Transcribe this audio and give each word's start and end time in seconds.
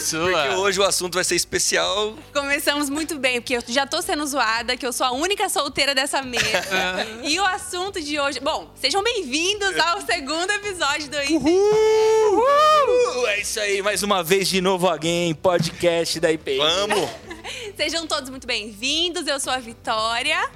sua. 0.00 0.30
Porque 0.30 0.54
hoje 0.56 0.80
o 0.80 0.82
assunto 0.82 1.14
vai 1.14 1.24
ser 1.24 1.36
especial. 1.36 2.16
Começamos 2.32 2.88
muito 2.88 3.18
bem, 3.18 3.40
porque 3.40 3.56
eu 3.56 3.62
já 3.68 3.86
tô 3.86 4.00
sendo 4.02 4.26
zoada, 4.26 4.76
que 4.76 4.86
eu 4.86 4.92
sou 4.92 5.06
a 5.06 5.12
única 5.12 5.48
solteira 5.48 5.94
dessa 5.94 6.22
mesa. 6.22 6.44
e 7.22 7.38
o 7.38 7.44
assunto 7.44 8.00
de 8.00 8.18
hoje. 8.18 8.40
Bom, 8.40 8.72
sejam 8.74 9.02
bem-vindos 9.02 9.76
ao 9.78 10.00
segundo 10.00 10.50
episódio 10.50 11.08
do 11.08 11.22
IP. 11.22 11.34
Uh, 11.34 13.26
é 13.26 13.40
isso 13.40 13.60
aí, 13.60 13.82
mais 13.82 14.02
uma 14.02 14.22
vez 14.22 14.48
de 14.48 14.60
novo 14.60 14.88
alguém, 14.88 15.34
podcast 15.34 16.18
da 16.18 16.32
IPI. 16.32 16.58
Vamos! 16.58 17.10
Sejam 17.76 18.06
todos 18.06 18.30
muito 18.30 18.46
bem-vindos. 18.46 19.26
Eu 19.26 19.40
sou 19.40 19.52
a 19.52 19.58
Vitória. 19.58 20.50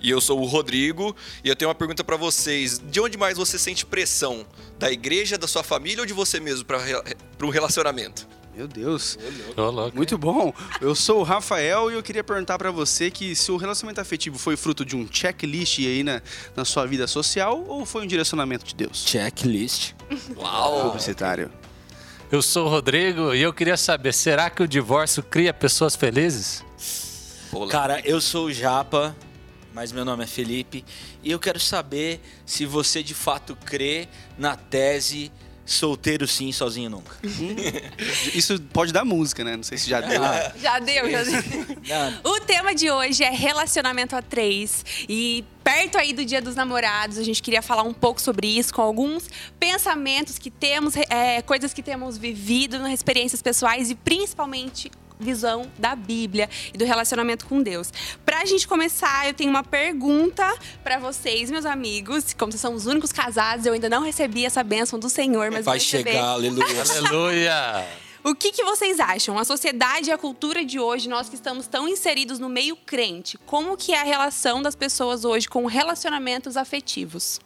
E 0.00 0.10
eu 0.10 0.20
sou 0.20 0.38
o 0.38 0.44
Rodrigo 0.44 1.16
e 1.42 1.48
eu 1.48 1.56
tenho 1.56 1.70
uma 1.70 1.74
pergunta 1.74 2.04
pra 2.04 2.16
vocês. 2.16 2.78
De 2.78 3.00
onde 3.00 3.16
mais 3.16 3.38
você 3.38 3.58
sente 3.58 3.86
pressão? 3.86 4.46
Da 4.78 4.92
igreja, 4.92 5.38
da 5.38 5.48
sua 5.48 5.62
família 5.62 6.00
ou 6.00 6.06
de 6.06 6.12
você 6.12 6.38
mesmo 6.38 6.66
para 6.66 6.78
um 7.42 7.48
relacionamento? 7.48 8.28
Meu 8.56 8.68
Deus. 8.68 9.18
Muito 9.94 10.16
bom. 10.16 10.52
Eu 10.80 10.94
sou 10.94 11.20
o 11.20 11.22
Rafael 11.22 11.90
e 11.90 11.94
eu 11.94 12.02
queria 12.02 12.22
perguntar 12.22 12.56
pra 12.56 12.70
você 12.70 13.10
que 13.10 13.34
se 13.34 13.50
o 13.50 13.56
relacionamento 13.56 14.00
afetivo 14.00 14.38
foi 14.38 14.56
fruto 14.56 14.84
de 14.84 14.94
um 14.94 15.08
checklist 15.10 15.80
aí 15.80 16.04
na, 16.04 16.22
na 16.54 16.64
sua 16.64 16.86
vida 16.86 17.06
social 17.06 17.64
ou 17.66 17.84
foi 17.84 18.02
um 18.02 18.06
direcionamento 18.06 18.64
de 18.64 18.74
Deus? 18.74 19.04
Checklist. 19.06 19.94
Publicitário. 20.84 21.50
Eu 22.30 22.42
sou 22.42 22.66
o 22.66 22.68
Rodrigo 22.68 23.34
e 23.34 23.42
eu 23.42 23.52
queria 23.52 23.76
saber, 23.76 24.12
será 24.12 24.48
que 24.48 24.62
o 24.62 24.68
divórcio 24.68 25.22
cria 25.22 25.52
pessoas 25.52 25.94
felizes? 25.94 26.64
Cara, 27.70 28.00
eu 28.04 28.20
sou 28.20 28.46
o 28.46 28.52
Japa, 28.52 29.14
mas 29.72 29.92
meu 29.92 30.04
nome 30.04 30.24
é 30.24 30.26
Felipe, 30.26 30.84
e 31.22 31.30
eu 31.30 31.38
quero 31.38 31.60
saber 31.60 32.20
se 32.44 32.66
você 32.66 33.02
de 33.02 33.14
fato 33.14 33.56
crê 33.56 34.08
na 34.36 34.56
tese 34.56 35.30
solteiro 35.64 36.26
sim, 36.26 36.52
sozinho 36.52 36.90
nunca. 36.90 37.16
Isso 38.34 38.60
pode 38.72 38.92
dar 38.92 39.04
música, 39.04 39.42
né? 39.42 39.56
Não 39.56 39.62
sei 39.62 39.78
se 39.78 39.88
já 39.88 40.00
deu. 40.00 40.22
Já 40.60 40.78
deu, 40.78 41.10
já 41.10 41.22
deu. 41.22 42.20
O 42.24 42.40
tema 42.40 42.74
de 42.74 42.90
hoje 42.90 43.24
é 43.24 43.30
relacionamento 43.30 44.14
a 44.14 44.22
três. 44.22 44.84
E 45.08 45.44
perto 45.62 45.96
aí 45.96 46.12
do 46.12 46.24
Dia 46.24 46.42
dos 46.42 46.54
Namorados, 46.54 47.16
a 47.18 47.22
gente 47.22 47.42
queria 47.42 47.62
falar 47.62 47.82
um 47.82 47.94
pouco 47.94 48.20
sobre 48.20 48.46
isso, 48.46 48.72
com 48.74 48.82
alguns 48.82 49.28
pensamentos 49.58 50.38
que 50.38 50.50
temos, 50.50 50.94
é, 50.96 51.40
coisas 51.42 51.72
que 51.72 51.82
temos 51.82 52.18
vivido 52.18 52.78
nas 52.78 52.92
experiências 52.92 53.40
pessoais 53.40 53.90
e 53.90 53.94
principalmente 53.94 54.90
visão 55.24 55.70
da 55.78 55.96
Bíblia 55.96 56.48
e 56.72 56.78
do 56.78 56.84
relacionamento 56.84 57.46
com 57.46 57.62
Deus. 57.62 57.92
Pra 58.24 58.44
gente 58.44 58.68
começar, 58.68 59.26
eu 59.26 59.34
tenho 59.34 59.50
uma 59.50 59.64
pergunta 59.64 60.46
pra 60.84 60.98
vocês, 60.98 61.50
meus 61.50 61.66
amigos. 61.66 62.32
Como 62.34 62.52
vocês 62.52 62.60
são 62.60 62.74
os 62.74 62.86
únicos 62.86 63.10
casados, 63.10 63.66
eu 63.66 63.72
ainda 63.72 63.88
não 63.88 64.02
recebi 64.02 64.44
essa 64.44 64.62
bênção 64.62 64.98
do 64.98 65.08
Senhor, 65.08 65.50
mas 65.50 65.64
vai 65.64 65.78
vou 65.78 65.84
receber. 65.84 66.12
chegar, 66.12 66.28
aleluia. 66.28 66.84
Aleluia! 66.94 67.86
O 68.22 68.34
que, 68.34 68.52
que 68.52 68.64
vocês 68.64 68.98
acham? 69.00 69.38
A 69.38 69.44
sociedade 69.44 70.08
e 70.08 70.12
a 70.12 70.16
cultura 70.16 70.64
de 70.64 70.80
hoje, 70.80 71.10
nós 71.10 71.28
que 71.28 71.34
estamos 71.34 71.66
tão 71.66 71.86
inseridos 71.86 72.38
no 72.38 72.48
meio 72.48 72.74
crente, 72.74 73.36
como 73.44 73.76
que 73.76 73.92
é 73.92 74.00
a 74.00 74.04
relação 74.04 74.62
das 74.62 74.74
pessoas 74.74 75.26
hoje 75.26 75.46
com 75.46 75.66
relacionamentos 75.66 76.56
afetivos? 76.56 77.38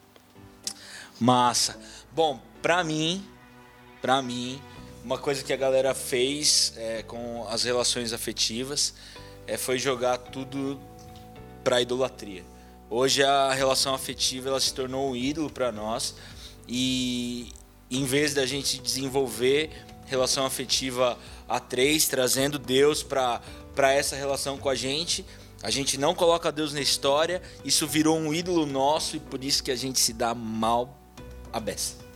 Massa. 1.19 1.81
Bom, 2.13 2.41
pra 2.63 2.85
mim, 2.85 3.25
pra 4.01 4.23
mim, 4.23 4.63
uma 5.09 5.17
coisa 5.17 5.43
que 5.43 5.55
a 5.55 5.57
galera 5.57 5.95
fez 5.95 6.75
é, 6.77 7.03
com 7.03 7.49
as 7.49 7.63
relações 7.63 8.13
afetivas 8.13 8.93
é, 9.47 9.57
foi 9.57 9.79
jogar 9.79 10.19
tudo 10.19 10.79
pra 11.65 11.81
idolatria. 11.81 12.45
Hoje 12.91 13.25
a 13.25 13.55
relação 13.55 13.95
afetiva 13.95 14.51
ela 14.51 14.61
se 14.61 14.75
tornou 14.75 15.11
um 15.11 15.17
ídolo 15.17 15.49
pra 15.49 15.73
nós 15.73 16.15
e 16.69 17.55
em 17.91 18.05
vez 18.05 18.35
da 18.35 18.45
gente 18.45 18.79
desenvolver 18.79 19.71
relação 20.05 20.45
afetiva 20.45 21.19
a 21.49 21.59
três, 21.59 22.07
trazendo 22.07 22.59
Deus 22.59 23.03
para 23.03 23.41
essa 23.95 24.15
relação 24.15 24.59
com 24.59 24.69
a 24.69 24.75
gente, 24.75 25.25
a 25.63 25.71
gente 25.71 25.97
não 25.97 26.15
coloca 26.15 26.53
Deus 26.53 26.75
na 26.75 26.83
história, 26.83 27.41
isso 27.65 27.87
virou 27.87 28.19
um 28.19 28.35
ídolo 28.35 28.67
nosso 28.67 29.17
e 29.17 29.21
por 29.21 29.43
isso 29.43 29.65
que 29.65 29.71
a 29.71 29.77
gente 29.77 29.99
se 29.99 30.13
dá 30.13 30.35
mal 30.35 30.99
a 31.51 31.59
beça. 31.59 32.08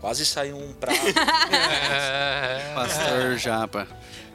Quase 0.00 0.24
saiu 0.24 0.56
um 0.56 0.72
prato. 0.72 0.98
É. 1.52 2.72
Pastor 2.74 3.36
Japa. 3.38 3.86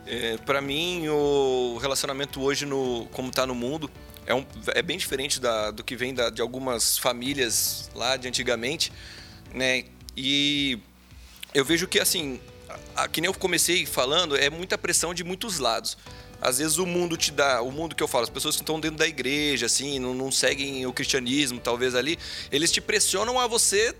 É, 0.06 0.38
para 0.46 0.62
mim, 0.62 1.08
o 1.08 1.78
relacionamento 1.82 2.42
hoje, 2.42 2.66
no, 2.66 3.08
como 3.12 3.32
tá 3.32 3.46
no 3.48 3.56
mundo, 3.56 3.90
é, 4.28 4.34
um, 4.36 4.46
é 4.68 4.82
bem 4.82 4.98
diferente 4.98 5.40
da- 5.40 5.72
do 5.72 5.84
que 5.84 5.96
vem 5.96 6.14
da- 6.14 6.30
de 6.30 6.42
algumas 6.42 6.98
famílias 6.98 7.90
lá 7.96 8.16
de 8.16 8.28
antigamente, 8.28 8.92
né? 9.54 9.86
E 10.16 10.78
eu 11.54 11.66
vejo 11.66 11.88
que, 11.88 12.00
assim, 12.00 12.40
a, 12.96 13.04
a- 13.04 13.08
que 13.08 13.20
nem 13.20 13.28
eu 13.30 13.34
comecei 13.34 13.86
falando, 13.86 14.38
é 14.38 14.50
muita 14.50 14.78
pressão 14.78 15.14
de 15.14 15.24
muitos 15.24 15.58
lados. 15.58 15.98
Às 16.40 16.60
vezes 16.60 16.78
o 16.78 16.86
mundo 16.86 17.18
te 17.18 17.32
dá, 17.32 17.62
o 17.62 17.72
mundo 17.72 17.96
que 17.96 18.04
eu 18.04 18.08
falo, 18.08 18.26
as 18.26 18.30
pessoas 18.30 18.56
que 18.56 18.62
estão 18.62 18.80
dentro 18.80 18.98
da 18.98 19.08
igreja, 19.08 19.66
assim, 19.66 19.98
não, 19.98 20.14
não 20.14 20.32
seguem 20.32 20.86
o 20.86 20.94
cristianismo, 20.94 21.60
talvez 21.60 21.96
ali, 21.96 22.20
eles 22.52 22.72
te 22.72 22.80
pressionam 22.82 23.40
a 23.40 23.48
você 23.48 23.96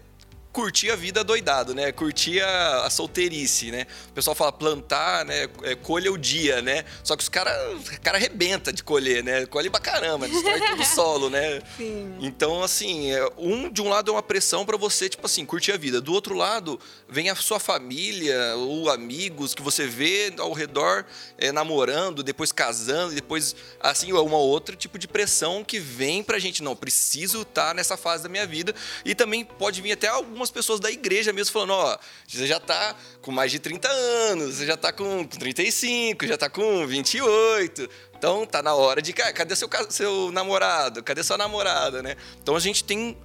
curtir 0.56 0.90
a 0.90 0.96
vida 0.96 1.22
doidado, 1.22 1.76
né? 1.76 1.92
Curtir 1.92 2.40
a, 2.40 2.86
a 2.86 2.90
solteirice, 2.90 3.72
né? 3.72 3.86
O 4.10 4.14
pessoal 4.14 4.34
fala 4.34 4.54
plantar, 4.54 5.26
né? 5.26 5.50
É, 5.64 5.76
colha 5.76 6.10
o 6.10 6.18
dia, 6.18 6.62
né? 6.62 6.86
Só 7.04 7.18
que 7.18 7.24
os 7.24 7.28
caras 7.28 7.54
cara 8.02 8.18
arrebenta 8.18 8.72
de 8.72 8.82
colher, 8.82 9.22
né? 9.22 9.46
Colhe 9.48 9.70
pra 9.70 9.82
caramba, 9.82 10.30
destrói 10.30 10.62
todo 10.62 10.82
o 10.82 10.86
solo, 10.86 11.30
né? 11.30 11.62
Sim. 11.76 12.16
Então, 12.22 12.64
assim, 12.64 13.12
é, 13.12 13.30
um 13.38 13.70
de 13.70 13.82
um 13.82 13.90
lado 13.90 14.12
é 14.12 14.14
uma 14.14 14.24
pressão 14.24 14.66
pra 14.66 14.78
você, 14.78 15.10
tipo 15.10 15.26
assim, 15.26 15.46
curtir 15.46 15.74
a 15.74 15.78
vida. 15.78 16.00
Do 16.00 16.14
outro 16.14 16.34
lado, 16.34 16.80
vem 17.10 17.30
a 17.30 17.36
sua 17.36 17.60
família 17.60 18.56
ou 18.56 18.90
amigos 18.90 19.54
que 19.54 19.62
você 19.62 19.86
vê 19.86 20.34
ao 20.38 20.54
redor 20.54 21.06
é, 21.38 21.52
namorando, 21.52 22.24
depois 22.24 22.54
casando, 22.54 23.14
depois, 23.14 23.58
assim, 23.82 24.10
é 24.10 24.14
uma 24.14 24.38
outra 24.38 24.74
tipo 24.74 24.98
de 24.98 25.08
pressão 25.08 25.66
que 25.66 25.80
vem 25.80 26.24
pra 26.24 26.40
gente. 26.40 26.64
Não, 26.64 26.78
preciso 26.78 27.42
estar 27.42 27.76
nessa 27.76 27.98
fase 27.98 28.24
da 28.24 28.30
minha 28.30 28.48
vida. 28.48 28.74
E 29.04 29.14
também 29.14 29.44
pode 29.44 29.82
vir 29.82 29.92
até 29.92 30.08
algumas 30.08 30.45
pessoas 30.52 30.80
da 30.80 30.92
igreja 30.92 31.32
mesmo 31.34 31.54
falando, 31.54 31.74
ó, 31.74 31.98
você 32.28 32.48
já 32.48 32.60
tá 32.60 32.96
com 33.22 33.32
mais 33.32 33.52
de 33.52 33.60
30 33.60 33.88
anos, 33.88 34.56
você 34.56 34.66
já 34.66 34.78
tá 34.78 34.92
com 34.92 35.24
35, 35.26 36.28
já 36.28 36.38
tá 36.38 36.50
com 36.50 36.86
28. 36.88 37.90
Então 38.18 38.46
tá 38.46 38.62
na 38.64 38.74
hora 38.74 39.02
de. 39.02 39.14
"Cara, 39.14 39.34
Cadê 39.34 39.56
seu, 39.56 39.70
seu 39.90 40.32
namorado? 40.32 41.04
Cadê 41.04 41.24
sua 41.24 41.38
namorada, 41.38 42.02
né? 42.02 42.16
Então 42.42 42.56
a 42.56 42.60
gente 42.60 42.84
tem 42.84 43.18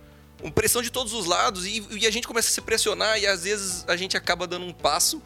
pressão 0.54 0.80
de 0.80 0.90
todos 0.90 1.12
os 1.12 1.26
lados 1.26 1.66
e, 1.66 1.86
e 1.90 2.06
a 2.06 2.10
gente 2.10 2.26
começa 2.26 2.48
a 2.48 2.52
se 2.52 2.60
pressionar 2.60 3.18
e 3.18 3.26
às 3.26 3.44
vezes 3.44 3.84
a 3.86 3.96
gente 3.96 4.16
acaba 4.16 4.46
dando 4.46 4.64
um 4.64 4.72
passo, 4.72 5.22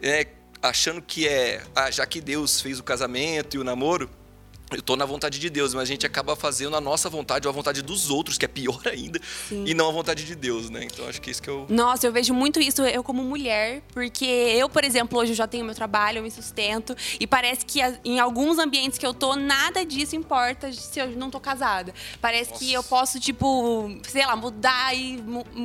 é, 0.00 0.26
achando 0.62 1.02
que 1.02 1.28
é. 1.28 1.62
Ah, 1.74 1.90
já 1.90 2.06
que 2.06 2.20
Deus 2.20 2.60
fez 2.60 2.78
o 2.78 2.82
casamento 2.82 3.56
e 3.56 3.58
o 3.58 3.64
namoro. 3.64 4.08
Eu 4.70 4.82
tô 4.82 4.96
na 4.96 5.04
vontade 5.04 5.38
de 5.38 5.50
Deus, 5.50 5.74
mas 5.74 5.82
a 5.82 5.86
gente 5.86 6.06
acaba 6.06 6.34
fazendo 6.34 6.74
a 6.76 6.80
nossa 6.80 7.08
vontade 7.08 7.46
ou 7.46 7.52
a 7.52 7.54
vontade 7.54 7.82
dos 7.82 8.10
outros, 8.10 8.38
que 8.38 8.44
é 8.44 8.48
pior 8.48 8.80
ainda, 8.90 9.20
e 9.50 9.74
não 9.74 9.88
a 9.88 9.92
vontade 9.92 10.24
de 10.24 10.34
Deus, 10.34 10.70
né? 10.70 10.84
Então 10.84 11.06
acho 11.06 11.20
que 11.20 11.30
isso 11.30 11.42
que 11.42 11.50
eu. 11.50 11.66
Nossa, 11.68 12.06
eu 12.06 12.12
vejo 12.12 12.32
muito 12.32 12.58
isso 12.58 12.82
eu 12.82 13.04
como 13.04 13.22
mulher, 13.22 13.82
porque 13.92 14.24
eu, 14.24 14.68
por 14.68 14.82
exemplo, 14.82 15.18
hoje 15.18 15.32
eu 15.32 15.36
já 15.36 15.46
tenho 15.46 15.64
meu 15.64 15.74
trabalho, 15.74 16.18
eu 16.18 16.22
me 16.22 16.30
sustento, 16.30 16.96
e 17.20 17.26
parece 17.26 17.64
que 17.66 17.80
em 18.04 18.18
alguns 18.18 18.58
ambientes 18.58 18.98
que 18.98 19.06
eu 19.06 19.12
tô, 19.12 19.36
nada 19.36 19.84
disso 19.84 20.16
importa 20.16 20.72
se 20.72 20.98
eu 20.98 21.08
não 21.10 21.30
tô 21.30 21.38
casada. 21.38 21.92
Parece 22.20 22.54
que 22.54 22.72
eu 22.72 22.82
posso, 22.82 23.20
tipo, 23.20 23.90
sei 24.08 24.26
lá, 24.26 24.34
mudar 24.34 24.96
e 24.96 25.22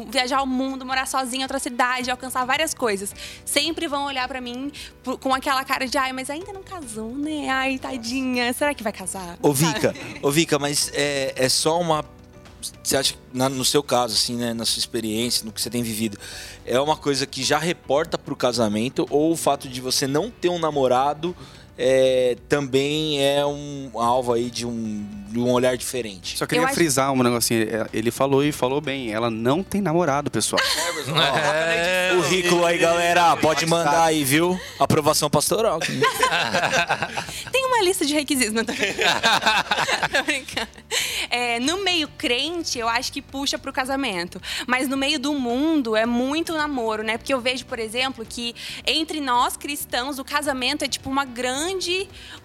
viajar 0.10 0.42
o 0.42 0.48
mundo, 0.48 0.86
morar 0.86 1.08
sozinha 1.08 1.42
em 1.42 1.44
outra 1.44 1.60
cidade, 1.60 2.12
alcançar 2.12 2.46
várias 2.46 2.74
coisas. 2.74 3.14
Sempre 3.46 3.88
vão 3.88 4.06
olhar 4.06 4.28
pra 4.28 4.42
mim 4.42 4.72
com 5.20 5.34
aquela 5.34 5.64
cara 5.64 5.88
de, 5.88 5.98
ai, 5.98 6.12
mas 6.12 6.30
ainda 6.30 6.52
não 6.52 6.64
casou, 6.64 7.16
né? 7.16 7.48
Ai, 7.50 7.78
tadinha, 7.78 8.52
será 8.54 8.74
que 8.74 8.84
vai 8.84 8.89
casar? 8.92 9.38
Ô, 9.42 9.52
Vika, 9.54 9.94
ô, 10.22 10.32
Vika, 10.32 10.58
mas 10.60 10.92
é, 10.94 11.34
é 11.36 11.50
só 11.50 11.80
uma. 11.80 12.04
Você 12.84 12.98
acha 12.98 13.14
que 13.14 13.20
na- 13.34 13.48
no 13.50 13.64
seu 13.64 13.82
caso, 13.82 14.14
assim, 14.14 14.36
né, 14.36 14.54
na 14.54 14.66
sua 14.66 14.80
experiência, 14.80 15.46
no 15.46 15.52
que 15.52 15.62
você 15.62 15.70
tem 15.70 15.82
vivido, 15.82 16.18
é 16.66 16.80
uma 16.80 16.98
coisa 16.98 17.26
que 17.26 17.42
já 17.44 17.58
reporta 17.58 18.18
pro 18.18 18.36
casamento 18.36 19.08
ou 19.10 19.32
o 19.32 19.38
fato 19.38 19.70
de 19.70 19.80
você 19.80 20.06
não 20.08 20.30
ter 20.30 20.50
um 20.50 20.60
namorado 20.60 21.36
é, 21.82 22.36
também 22.50 23.26
é 23.26 23.46
um 23.46 23.90
alvo 23.96 24.34
aí 24.34 24.50
de 24.50 24.66
um, 24.66 25.08
de 25.30 25.40
um 25.40 25.50
olhar 25.50 25.78
diferente? 25.78 26.38
Só 26.38 26.46
queria 26.46 26.64
Eu 26.64 26.66
acho- 26.66 26.76
frisar 26.76 27.12
um 27.14 27.24
negocinho. 27.24 27.66
Ele 27.94 28.12
falou 28.12 28.44
e 28.44 28.52
falou 28.52 28.82
bem. 28.82 29.14
Ela 29.14 29.30
não 29.30 29.64
tem 29.64 29.80
namorado, 29.80 30.30
pessoal. 30.30 30.62
É, 31.72 32.12
Currículo 32.16 32.66
aí, 32.68 32.78
galera, 32.78 33.36
pode 33.38 33.66
mandar 33.66 34.04
aí, 34.04 34.26
viu? 34.26 34.60
Aprovação 34.78 35.30
pastoral. 35.30 35.80
Tem 37.52 37.66
uma 37.66 37.80
é 37.80 37.84
lista 37.84 38.06
de 38.06 38.14
requisitos, 38.14 38.54
não 38.54 38.66
tô 38.66 38.74
brincando. 38.74 39.22
tô 40.12 40.24
brincando. 40.24 40.68
É, 41.30 41.60
no 41.60 41.82
meio 41.84 42.08
crente, 42.18 42.78
eu 42.78 42.90
acho 42.90 43.12
que 43.12 43.22
puxa 43.22 43.58
pro 43.58 43.72
casamento. 43.72 44.42
Mas 44.68 44.88
no 44.88 44.98
meio 44.98 45.18
do 45.20 45.34
mundo 45.34 45.96
é 45.96 46.06
muito 46.06 46.54
namoro, 46.54 47.04
né? 47.04 47.18
Porque 47.18 47.34
eu 47.34 47.40
vejo, 47.40 47.66
por 47.66 47.80
exemplo, 47.80 48.26
que 48.28 48.54
entre 48.86 49.22
nós 49.22 49.56
cristãos, 49.56 50.20
o 50.20 50.26
casamento 50.26 50.84
é 50.84 50.88
tipo 50.88 51.10
uma 51.10 51.24
grande, 51.24 51.69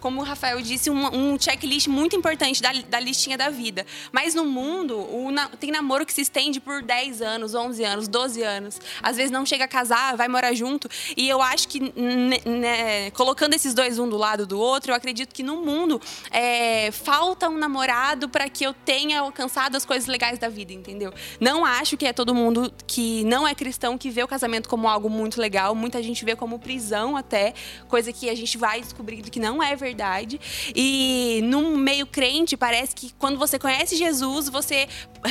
como 0.00 0.20
o 0.20 0.24
Rafael 0.24 0.60
disse, 0.60 0.90
um, 0.90 1.32
um 1.32 1.38
checklist 1.38 1.88
muito 1.88 2.16
importante 2.16 2.60
da, 2.60 2.72
da 2.72 3.00
listinha 3.00 3.38
da 3.38 3.50
vida. 3.50 3.86
Mas 4.12 4.34
no 4.34 4.44
mundo, 4.44 5.06
na, 5.32 5.48
tem 5.48 5.70
namoro 5.70 6.04
que 6.04 6.12
se 6.12 6.20
estende 6.20 6.60
por 6.60 6.82
10 6.82 7.22
anos, 7.22 7.54
11 7.54 7.84
anos, 7.84 8.08
12 8.08 8.42
anos. 8.42 8.80
Às 9.02 9.16
vezes 9.16 9.30
não 9.30 9.44
chega 9.44 9.64
a 9.64 9.68
casar, 9.68 10.16
vai 10.16 10.28
morar 10.28 10.54
junto. 10.54 10.88
E 11.16 11.28
eu 11.28 11.40
acho 11.42 11.68
que, 11.68 11.80
né, 11.80 13.10
colocando 13.12 13.54
esses 13.54 13.74
dois 13.74 13.98
um 13.98 14.08
do 14.08 14.16
lado 14.16 14.46
do 14.46 14.58
outro, 14.58 14.92
eu 14.92 14.96
acredito 14.96 15.34
que 15.34 15.42
no 15.42 15.56
mundo 15.56 16.00
é, 16.30 16.90
falta 16.90 17.48
um 17.48 17.58
namorado 17.58 18.28
para 18.28 18.48
que 18.48 18.64
eu 18.64 18.72
tenha 18.72 19.20
alcançado 19.20 19.76
as 19.76 19.84
coisas 19.84 20.06
legais 20.08 20.38
da 20.38 20.48
vida, 20.48 20.72
entendeu? 20.72 21.12
Não 21.40 21.64
acho 21.64 21.96
que 21.96 22.06
é 22.06 22.12
todo 22.12 22.34
mundo 22.34 22.72
que 22.86 23.24
não 23.24 23.46
é 23.46 23.54
cristão 23.54 23.96
que 23.96 24.10
vê 24.10 24.22
o 24.22 24.28
casamento 24.28 24.68
como 24.68 24.88
algo 24.88 25.08
muito 25.08 25.40
legal. 25.40 25.74
Muita 25.74 26.02
gente 26.02 26.24
vê 26.24 26.36
como 26.36 26.58
prisão 26.58 27.16
até, 27.16 27.54
coisa 27.88 28.12
que 28.12 28.28
a 28.28 28.34
gente 28.34 28.56
vai 28.58 28.80
descobrindo 29.14 29.30
que 29.30 29.40
não 29.40 29.62
é 29.62 29.76
verdade. 29.76 30.40
E 30.74 31.40
no 31.44 31.76
meio 31.76 32.06
crente, 32.06 32.56
parece 32.56 32.94
que 32.94 33.12
quando 33.18 33.38
você 33.38 33.58
conhece 33.58 33.96
Jesus, 33.96 34.48
você 34.48 34.88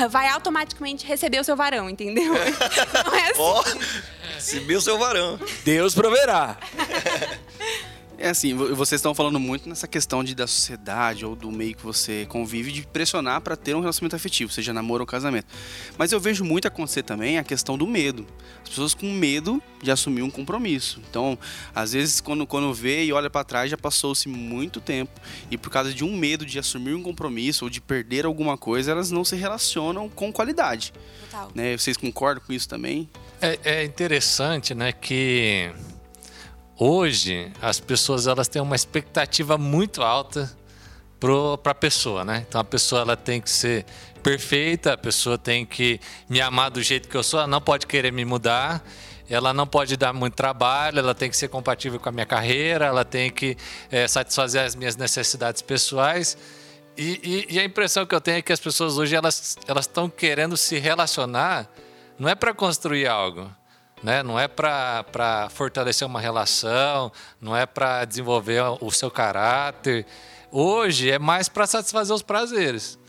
vai 0.10 0.30
automaticamente 0.30 1.06
receber 1.06 1.40
o 1.40 1.44
seu 1.44 1.56
varão, 1.56 1.90
entendeu? 1.90 2.34
Não 3.06 3.16
é 3.16 3.32
assim. 3.32 3.40
Ó, 3.40 3.64
receber 4.36 4.76
o 4.76 4.82
seu 4.82 4.98
varão. 4.98 5.40
Deus 5.64 5.94
proverá. 5.94 6.58
É 8.24 8.30
assim, 8.30 8.54
vo- 8.54 8.74
vocês 8.74 9.00
estão 9.00 9.14
falando 9.14 9.38
muito 9.38 9.68
nessa 9.68 9.86
questão 9.86 10.24
de 10.24 10.34
da 10.34 10.48
sociedade 10.48 11.26
ou 11.26 11.36
do 11.36 11.52
meio 11.52 11.76
que 11.76 11.84
você 11.84 12.26
convive 12.30 12.72
de 12.72 12.88
pressionar 12.88 13.42
para 13.42 13.58
ter 13.58 13.76
um 13.76 13.82
relacionamento 13.82 14.16
afetivo, 14.16 14.50
seja 14.50 14.72
namoro 14.72 15.02
ou 15.04 15.06
casamento. 15.06 15.48
Mas 15.98 16.14
eu 16.14 16.22
vejo 16.22 16.46
muito 16.46 16.66
acontecer 16.66 17.04
também 17.04 17.38
a 17.38 17.44
questão 17.44 17.78
do 17.78 17.86
medo. 17.86 18.26
As 18.64 18.70
pessoas 18.70 18.94
com 18.94 19.12
medo 19.12 19.62
de 19.82 19.92
assumir 19.92 20.22
um 20.22 20.30
compromisso. 20.30 21.02
Então, 21.10 21.38
às 21.76 21.92
vezes 21.92 22.22
quando 22.22 22.48
quando 22.48 22.74
vê 22.74 23.04
e 23.04 23.12
olha 23.12 23.30
para 23.30 23.44
trás 23.44 23.70
já 23.70 23.78
passou-se 23.78 24.30
muito 24.30 24.80
tempo 24.80 25.12
e 25.52 25.58
por 25.58 25.70
causa 25.70 25.94
de 25.94 26.06
um 26.06 26.16
medo 26.16 26.46
de 26.46 26.58
assumir 26.58 26.94
um 26.94 27.04
compromisso 27.04 27.66
ou 27.66 27.70
de 27.70 27.82
perder 27.82 28.26
alguma 28.26 28.58
coisa, 28.58 28.92
elas 28.92 29.12
não 29.12 29.26
se 29.26 29.36
relacionam 29.36 30.08
com 30.08 30.32
qualidade, 30.32 30.94
Total. 31.30 31.52
né? 31.54 31.76
Vocês 31.78 31.98
concordam 31.98 32.42
com 32.48 32.54
isso 32.54 32.70
também? 32.70 33.10
É, 33.42 33.60
é 33.66 33.84
interessante, 33.84 34.74
né, 34.74 34.94
que 34.94 35.70
hoje 36.84 37.52
as 37.62 37.80
pessoas 37.80 38.28
elas 38.28 38.48
têm 38.48 38.62
uma 38.62 38.76
expectativa 38.76 39.58
muito 39.58 40.02
alta 40.02 40.52
para 41.62 41.72
a 41.72 41.76
pessoa, 41.76 42.26
né? 42.26 42.46
Então 42.48 42.60
a 42.60 42.64
pessoa 42.64 43.02
ela 43.02 43.16
tem 43.16 43.40
que 43.40 43.50
ser 43.50 43.86
perfeita, 44.22 44.94
a 44.94 44.98
pessoa 44.98 45.38
tem 45.38 45.66
que 45.66 46.00
me 46.30 46.42
amar 46.42 46.70
do 46.70 46.82
jeito 46.82 47.08
que 47.08 47.16
eu 47.16 47.24
sou, 47.24 47.40
ela 47.40 47.48
não 47.48 47.62
pode 47.62 47.88
querer 47.88 48.12
me 48.12 48.26
mudar, 48.26 48.84
ela 49.30 49.54
não 49.54 49.66
pode 49.66 49.96
dar 49.96 50.12
muito 50.12 50.34
trabalho, 50.34 51.00
ela 51.00 51.16
tem 51.16 51.30
que 51.30 51.38
ser 51.38 51.48
compatível 51.48 52.00
com 52.00 52.10
a 52.10 52.12
minha 52.12 52.26
carreira, 52.26 52.86
ela 52.86 53.06
tem 53.06 53.32
que 53.32 53.56
eh, 53.90 54.06
satisfazer 54.08 54.64
as 54.66 54.76
minhas 54.76 54.96
necessidades 54.98 55.62
pessoais. 55.62 56.38
E, 56.98 57.48
e- 57.50 57.56
e 57.56 57.60
a 57.60 57.64
impressão 57.64 58.06
que 58.06 58.14
eu 58.14 58.22
tenho 58.22 58.38
é 58.38 58.42
que 58.42 58.52
as 58.54 58.60
pessoas 58.60 58.98
hoje 58.98 59.16
elas 59.16 59.58
elas 59.68 59.86
estão 59.86 60.10
querendo 60.10 60.58
se 60.58 60.78
relacionar, 60.78 61.70
não 62.20 62.28
é 62.28 62.36
para 62.36 62.54
construir 62.54 63.08
algo, 63.08 63.50
né? 64.04 64.22
Não 64.22 64.40
é 64.40 64.48
para 64.48 65.50
fortalecer 65.52 66.06
uma 66.06 66.20
relação, 66.20 67.12
não 67.40 67.56
é 67.56 67.66
para 67.66 68.06
desenvolver 68.06 68.62
o 68.82 68.92
seu 68.92 69.10
caráter. 69.10 70.06
Hoje 70.52 71.10
é 71.10 71.18
mais 71.18 71.48
para 71.48 71.66
satisfazer 71.66 72.14
os 72.14 72.22
prazeres. 72.22 73.00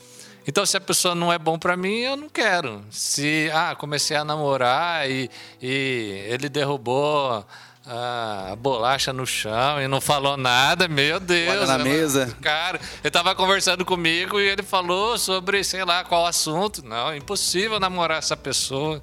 Então, 0.46 0.64
se 0.64 0.76
a 0.76 0.80
pessoa 0.80 1.14
não 1.14 1.32
é 1.32 1.38
bom 1.38 1.58
para 1.58 1.76
mim, 1.76 2.00
eu 2.00 2.16
não 2.16 2.28
quero. 2.28 2.84
Se 2.90 3.50
ah, 3.52 3.74
comecei 3.74 4.16
a 4.16 4.24
namorar 4.24 5.10
e, 5.10 5.30
e 5.60 6.22
ele 6.28 6.50
derrubou 6.50 7.44
ah, 7.86 8.50
a 8.52 8.56
bolacha 8.56 9.10
no 9.10 9.26
chão 9.26 9.80
e 9.80 9.88
não 9.88 10.02
falou 10.02 10.36
nada, 10.36 10.86
meu 10.86 11.18
Deus. 11.18 11.50
Olha 11.50 11.66
na 11.66 11.78
mesa. 11.78 12.36
Cara, 12.42 12.78
ele 13.02 13.10
tava 13.10 13.34
conversando 13.34 13.86
comigo 13.86 14.38
e 14.38 14.46
ele 14.46 14.62
falou 14.62 15.16
sobre, 15.16 15.64
sei 15.64 15.82
lá, 15.82 16.04
qual 16.04 16.26
assunto. 16.26 16.84
Não, 16.84 17.10
é 17.10 17.16
impossível 17.16 17.80
namorar 17.80 18.18
essa 18.18 18.36
pessoa. 18.36 19.02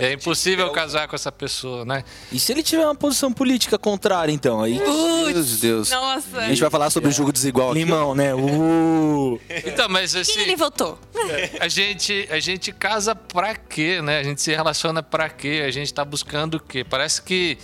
É 0.00 0.12
impossível 0.12 0.70
casar 0.70 1.08
com 1.08 1.16
essa 1.16 1.30
pessoa, 1.32 1.84
né? 1.84 2.04
E 2.30 2.38
se 2.38 2.52
ele 2.52 2.62
tiver 2.62 2.84
uma 2.84 2.94
posição 2.94 3.32
política 3.32 3.78
contrária, 3.78 4.32
então? 4.32 4.62
Aí. 4.62 4.78
Meu 4.78 5.42
Deus. 5.42 5.90
Nossa. 5.90 6.38
A 6.38 6.48
gente 6.48 6.60
vai 6.60 6.70
falar 6.70 6.90
sobre 6.90 7.08
o 7.08 7.12
jogo 7.12 7.32
desigual 7.32 7.70
aqui. 7.70 7.78
Limão, 7.80 8.14
né? 8.14 8.34
Uh. 8.34 9.40
Então, 9.64 9.88
mas 9.88 10.12
Quem 10.12 10.20
assim, 10.20 10.40
ele 10.40 10.56
votou? 10.56 10.98
a 11.60 11.68
gente, 11.68 12.28
a 12.30 12.40
gente 12.40 12.72
casa 12.72 13.14
pra 13.14 13.54
quê, 13.54 14.00
né? 14.00 14.18
A 14.18 14.22
gente 14.22 14.40
se 14.40 14.54
relaciona 14.54 15.02
pra 15.02 15.28
quê? 15.28 15.64
A 15.66 15.70
gente 15.70 15.92
tá 15.92 16.04
buscando 16.04 16.54
o 16.54 16.60
quê? 16.60 16.84
Parece 16.84 17.20
que 17.22 17.58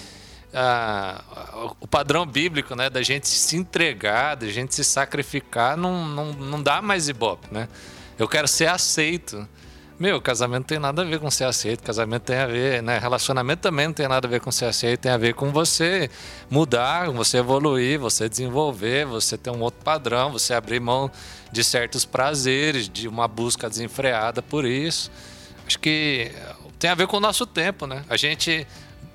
ah, 0.52 1.72
o 1.80 1.86
padrão 1.88 2.24
bíblico, 2.24 2.76
né, 2.76 2.88
da 2.88 3.02
gente 3.02 3.26
se 3.26 3.56
entregar, 3.56 4.36
da 4.36 4.46
gente 4.46 4.72
se 4.72 4.84
sacrificar, 4.84 5.76
não, 5.76 6.06
não, 6.06 6.32
não 6.32 6.62
dá 6.62 6.80
mais 6.80 7.08
ibope, 7.08 7.48
né? 7.50 7.68
Eu 8.16 8.28
quero 8.28 8.46
ser 8.46 8.68
aceito. 8.68 9.48
Meu, 9.96 10.20
casamento 10.20 10.66
tem 10.66 10.80
nada 10.80 11.02
a 11.02 11.04
ver 11.04 11.20
com 11.20 11.30
ser 11.30 11.44
aceito, 11.44 11.84
casamento 11.84 12.22
tem 12.22 12.36
a 12.36 12.46
ver, 12.46 12.82
né? 12.82 12.98
Relacionamento 12.98 13.60
também 13.60 13.86
não 13.86 13.94
tem 13.94 14.08
nada 14.08 14.26
a 14.26 14.30
ver 14.30 14.40
com 14.40 14.50
ser 14.50 14.64
aceito, 14.64 15.02
tem 15.02 15.12
a 15.12 15.16
ver 15.16 15.34
com 15.34 15.52
você 15.52 16.10
mudar, 16.50 17.08
você 17.10 17.38
evoluir, 17.38 18.00
você 18.00 18.28
desenvolver, 18.28 19.06
você 19.06 19.38
ter 19.38 19.50
um 19.50 19.60
outro 19.60 19.84
padrão, 19.84 20.32
você 20.32 20.52
abrir 20.52 20.80
mão 20.80 21.08
de 21.52 21.62
certos 21.62 22.04
prazeres, 22.04 22.88
de 22.88 23.06
uma 23.06 23.28
busca 23.28 23.68
desenfreada 23.68 24.42
por 24.42 24.64
isso. 24.64 25.12
Acho 25.64 25.78
que 25.78 26.32
tem 26.76 26.90
a 26.90 26.94
ver 26.96 27.06
com 27.06 27.18
o 27.18 27.20
nosso 27.20 27.46
tempo, 27.46 27.86
né? 27.86 28.04
A 28.08 28.16
gente 28.16 28.66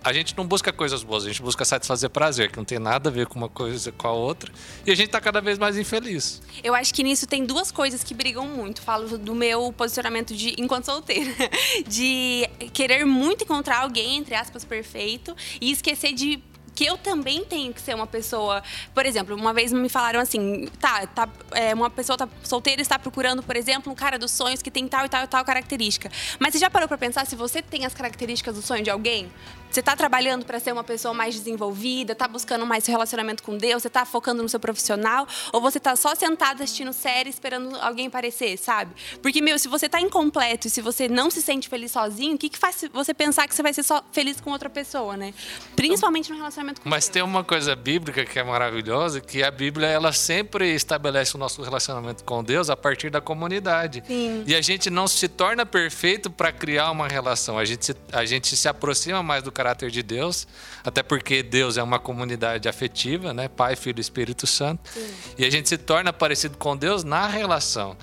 a 0.04 0.14
gente 0.14 0.36
não 0.38 0.46
busca 0.46 0.72
coisas 0.72 1.04
boas, 1.04 1.26
a 1.26 1.28
gente 1.28 1.42
busca 1.42 1.66
satisfazer 1.66 2.10
prazer, 2.10 2.52
que 2.52 2.58
não 2.58 2.66
tem 2.66 2.80
nada 2.80 3.10
a 3.10 3.12
ver 3.12 3.28
com 3.28 3.36
uma 3.38 3.50
coisa 3.50 3.92
com 3.92 4.08
a 4.08 4.12
outra, 4.12 4.52
e 4.86 4.92
a 4.92 4.96
gente 4.96 5.10
tá 5.10 5.20
cada 5.20 5.42
vez 5.42 5.58
mais 5.58 5.78
infeliz. 5.78 6.42
Eu 6.64 6.74
acho 6.74 6.94
que 6.94 7.04
nisso 7.04 7.28
tem 7.28 7.46
duas 7.46 7.72
coisas 7.72 8.04
que 8.04 8.14
brigam 8.14 8.46
muito. 8.46 8.82
Falo 8.82 9.18
do 9.18 9.36
meu 9.36 9.74
posicionamento 9.74 10.36
de 10.36 10.56
enquanto 10.58 10.86
solteira, 10.86 11.32
de 11.88 12.50
querer 12.74 13.06
muito 13.06 13.44
encontrar 13.44 13.80
alguém 13.80 14.18
entre 14.18 14.36
aspas 14.36 14.64
perfeito 14.64 15.36
e 15.60 15.72
esquecer 15.72 16.14
de 16.14 16.42
que 16.80 16.86
eu 16.86 16.98
também 16.98 17.44
tenho 17.44 17.74
que 17.74 17.82
ser 17.82 17.94
uma 17.94 18.08
pessoa. 18.08 18.64
Por 18.94 19.06
exemplo, 19.06 19.36
uma 19.36 19.54
vez 19.54 19.74
me 19.74 19.90
falaram 19.90 20.18
assim: 20.18 20.66
tá, 20.80 21.06
tá 21.08 21.28
é, 21.52 21.74
uma 21.74 21.90
pessoa 21.90 22.18
tá 22.18 22.26
solteira 22.42 22.82
está 22.82 22.98
procurando, 22.98 23.44
por 23.44 23.58
exemplo, 23.58 23.92
um 23.92 23.96
cara 23.96 24.18
dos 24.18 24.32
sonhos 24.32 24.62
que 24.62 24.72
tem 24.72 24.88
tal 24.88 25.06
e 25.06 25.10
tal 25.10 25.26
e 25.26 25.28
tal 25.28 25.44
característica. 25.44 26.10
Mas 26.40 26.54
você 26.54 26.60
já 26.60 26.70
parou 26.70 26.88
pra 26.88 26.98
pensar 26.98 27.28
se 27.28 27.36
você 27.36 27.62
tem 27.62 27.86
as 27.86 27.94
características 27.94 28.56
do 28.56 28.62
sonho 28.62 28.82
de 28.82 28.90
alguém? 28.90 29.30
Você 29.70 29.84
tá 29.84 29.96
trabalhando 29.96 30.46
para 30.46 30.60
ser 30.60 30.72
uma 30.72 30.84
pessoa 30.84 31.14
mais 31.14 31.36
desenvolvida, 31.36 32.16
tá 32.16 32.28
buscando 32.28 32.66
mais 32.66 32.84
seu 32.84 32.92
relacionamento 32.92 33.44
com 33.44 33.56
Deus, 33.56 33.84
você 33.84 33.90
tá 33.90 34.04
focando 34.04 34.42
no 34.42 34.50
seu 34.50 34.60
profissional, 34.60 35.28
ou 35.54 35.62
você 35.62 35.80
tá 35.80 35.96
só 35.96 36.16
sentado 36.16 36.64
assistindo 36.64 36.92
série 36.92 37.30
esperando 37.30 37.76
alguém 37.80 38.08
aparecer, 38.08 38.58
sabe? 38.58 38.96
Porque, 39.22 39.42
meu, 39.42 39.60
se 39.60 39.68
você 39.68 39.88
tá 39.88 40.02
incompleto 40.02 40.68
e 40.68 40.70
se 40.70 40.82
você 40.82 41.08
não 41.08 41.30
se 41.30 41.42
sente 41.42 41.70
feliz 41.70 41.92
sozinho, 41.92 42.36
o 42.36 42.38
que, 42.38 42.50
que 42.50 42.58
faz 42.58 42.84
você 42.92 43.14
pensar 43.14 43.48
que 43.48 43.54
você 43.54 43.62
vai 43.62 43.72
ser 43.72 43.84
só 43.84 44.04
feliz 44.12 44.42
com 44.42 44.50
outra 44.52 44.70
pessoa, 44.70 45.16
né? 45.16 45.34
Principalmente 45.76 46.32
no 46.32 46.38
relacionamento 46.38 46.82
com 46.82 46.90
Mas 46.90 47.06
Deus. 47.06 47.14
tem 47.14 47.22
uma 47.22 47.44
coisa 47.44 47.76
bíblica 47.76 48.26
que 48.26 48.40
é 48.40 48.44
maravilhosa, 48.44 49.22
que 49.22 49.44
a 49.44 49.52
Bíblia 49.52 49.88
ela 49.88 50.12
sempre 50.12 50.74
estabelece 50.74 51.36
o 51.36 51.38
nosso 51.38 51.62
relacionamento 51.62 52.24
com 52.24 52.44
Deus 52.44 52.72
a 52.72 52.76
partir 52.76 53.12
da 53.12 53.22
comunidade. 53.22 54.04
Sim. 54.08 54.44
E 54.48 54.56
a 54.56 54.62
gente 54.62 54.90
não 54.90 55.08
se 55.08 55.28
torna 55.28 55.64
perfeito 55.64 56.30
para 56.32 56.52
criar 56.52 56.90
uma 56.90 57.08
relação. 57.08 57.60
A 57.60 57.66
gente, 57.66 57.86
se, 57.86 57.96
a 58.12 58.26
gente 58.26 58.56
se 58.56 58.68
aproxima 58.68 59.22
mais 59.22 59.44
do 59.44 59.52
caráter 59.60 59.92
de 59.92 60.02
Deus, 60.02 60.48
até 60.86 61.04
porque 61.04 61.44
Deus 61.44 61.76
é 61.76 61.84
uma 61.84 62.00
comunidade 62.00 62.70
afetiva, 62.70 63.34
né? 63.34 63.50
Pai, 63.50 63.76
Filho 63.76 64.00
e 64.00 64.02
Espírito 64.02 64.48
Santo. 64.48 64.90
E 65.38 65.44
a 65.44 65.50
gente 65.50 65.68
se 65.68 65.78
torna 65.78 66.14
parecido 66.14 66.58
com 66.58 66.78
Deus 66.78 67.04
na 67.04 67.28
relação. 67.28 67.98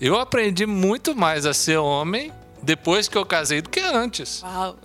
Eu 0.00 0.18
aprendi 0.18 0.64
muito 0.64 1.14
mais 1.14 1.44
a 1.44 1.52
ser 1.52 1.76
homem 1.76 2.32
depois 2.62 3.08
que 3.08 3.18
eu 3.18 3.26
casei 3.26 3.60
do 3.60 3.68
que 3.68 3.80
antes. 3.80 4.40
Uau. 4.42 4.78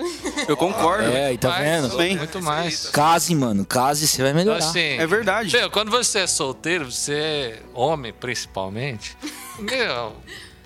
Eu 0.49 0.57
concordo. 0.57 1.07
É, 1.07 1.31
e 1.31 1.37
tá 1.37 1.47
Mais, 1.47 1.63
vendo? 1.63 1.95
Bem. 1.95 2.17
Muito 2.17 2.41
mais. 2.41 2.89
Case, 2.89 3.33
mano. 3.33 3.65
Case, 3.65 4.05
você 4.05 4.21
vai 4.21 4.33
melhorar. 4.33 4.57
Assim, 4.57 4.79
É 4.79 5.07
verdade. 5.07 5.55
Meu, 5.55 5.71
quando 5.71 5.89
você 5.89 6.19
é 6.19 6.27
solteiro, 6.27 6.91
você 6.91 7.13
é 7.13 7.59
homem 7.73 8.11
principalmente, 8.11 9.15
meu, 9.59 10.13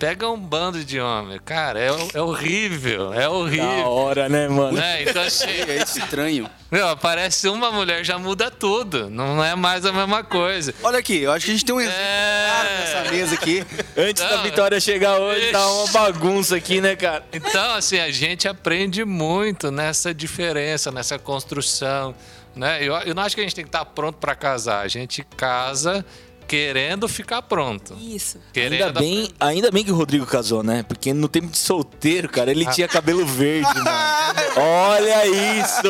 pega 0.02 0.28
um 0.28 0.36
bando 0.36 0.84
de 0.84 0.98
homem. 1.00 1.38
Cara, 1.44 1.78
é, 1.78 1.86
é 2.14 2.20
horrível, 2.20 3.12
é 3.14 3.20
Da 3.20 3.30
horrível. 3.30 3.86
hora, 3.88 4.28
né, 4.28 4.48
mano? 4.48 4.72
Né? 4.72 5.04
Então, 5.04 5.22
assim, 5.22 5.46
É 5.48 5.76
estranho. 5.80 6.50
meu, 6.72 6.88
aparece 6.88 7.48
uma 7.48 7.70
mulher, 7.70 8.04
já 8.04 8.18
muda 8.18 8.50
tudo. 8.50 9.08
Não 9.08 9.42
é 9.44 9.54
mais 9.54 9.86
a 9.86 9.92
mesma 9.92 10.24
coisa. 10.24 10.74
Olha 10.82 10.98
aqui, 10.98 11.22
eu 11.22 11.30
acho 11.30 11.44
que 11.44 11.52
a 11.52 11.54
gente 11.54 11.64
tem 11.64 11.72
um 11.72 11.80
exemplo 11.80 12.00
claro 12.00 12.68
É. 12.68 12.80
nessa 12.80 13.10
mesa 13.12 13.34
aqui. 13.36 13.64
Antes 13.96 14.22
da 14.24 14.42
Vitória 14.42 14.80
chegar 14.80 15.20
hoje, 15.20 15.52
tá 15.52 15.64
uma 15.70 15.84
Ixi. 15.84 15.92
bagunça 15.92 16.56
aqui, 16.56 16.80
né, 16.80 16.96
cara? 16.96 17.24
Então, 17.32 17.74
assim, 17.76 18.00
a 18.00 18.10
gente 18.10 18.48
aprende 18.48 19.04
muito 19.04 19.70
nessa 19.70 20.12
diferença, 20.12 20.90
nessa 20.90 21.16
construção. 21.16 22.12
Né? 22.56 22.82
Eu, 22.82 22.94
eu 22.96 23.14
não 23.14 23.22
acho 23.22 23.36
que 23.36 23.40
a 23.40 23.44
gente 23.44 23.54
tem 23.54 23.64
que 23.64 23.68
estar 23.68 23.84
pronto 23.84 24.16
para 24.18 24.34
casar. 24.34 24.80
A 24.84 24.88
gente 24.88 25.22
casa 25.36 26.04
querendo 26.52 27.08
ficar 27.08 27.40
pronto. 27.40 27.96
Isso. 27.98 28.38
Querendo 28.52 28.74
Ainda 28.84 29.00
bem, 29.00 29.32
ainda 29.40 29.70
bem 29.70 29.82
que 29.82 29.90
o 29.90 29.94
Rodrigo 29.94 30.26
casou, 30.26 30.62
né? 30.62 30.82
Porque 30.86 31.14
no 31.14 31.26
tempo 31.26 31.46
de 31.46 31.56
solteiro, 31.56 32.28
cara, 32.28 32.50
ele 32.50 32.66
tinha 32.66 32.86
cabelo 32.86 33.24
verde, 33.24 33.72
mano. 33.74 33.88
Olha 34.54 35.26
isso! 35.26 35.88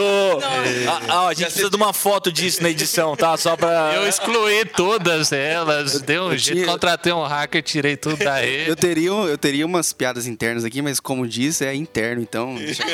Ah, 0.88 1.00
ah, 1.09 1.26
a 1.26 1.35
gente 1.35 1.47
precisa 1.47 1.69
de 1.69 1.75
uma 1.75 1.92
foto 1.92 2.31
disso 2.31 2.62
na 2.62 2.71
edição, 2.71 3.16
tá? 3.16 3.37
Só 3.37 3.57
pra. 3.57 3.92
Eu 3.97 4.07
excluí 4.09 4.64
todas 4.64 5.33
elas, 5.33 6.00
dei 6.02 6.21
um 6.21 6.31
eu 6.31 6.38
jeito, 6.38 6.59
tinha- 6.59 6.73
contratei 6.73 7.12
um 7.12 7.25
hacker, 7.25 7.61
tirei 7.61 7.97
tudo 7.97 8.23
daí. 8.23 8.69
Eu 8.73 8.76
teria, 8.76 9.09
eu 9.11 9.37
teria 9.38 9.66
umas 9.66 9.92
piadas 9.92 10.26
internas 10.28 10.64
aqui, 10.64 10.81
mas 10.81 11.00
como 11.00 11.26
disse, 11.26 11.64
é 11.64 11.75
interno, 11.75 12.23
então. 12.23 12.54
deixa- 12.62 12.85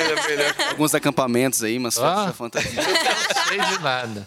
Alguns 0.70 0.94
acampamentos 0.94 1.62
aí, 1.62 1.76
umas 1.76 1.98
Ah. 1.98 2.16
festas 2.16 2.36
fantasias. 2.36 2.74
Não 2.74 3.46
sei 3.48 3.58
de 3.76 3.82
nada. 3.82 4.24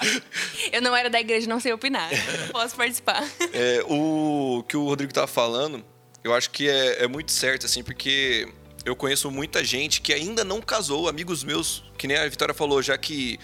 Eu 0.71 0.81
não 0.81 0.95
era 0.95 1.10
da 1.10 1.19
igreja, 1.19 1.48
não 1.48 1.60
sei 1.60 1.74
opinar. 1.74 2.10
Posso 2.51 2.75
participar. 2.75 3.24
É, 3.53 3.83
o 3.88 4.63
que 4.67 4.77
o 4.77 4.85
Rodrigo 4.85 5.13
tava 5.13 5.27
falando, 5.27 5.83
eu 6.23 6.33
acho 6.33 6.50
que 6.51 6.69
é, 6.69 7.03
é 7.03 7.07
muito 7.07 7.31
certo, 7.31 7.65
assim, 7.65 7.83
porque 7.83 8.47
eu 8.85 8.95
conheço 8.95 9.29
muita 9.29 9.63
gente 9.63 10.00
que 10.01 10.13
ainda 10.13 10.43
não 10.43 10.61
casou, 10.61 11.09
amigos 11.09 11.43
meus, 11.43 11.83
que 11.97 12.07
nem 12.07 12.17
a 12.17 12.27
Vitória 12.27 12.53
falou, 12.53 12.81
já 12.81 12.97
que 12.97 13.38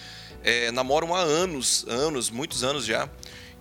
é, 0.44 0.72
namoram 0.72 1.14
há 1.14 1.20
anos, 1.20 1.86
anos, 1.88 2.30
muitos 2.30 2.64
anos 2.64 2.86
já, 2.86 3.10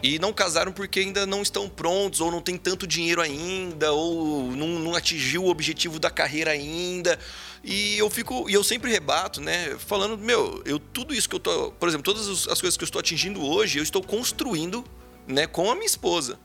e 0.03 0.19
não 0.19 0.33
casaram 0.33 0.73
porque 0.73 1.01
ainda 1.01 1.27
não 1.27 1.43
estão 1.43 1.69
prontos, 1.69 2.21
ou 2.21 2.31
não 2.31 2.41
tem 2.41 2.57
tanto 2.57 2.87
dinheiro 2.87 3.21
ainda, 3.21 3.93
ou 3.93 4.51
não, 4.53 4.69
não 4.69 4.95
atingiu 4.95 5.45
o 5.45 5.49
objetivo 5.49 5.99
da 5.99 6.11
carreira 6.11 6.51
ainda. 6.51 7.19
E 7.65 7.99
eu 7.99 8.09
fico, 8.11 8.49
e 8.49 8.53
eu 8.53 8.63
sempre 8.63 8.91
rebato, 8.91 9.41
né, 9.41 9.77
falando, 9.79 10.17
meu, 10.19 10.63
eu 10.65 10.79
tudo 10.79 11.15
isso 11.15 11.29
que 11.29 11.35
eu 11.35 11.41
tô, 11.41 11.73
por 11.73 11.89
exemplo, 11.89 12.05
todas 12.05 12.29
as 12.29 12.47
as 12.47 12.61
coisas 12.61 12.77
que 12.77 12.85
eu 12.85 12.87
estou 12.87 13.01
atingindo 13.01 13.45
hoje, 13.45 13.79
eu 13.79 13.83
estou 13.83 14.03
construindo, 14.03 14.85
né, 15.27 15.47
com 15.47 15.71
a 15.71 15.75
minha 15.75 15.87
esposa 15.87 16.39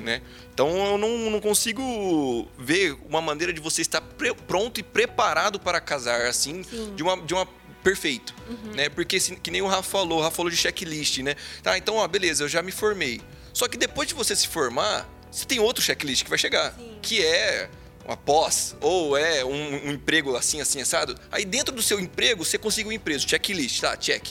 né? 0.00 0.20
Então 0.52 0.68
eu 0.86 0.98
não, 0.98 1.30
não 1.30 1.40
consigo 1.40 2.48
ver 2.58 2.96
uma 3.08 3.20
maneira 3.20 3.52
de 3.52 3.60
você 3.60 3.82
estar 3.82 4.02
pronto 4.46 4.78
e 4.78 4.82
preparado 4.82 5.58
para 5.58 5.80
casar 5.80 6.26
assim, 6.26 6.62
de 6.94 7.02
uma, 7.02 7.16
de 7.22 7.34
uma 7.34 7.46
perfeito, 7.82 8.34
né? 8.74 8.88
Porque 8.88 9.18
que 9.18 9.50
nem 9.50 9.62
o 9.62 9.66
Rafa 9.66 9.82
falou, 9.82 10.18
o 10.18 10.22
Rafa 10.22 10.36
falou 10.36 10.50
de 10.50 10.56
checklist, 10.56 11.18
né? 11.18 11.34
Tá, 11.62 11.76
então, 11.76 11.96
ó, 11.96 12.06
beleza, 12.06 12.44
eu 12.44 12.48
já 12.48 12.62
me 12.62 12.70
formei. 12.70 13.20
Só 13.52 13.66
que 13.68 13.76
depois 13.76 14.08
de 14.08 14.14
você 14.14 14.36
se 14.36 14.46
formar, 14.46 15.08
você 15.30 15.44
tem 15.44 15.58
outro 15.58 15.82
checklist 15.82 16.24
que 16.24 16.30
vai 16.30 16.38
chegar, 16.38 16.74
que 17.00 17.24
é 17.24 17.68
uma 18.04 18.16
pós 18.16 18.76
ou 18.80 19.16
é 19.16 19.44
um, 19.44 19.88
um 19.88 19.92
emprego 19.92 20.36
assim, 20.36 20.60
assim, 20.60 20.80
assado. 20.80 21.18
Aí 21.30 21.44
dentro 21.44 21.74
do 21.74 21.82
seu 21.82 21.98
emprego, 21.98 22.44
você 22.44 22.56
conseguiu 22.56 22.90
um 22.90 22.92
emprego, 22.92 23.20
checklist, 23.20 23.80
tá? 23.80 23.96
Check. 23.96 24.28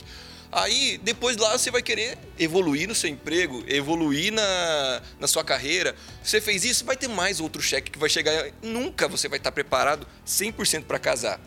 Aí, 0.52 1.00
depois 1.02 1.38
lá, 1.38 1.58
você 1.58 1.72
vai 1.72 1.82
querer 1.82 2.18
evoluir 2.38 2.88
no 2.88 2.94
seu 2.94 3.10
emprego, 3.10 3.64
evoluir 3.68 4.34
na, 4.34 5.02
na 5.20 5.28
sua 5.28 5.44
carreira. 5.46 5.96
Você 6.22 6.42
fez 6.42 6.66
isso, 6.66 6.84
vai 6.84 6.98
ter 6.98 7.08
mais 7.08 7.40
outro 7.40 7.62
cheque 7.62 7.90
que 7.90 7.98
vai 7.98 8.10
chegar. 8.10 8.52
Nunca 8.62 9.08
você 9.08 9.30
vai 9.30 9.38
estar 9.38 9.52
preparado 9.52 10.06
100% 10.28 10.84
para 10.84 11.00
casar. 11.00 11.40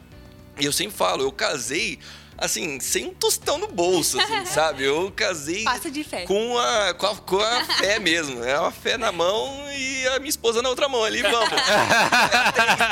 E 0.59 0.65
eu 0.65 0.73
sempre 0.73 0.97
falo, 0.97 1.23
eu 1.23 1.33
casei, 1.33 1.99
assim, 2.39 2.81
sem 2.81 3.07
um 3.07 3.13
tostão 3.15 3.59
no 3.59 3.67
bolso, 3.67 4.19
assim, 4.19 4.47
sabe? 4.47 4.85
Eu 4.85 5.13
casei 5.15 5.65
Passa 5.65 5.91
de 5.91 6.03
fé. 6.03 6.25
com 6.25 6.57
a, 6.59 6.95
com, 6.95 7.07
a, 7.07 7.17
com 7.17 7.41
a 7.41 7.65
fé 7.77 7.99
mesmo. 7.99 8.43
É 8.43 8.59
uma 8.59 8.71
fé 8.71 8.97
na 8.97 9.13
mão 9.13 9.53
e 9.77 10.07
a 10.09 10.19
minha 10.19 10.31
esposa 10.31 10.63
na 10.63 10.71
outra 10.71 10.89
mão 10.89 11.05
ali, 11.05 11.21
vamos. 11.21 11.51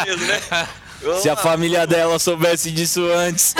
É 0.02 0.04
mesmo, 0.04 0.26
né? 0.26 0.40
Se 1.20 1.28
a 1.28 1.36
família 1.36 1.86
dela 1.86 2.18
soubesse 2.18 2.70
disso 2.70 3.04
antes. 3.12 3.54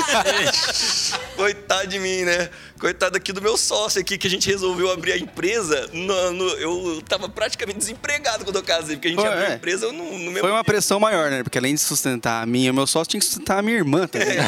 Coitado 1.36 1.88
de 1.88 1.98
mim, 1.98 2.22
né? 2.22 2.48
Coitado 2.78 3.16
aqui 3.16 3.32
do 3.32 3.40
meu 3.40 3.56
sócio 3.56 4.00
aqui, 4.00 4.18
que 4.18 4.26
a 4.26 4.30
gente 4.30 4.48
resolveu 4.50 4.90
abrir 4.90 5.12
a 5.12 5.16
empresa. 5.18 5.88
No, 5.92 6.32
no- 6.32 6.48
eu 6.50 7.02
tava 7.08 7.28
praticamente 7.28 7.78
desempregado 7.78 8.44
quando 8.44 8.56
eu 8.56 8.62
casei, 8.62 8.96
porque 8.96 9.08
a 9.08 9.10
gente 9.10 9.20
Pô, 9.20 9.26
abriu 9.26 9.46
a 9.46 9.50
é. 9.50 9.54
empresa 9.54 9.92
no, 9.92 10.18
no 10.18 10.30
meu. 10.30 10.40
Foi 10.40 10.50
uma 10.50 10.64
pressão 10.64 10.98
maior, 11.00 11.30
né? 11.30 11.42
Porque 11.42 11.58
além 11.58 11.74
de 11.74 11.80
sustentar 11.80 12.42
a 12.42 12.46
minha 12.46 12.68
e 12.68 12.70
o 12.70 12.74
meu 12.74 12.86
sócio, 12.86 13.10
tinha 13.10 13.20
que 13.20 13.26
sustentar 13.26 13.58
a 13.58 13.62
minha 13.62 13.76
irmã 13.76 14.06
também. 14.06 14.36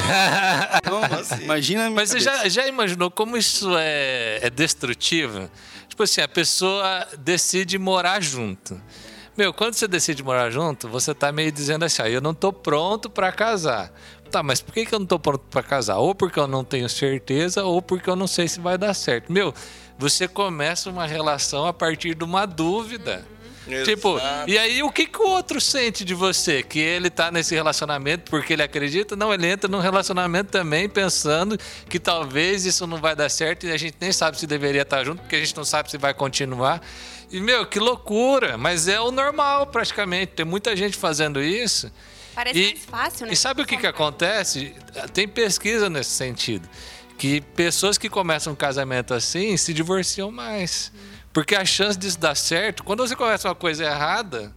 Então, 0.77 1.01
imagina 1.43 1.83
a 1.83 1.85
minha 1.87 1.97
Mas 1.97 2.11
você 2.11 2.21
já, 2.21 2.49
já 2.49 2.67
imaginou 2.67 3.11
como 3.11 3.37
isso 3.37 3.71
é, 3.79 4.41
é 4.43 4.51
destrutivo? 4.51 5.51
Tipo 5.89 6.03
assim, 6.03 6.21
a 6.21 6.29
pessoa 6.29 7.07
decide 7.19 7.79
morar 7.79 8.21
junto. 8.21 8.81
Meu, 9.37 9.53
quando 9.53 9.75
você 9.75 9.89
decide 9.89 10.23
morar 10.23 10.51
junto, 10.51 10.89
você 10.89 11.13
tá 11.13 11.33
meio 11.33 11.51
dizendo 11.51 11.85
assim, 11.85 12.03
ah, 12.03 12.09
eu 12.09 12.21
não 12.21 12.33
tô 12.33 12.53
pronto 12.53 13.11
para 13.11 13.33
casar. 13.33 13.93
Tá, 14.31 14.43
mas 14.43 14.61
por 14.61 14.73
que, 14.73 14.87
que 14.87 14.95
eu 14.95 14.99
não 14.99 15.07
tô 15.07 15.19
pronto 15.19 15.45
para 15.51 15.63
casar? 15.63 15.99
Ou 15.99 16.15
porque 16.15 16.39
eu 16.39 16.47
não 16.47 16.65
tenho 16.65 16.89
certeza, 16.89 17.65
ou 17.65 17.83
porque 17.83 18.09
eu 18.09 18.17
não 18.17 18.27
sei 18.27 18.47
se 18.47 18.61
vai 18.61 18.79
dar 18.79 18.95
certo. 18.95 19.33
Meu, 19.33 19.53
você 19.99 20.29
começa 20.29 20.89
uma 20.89 21.07
relação 21.07 21.67
a 21.67 21.73
partir 21.73 22.15
de 22.15 22.25
uma 22.25 22.47
dúvida. 22.47 23.25
Tipo, 23.85 24.19
Exato. 24.19 24.51
e 24.51 24.59
aí 24.59 24.83
o 24.83 24.91
que, 24.91 25.07
que 25.07 25.19
o 25.19 25.27
outro 25.27 25.59
sente 25.59 26.05
de 26.05 26.13
você? 26.13 26.63
Que 26.63 26.79
ele 26.79 27.09
tá 27.09 27.31
nesse 27.31 27.55
relacionamento 27.55 28.31
porque 28.31 28.53
ele 28.53 28.63
acredita? 28.63 29.17
Não, 29.17 29.33
ele 29.33 29.47
entra 29.47 29.71
num 29.71 29.79
relacionamento 29.79 30.51
também 30.51 30.87
pensando 30.87 31.59
que 31.89 31.99
talvez 31.99 32.67
isso 32.67 32.87
não 32.87 32.99
vai 32.99 33.17
dar 33.17 33.31
certo 33.31 33.65
e 33.67 33.73
a 33.73 33.77
gente 33.79 33.97
nem 33.99 34.13
sabe 34.13 34.39
se 34.39 34.47
deveria 34.47 34.83
estar 34.83 35.03
junto, 35.03 35.23
porque 35.23 35.37
a 35.37 35.41
gente 35.41 35.57
não 35.57 35.65
sabe 35.65 35.91
se 35.91 35.97
vai 35.97 36.13
continuar. 36.13 36.83
E, 37.35 37.41
meu, 37.41 37.67
que 37.67 37.81
loucura! 37.81 38.57
Mas 38.57 38.87
é 38.87 39.01
o 39.01 39.11
normal, 39.11 39.67
praticamente. 39.67 40.33
Tem 40.35 40.47
muita 40.47 40.77
gente 40.77 40.97
fazendo 40.97 41.43
isso. 41.43 41.91
Parece 42.33 42.59
E- 42.59 42.65
mais 42.75 42.85
fácil, 42.85 43.27
né? 43.27 43.33
E 43.33 43.37
sabe 43.37 43.63
o 43.63 43.67
que, 43.67 43.77
que 43.77 43.87
acontece? 43.89 44.73
Tem 45.13 45.27
pesquisa 45.27 45.91
nesse 45.91 46.11
sentido. 46.11 46.69
Que 47.19 47.41
pessoas 47.41 47.99
que 47.99 48.09
começam 48.09 48.53
um 48.53 48.57
casamento 48.57 49.15
assim 49.15 49.57
se 49.57 49.75
divorciam 49.75 50.31
mais. 50.31 50.93
Porque 51.33 51.57
a 51.57 51.65
chance 51.65 51.99
disso 51.99 52.19
dar 52.21 52.37
certo, 52.37 52.85
quando 52.85 53.05
você 53.05 53.17
começa 53.17 53.49
uma 53.49 53.55
coisa 53.57 53.85
errada, 53.85 54.55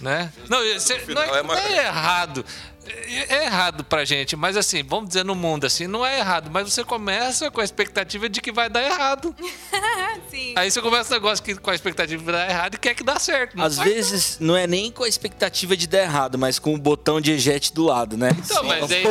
né? 0.00 0.32
Não, 0.48 0.58
você- 0.58 1.00
não, 1.08 1.22
é, 1.22 1.38
é 1.38 1.42
não 1.44 1.54
é 1.54 1.86
errado. 1.86 2.44
É 2.88 3.38
é 3.38 3.44
errado 3.44 3.84
pra 3.84 4.04
gente, 4.04 4.36
mas 4.36 4.56
assim, 4.56 4.82
vamos 4.82 5.08
dizer 5.08 5.24
no 5.24 5.34
mundo 5.34 5.66
assim, 5.66 5.86
não 5.86 6.04
é 6.04 6.18
errado, 6.18 6.50
mas 6.50 6.72
você 6.72 6.84
começa 6.84 7.50
com 7.50 7.60
a 7.60 7.64
expectativa 7.64 8.28
de 8.28 8.40
que 8.40 8.50
vai 8.50 8.68
dar 8.68 8.82
errado. 8.82 9.34
Sim. 10.30 10.54
Aí 10.56 10.70
você 10.70 10.80
começa 10.80 11.10
um 11.10 11.14
negócio 11.14 11.44
que, 11.44 11.54
com 11.54 11.70
a 11.70 11.74
expectativa 11.74 12.22
de 12.22 12.32
dar 12.32 12.48
errado 12.48 12.74
e 12.74 12.78
quer 12.78 12.94
que 12.94 13.02
dá 13.02 13.18
certo. 13.18 13.56
Não 13.56 13.64
Às 13.64 13.78
vezes 13.78 14.38
não 14.40 14.56
é 14.56 14.66
nem 14.66 14.90
com 14.90 15.04
a 15.04 15.08
expectativa 15.08 15.76
de 15.76 15.86
dar 15.86 16.02
errado, 16.02 16.38
mas 16.38 16.58
com 16.58 16.74
o 16.74 16.78
botão 16.78 17.20
de 17.20 17.32
eject 17.32 17.72
do 17.72 17.84
lado, 17.84 18.16
né? 18.16 18.30
Então, 18.38 18.62
mas 18.64 18.90
aí, 18.90 19.04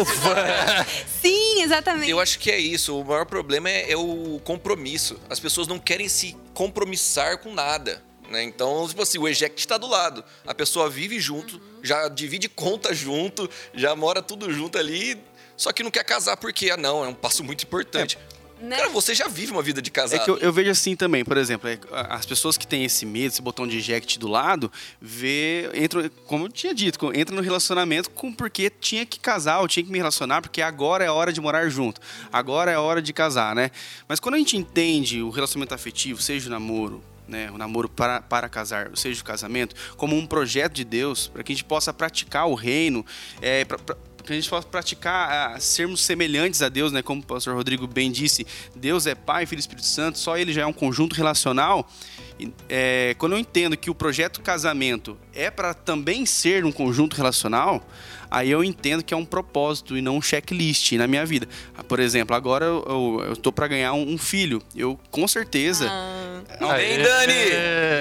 Sim, 1.21 1.61
exatamente. 1.61 2.09
Eu 2.09 2.19
acho 2.19 2.39
que 2.39 2.51
é 2.51 2.59
isso. 2.59 2.99
O 2.99 3.05
maior 3.05 3.25
problema 3.25 3.69
é, 3.69 3.91
é 3.91 3.97
o 3.97 4.39
compromisso. 4.43 5.19
As 5.29 5.39
pessoas 5.39 5.67
não 5.67 5.79
querem 5.79 6.09
se 6.09 6.35
compromissar 6.53 7.37
com 7.39 7.53
nada. 7.53 8.01
Né? 8.29 8.43
Então, 8.43 8.87
tipo 8.87 9.01
assim, 9.01 9.17
o 9.17 9.27
eject 9.27 9.59
está 9.59 9.77
do 9.77 9.87
lado. 9.87 10.23
A 10.45 10.53
pessoa 10.53 10.89
vive 10.89 11.19
junto, 11.19 11.59
já 11.81 12.07
divide 12.07 12.49
conta 12.49 12.93
junto, 12.93 13.49
já 13.73 13.95
mora 13.95 14.21
tudo 14.21 14.51
junto 14.51 14.77
ali. 14.77 15.17
Só 15.55 15.71
que 15.71 15.81
não 15.81 15.89
quer 15.89 16.03
casar 16.03 16.37
porque, 16.37 16.69
ah, 16.69 16.77
não, 16.77 17.03
é 17.03 17.07
um 17.07 17.13
passo 17.13 17.43
muito 17.43 17.63
importante. 17.63 18.17
Né? 18.61 18.75
Cara, 18.75 18.89
você 18.89 19.13
já 19.13 19.27
vive 19.27 19.51
uma 19.51 19.61
vida 19.61 19.81
de 19.81 19.91
casado. 19.91 20.19
É 20.19 20.23
que 20.23 20.29
eu, 20.29 20.37
eu 20.37 20.51
vejo 20.51 20.71
assim 20.71 20.95
também, 20.95 21.23
por 21.23 21.37
exemplo, 21.37 21.69
é, 21.69 21.79
as 22.09 22.25
pessoas 22.25 22.57
que 22.57 22.65
têm 22.65 22.83
esse 22.83 23.05
medo, 23.05 23.27
esse 23.27 23.41
botão 23.41 23.67
de 23.67 23.77
eject 23.77 24.17
do 24.17 24.27
lado, 24.27 24.71
vê, 24.99 25.69
entra, 25.75 26.09
como 26.25 26.45
eu 26.45 26.49
tinha 26.49 26.73
dito, 26.73 27.11
entra 27.15 27.35
no 27.35 27.41
relacionamento 27.41 28.09
com 28.09 28.33
porque 28.33 28.69
tinha 28.69 29.05
que 29.05 29.19
casar 29.19 29.59
ou 29.59 29.67
tinha 29.67 29.83
que 29.83 29.91
me 29.91 29.97
relacionar, 29.99 30.41
porque 30.41 30.61
agora 30.61 31.03
é 31.03 31.07
a 31.07 31.13
hora 31.13 31.31
de 31.31 31.39
morar 31.39 31.69
junto, 31.69 32.01
agora 32.33 32.71
é 32.71 32.75
a 32.75 32.81
hora 32.81 33.01
de 33.01 33.13
casar, 33.13 33.55
né? 33.55 33.69
Mas 34.07 34.19
quando 34.19 34.35
a 34.35 34.37
gente 34.39 34.57
entende 34.57 35.21
o 35.21 35.29
relacionamento 35.29 35.75
afetivo, 35.75 36.19
seja 36.19 36.47
o 36.47 36.51
namoro, 36.51 37.03
né, 37.27 37.51
o 37.51 37.57
namoro 37.57 37.89
para, 37.89 38.21
para 38.21 38.49
casar, 38.49 38.89
seja 38.95 39.21
o 39.21 39.25
casamento, 39.25 39.75
como 39.95 40.15
um 40.15 40.25
projeto 40.25 40.73
de 40.73 40.83
Deus, 40.83 41.27
para 41.27 41.43
que 41.43 41.51
a 41.51 41.55
gente 41.55 41.65
possa 41.65 41.93
praticar 41.93 42.47
o 42.47 42.55
reino, 42.55 43.05
é, 43.41 43.65
que 44.27 44.33
a 44.33 44.35
gente 44.35 44.49
possa 44.49 44.67
praticar, 44.67 45.55
ah, 45.55 45.59
sermos 45.59 46.01
semelhantes 46.01 46.61
a 46.61 46.69
Deus, 46.69 46.91
né? 46.91 47.01
Como 47.01 47.21
o 47.21 47.25
pastor 47.25 47.55
Rodrigo 47.55 47.87
bem 47.87 48.11
disse, 48.11 48.45
Deus 48.75 49.07
é 49.07 49.15
Pai, 49.15 49.45
Filho 49.45 49.59
e 49.59 49.61
Espírito 49.61 49.87
Santo, 49.87 50.19
só 50.19 50.37
ele 50.37 50.51
já 50.51 50.63
é 50.63 50.65
um 50.65 50.73
conjunto 50.73 51.15
relacional. 51.15 51.89
É, 52.69 53.15
quando 53.17 53.33
eu 53.33 53.39
entendo 53.39 53.75
que 53.75 53.89
o 53.89 53.95
projeto 53.95 54.41
casamento 54.41 55.17
é 55.33 55.49
para 55.49 55.73
também 55.73 56.25
ser 56.25 56.63
um 56.65 56.71
conjunto 56.71 57.15
relacional, 57.15 57.83
aí 58.29 58.51
eu 58.51 58.63
entendo 58.63 59.03
que 59.03 59.13
é 59.13 59.17
um 59.17 59.25
propósito 59.25 59.97
e 59.97 60.01
não 60.01 60.17
um 60.17 60.21
checklist 60.21 60.91
na 60.93 61.07
minha 61.07 61.25
vida. 61.25 61.47
Ah, 61.77 61.83
Por 61.83 61.99
exemplo, 61.99 62.35
agora 62.35 62.65
eu, 62.65 62.85
eu, 62.87 63.25
eu 63.29 63.35
tô 63.37 63.51
para 63.51 63.67
ganhar 63.67 63.93
um, 63.93 64.13
um 64.13 64.17
filho. 64.17 64.61
Eu, 64.75 64.99
com 65.09 65.27
certeza, 65.27 65.87
Ah, 65.89 66.75
Vem, 66.77 66.97
Dani! 67.01 67.33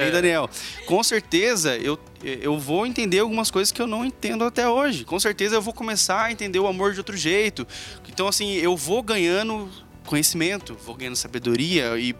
Bem, 0.03 0.11
Daniel, 0.11 0.49
com 0.85 1.03
certeza 1.03 1.75
eu, 1.77 1.99
eu 2.23 2.57
vou 2.57 2.85
entender 2.85 3.19
algumas 3.19 3.51
coisas 3.51 3.71
que 3.71 3.81
eu 3.81 3.87
não 3.87 4.05
entendo 4.05 4.43
até 4.43 4.67
hoje. 4.67 5.03
Com 5.03 5.19
certeza 5.19 5.55
eu 5.55 5.61
vou 5.61 5.73
começar 5.73 6.25
a 6.25 6.31
entender 6.31 6.59
o 6.59 6.67
amor 6.67 6.93
de 6.93 6.99
outro 6.99 7.17
jeito. 7.17 7.67
Então, 8.07 8.27
assim, 8.27 8.53
eu 8.53 8.75
vou 8.77 9.01
ganhando 9.03 9.69
conhecimento, 10.05 10.75
vou 10.85 10.95
ganhando 10.95 11.15
sabedoria 11.15 11.97
e, 11.99 12.15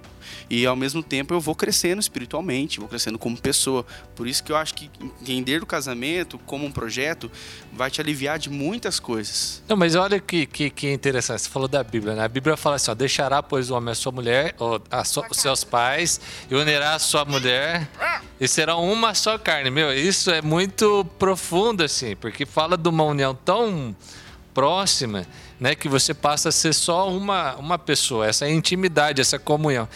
e 0.49 0.65
ao 0.65 0.75
mesmo 0.75 1.01
tempo 1.03 1.33
eu 1.33 1.39
vou 1.39 1.55
crescendo 1.55 1.99
espiritualmente, 1.99 2.79
vou 2.79 2.87
crescendo 2.89 3.17
como 3.19 3.37
pessoa. 3.37 3.85
Por 4.15 4.27
isso 4.27 4.43
que 4.43 4.51
eu 4.51 4.55
acho 4.57 4.73
que 4.73 4.89
entender 5.21 5.61
o 5.61 5.65
casamento 5.65 6.37
como 6.45 6.65
um 6.65 6.71
projeto 6.71 7.31
vai 7.73 7.89
te 7.91 8.01
aliviar 8.01 8.39
de 8.39 8.49
muitas 8.49 8.99
coisas. 8.99 9.61
Não, 9.67 9.75
mas 9.77 9.95
olha 9.95 10.19
que, 10.19 10.45
que, 10.45 10.69
que 10.69 10.91
interessante. 10.91 11.41
Você 11.43 11.49
falou 11.49 11.67
da 11.67 11.83
Bíblia, 11.83 12.15
né? 12.15 12.23
A 12.23 12.27
Bíblia 12.27 12.57
fala 12.57 12.75
assim: 12.77 12.91
ó, 12.91 12.95
deixará, 12.95 13.41
pois, 13.43 13.69
o 13.69 13.75
homem 13.75 13.91
a 13.91 13.95
sua 13.95 14.11
mulher, 14.11 14.55
ou 14.59 14.81
a 14.89 15.03
sua- 15.03 15.27
os 15.29 15.37
seus 15.37 15.63
pais, 15.63 16.19
e 16.49 16.55
unirá 16.55 16.95
a 16.95 16.99
sua 16.99 17.25
mulher 17.25 17.87
e 18.39 18.47
serão 18.47 18.83
uma 18.91 19.13
só 19.13 19.37
carne. 19.37 19.69
Meu, 19.69 19.91
isso 19.93 20.29
é 20.31 20.41
muito 20.41 21.05
profundo, 21.19 21.83
assim, 21.83 22.15
porque 22.15 22.45
fala 22.45 22.77
de 22.77 22.87
uma 22.89 23.03
união 23.03 23.33
tão 23.35 23.95
próxima, 24.53 25.25
né, 25.59 25.75
que 25.75 25.89
você 25.89 26.13
passa 26.13 26.49
a 26.49 26.51
ser 26.51 26.73
só 26.73 27.09
uma, 27.09 27.55
uma 27.55 27.79
pessoa, 27.79 28.27
essa 28.27 28.47
intimidade, 28.47 29.21
essa 29.21 29.39
comunhão. 29.39 29.87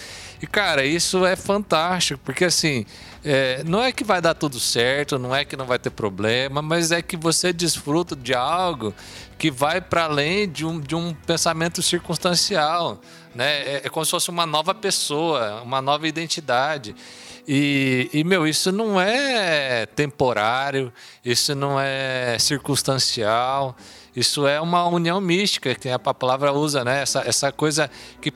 E, 0.42 0.48
cara, 0.48 0.84
isso 0.84 1.24
é 1.24 1.36
fantástico, 1.36 2.20
porque 2.26 2.46
assim, 2.46 2.86
é, 3.24 3.64
não 3.64 3.84
é 3.84 3.92
que 3.92 4.04
vai 4.04 4.20
dar 4.20 4.34
tudo 4.34 4.60
certo, 4.60 5.20
não 5.20 5.36
é 5.36 5.46
que 5.46 5.56
não 5.56 5.66
vai 5.66 5.78
ter 5.78 5.92
problema, 5.92 6.62
mas 6.64 6.92
é 6.92 7.02
que 7.02 7.16
você 7.16 7.54
desfruta 7.54 8.16
de 8.16 8.34
algo 8.34 8.94
que 9.38 9.52
vai 9.52 9.80
para 9.80 10.06
além 10.06 10.50
de 10.50 10.66
um, 10.66 10.80
de 10.80 10.96
um 10.96 11.14
pensamento 11.14 11.82
circunstancial. 11.84 13.00
Né? 13.36 13.62
É, 13.62 13.82
é 13.86 13.90
como 13.90 14.04
se 14.04 14.12
fosse 14.12 14.30
uma 14.30 14.48
nova 14.48 14.74
pessoa, 14.74 15.62
uma 15.62 15.82
nova 15.82 16.08
identidade. 16.08 16.96
E, 17.48 18.10
e, 18.14 18.24
meu, 18.24 18.48
isso 18.48 18.72
não 18.72 19.00
é 19.00 19.86
temporário, 19.86 20.92
isso 21.24 21.54
não 21.54 21.80
é 21.80 22.38
circunstancial, 22.40 23.76
isso 24.16 24.46
é 24.46 24.60
uma 24.60 24.86
união 24.88 25.22
mística, 25.22 25.74
que 25.74 25.90
a 25.90 26.00
palavra 26.00 26.52
usa, 26.52 26.84
né? 26.84 27.02
Essa, 27.02 27.22
essa 27.26 27.52
coisa 27.52 27.90
que 28.22 28.34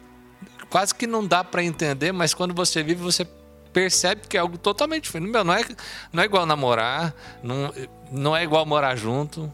quase 0.70 0.94
que 0.94 1.08
não 1.08 1.26
dá 1.26 1.44
para 1.44 1.64
entender, 1.64 2.12
mas 2.12 2.34
quando 2.34 2.54
você 2.54 2.84
vive, 2.84 3.02
você 3.02 3.26
percebe 3.72 4.22
que 4.28 4.38
é 4.38 4.40
algo 4.40 4.58
totalmente 4.58 5.04
diferente. 5.04 5.30
Meu, 5.30 5.44
não 5.44 5.54
é, 5.54 5.66
não 6.12 6.24
é 6.24 6.26
igual 6.26 6.46
namorar, 6.46 7.14
não, 7.44 7.74
não 8.12 8.36
é 8.36 8.44
igual 8.44 8.66
morar 8.66 8.96
junto. 8.96 9.52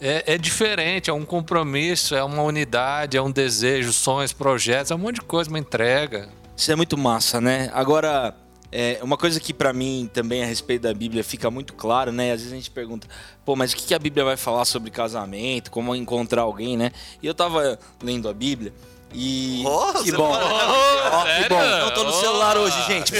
É, 0.00 0.34
é, 0.34 0.38
diferente, 0.38 1.10
é 1.10 1.12
um 1.12 1.26
compromisso, 1.26 2.14
é 2.14 2.24
uma 2.24 2.42
unidade, 2.42 3.18
é 3.18 3.22
um 3.22 3.30
desejo, 3.30 3.92
sonhos, 3.92 4.32
projetos, 4.32 4.90
é 4.90 4.94
um 4.94 4.98
monte 4.98 5.16
de 5.16 5.22
coisa, 5.22 5.50
uma 5.50 5.58
entrega. 5.58 6.30
Isso 6.56 6.72
é 6.72 6.76
muito 6.76 6.96
massa, 6.96 7.38
né? 7.38 7.70
Agora, 7.74 8.34
é, 8.72 8.98
uma 9.02 9.16
coisa 9.16 9.40
que 9.40 9.52
para 9.52 9.72
mim 9.72 10.08
também 10.12 10.42
a 10.42 10.46
respeito 10.46 10.82
da 10.82 10.94
Bíblia 10.94 11.24
fica 11.24 11.50
muito 11.50 11.74
claro, 11.74 12.12
né? 12.12 12.32
Às 12.32 12.40
vezes 12.40 12.52
a 12.52 12.56
gente 12.56 12.70
pergunta, 12.70 13.08
pô, 13.44 13.56
mas 13.56 13.72
o 13.72 13.76
que 13.76 13.94
a 13.94 13.98
Bíblia 13.98 14.24
vai 14.24 14.36
falar 14.36 14.64
sobre 14.64 14.90
casamento, 14.90 15.70
como 15.70 15.94
encontrar 15.94 16.42
alguém, 16.42 16.76
né? 16.76 16.92
E 17.22 17.26
eu 17.26 17.34
tava 17.34 17.78
lendo 18.02 18.28
a 18.28 18.32
Bíblia 18.32 18.72
e. 19.12 19.64
Oh, 19.66 20.02
que 20.02 20.12
bom! 20.12 20.32
Oh, 20.32 21.42
que 21.42 21.48
bom! 21.48 21.60
Eu 21.60 21.94
tô 21.94 22.04
no 22.04 22.12
celular 22.12 22.56
hoje, 22.56 22.80
gente. 22.86 23.12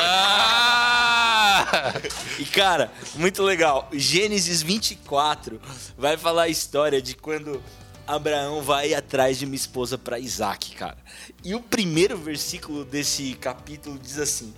Ah! 0.00 1.92
E 2.38 2.44
cara, 2.44 2.92
muito 3.14 3.42
legal. 3.42 3.88
Gênesis 3.92 4.62
24 4.62 5.60
vai 5.96 6.16
falar 6.16 6.42
a 6.42 6.48
história 6.48 7.00
de 7.00 7.14
quando 7.14 7.62
Abraão 8.06 8.62
vai 8.62 8.94
atrás 8.94 9.38
de 9.38 9.44
uma 9.44 9.54
esposa 9.54 9.96
para 9.96 10.18
Isaac, 10.18 10.74
cara. 10.74 10.98
E 11.44 11.54
o 11.54 11.60
primeiro 11.60 12.16
versículo 12.16 12.84
desse 12.84 13.34
capítulo 13.34 13.98
diz 13.98 14.18
assim: 14.18 14.52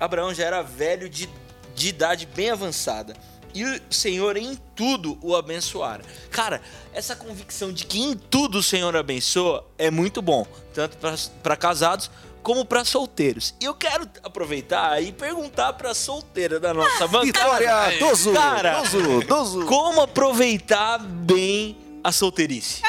Abraão 0.00 0.34
já 0.34 0.44
era 0.44 0.62
velho 0.62 1.08
de, 1.08 1.28
de 1.74 1.88
idade 1.88 2.26
bem 2.26 2.50
avançada 2.50 3.14
e 3.54 3.64
o 3.64 3.80
Senhor 3.90 4.36
em 4.36 4.56
tudo 4.74 5.18
o 5.22 5.34
abençoara. 5.36 6.04
Cara, 6.30 6.60
essa 6.92 7.14
convicção 7.14 7.72
de 7.72 7.84
que 7.84 8.00
em 8.00 8.14
tudo 8.14 8.58
o 8.58 8.62
Senhor 8.62 8.96
abençoa 8.96 9.66
é 9.76 9.90
muito 9.90 10.22
bom, 10.22 10.46
tanto 10.72 10.96
para 11.42 11.56
casados 11.56 12.10
como 12.42 12.64
para 12.64 12.84
solteiros. 12.84 13.54
E 13.60 13.64
eu 13.64 13.74
quero 13.74 14.08
aproveitar 14.22 15.02
e 15.02 15.12
perguntar 15.12 15.74
para 15.74 15.92
solteira 15.94 16.58
da 16.58 16.72
nossa 16.72 17.06
bancada. 17.06 17.58
Vitória, 17.58 17.98
Dozo, 17.98 18.32
Cara, 18.32 18.80
Dozo, 18.80 19.20
Dozo. 19.26 19.66
como 19.66 20.00
aproveitar 20.00 20.98
bem 20.98 21.76
a 22.02 22.10
solteirice? 22.10 22.82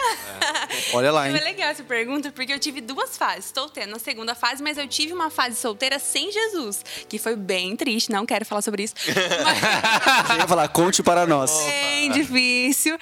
Olha 0.94 1.12
lá, 1.12 1.28
É 1.28 1.32
hein? 1.32 1.40
legal 1.44 1.70
essa 1.70 1.84
pergunta, 1.84 2.32
porque 2.32 2.52
eu 2.54 2.60
tive 2.60 2.82
duas 2.82 3.18
fases. 3.18 3.46
Estou 3.46 3.70
tendo 3.70 3.96
a 3.96 4.00
segunda 4.00 4.36
fase, 4.36 4.62
mas 4.64 4.78
eu 4.78 4.88
tive 4.88 5.14
uma 5.14 5.30
fase 5.30 5.56
solteira 5.56 6.00
sem 6.00 6.32
Jesus, 6.32 6.84
que 7.08 7.18
foi 7.18 7.36
bem 7.36 7.76
triste, 7.76 8.12
não 8.12 8.26
quero 8.26 8.46
falar 8.46 8.62
sobre 8.62 8.84
isso. 8.84 8.96
Mas 9.08 10.28
Você 10.28 10.38
ia 10.38 10.48
falar, 10.48 10.68
conte 10.70 11.02
para 11.04 11.26
nós. 11.26 11.52
bem 11.66 12.12
difícil. 12.12 12.98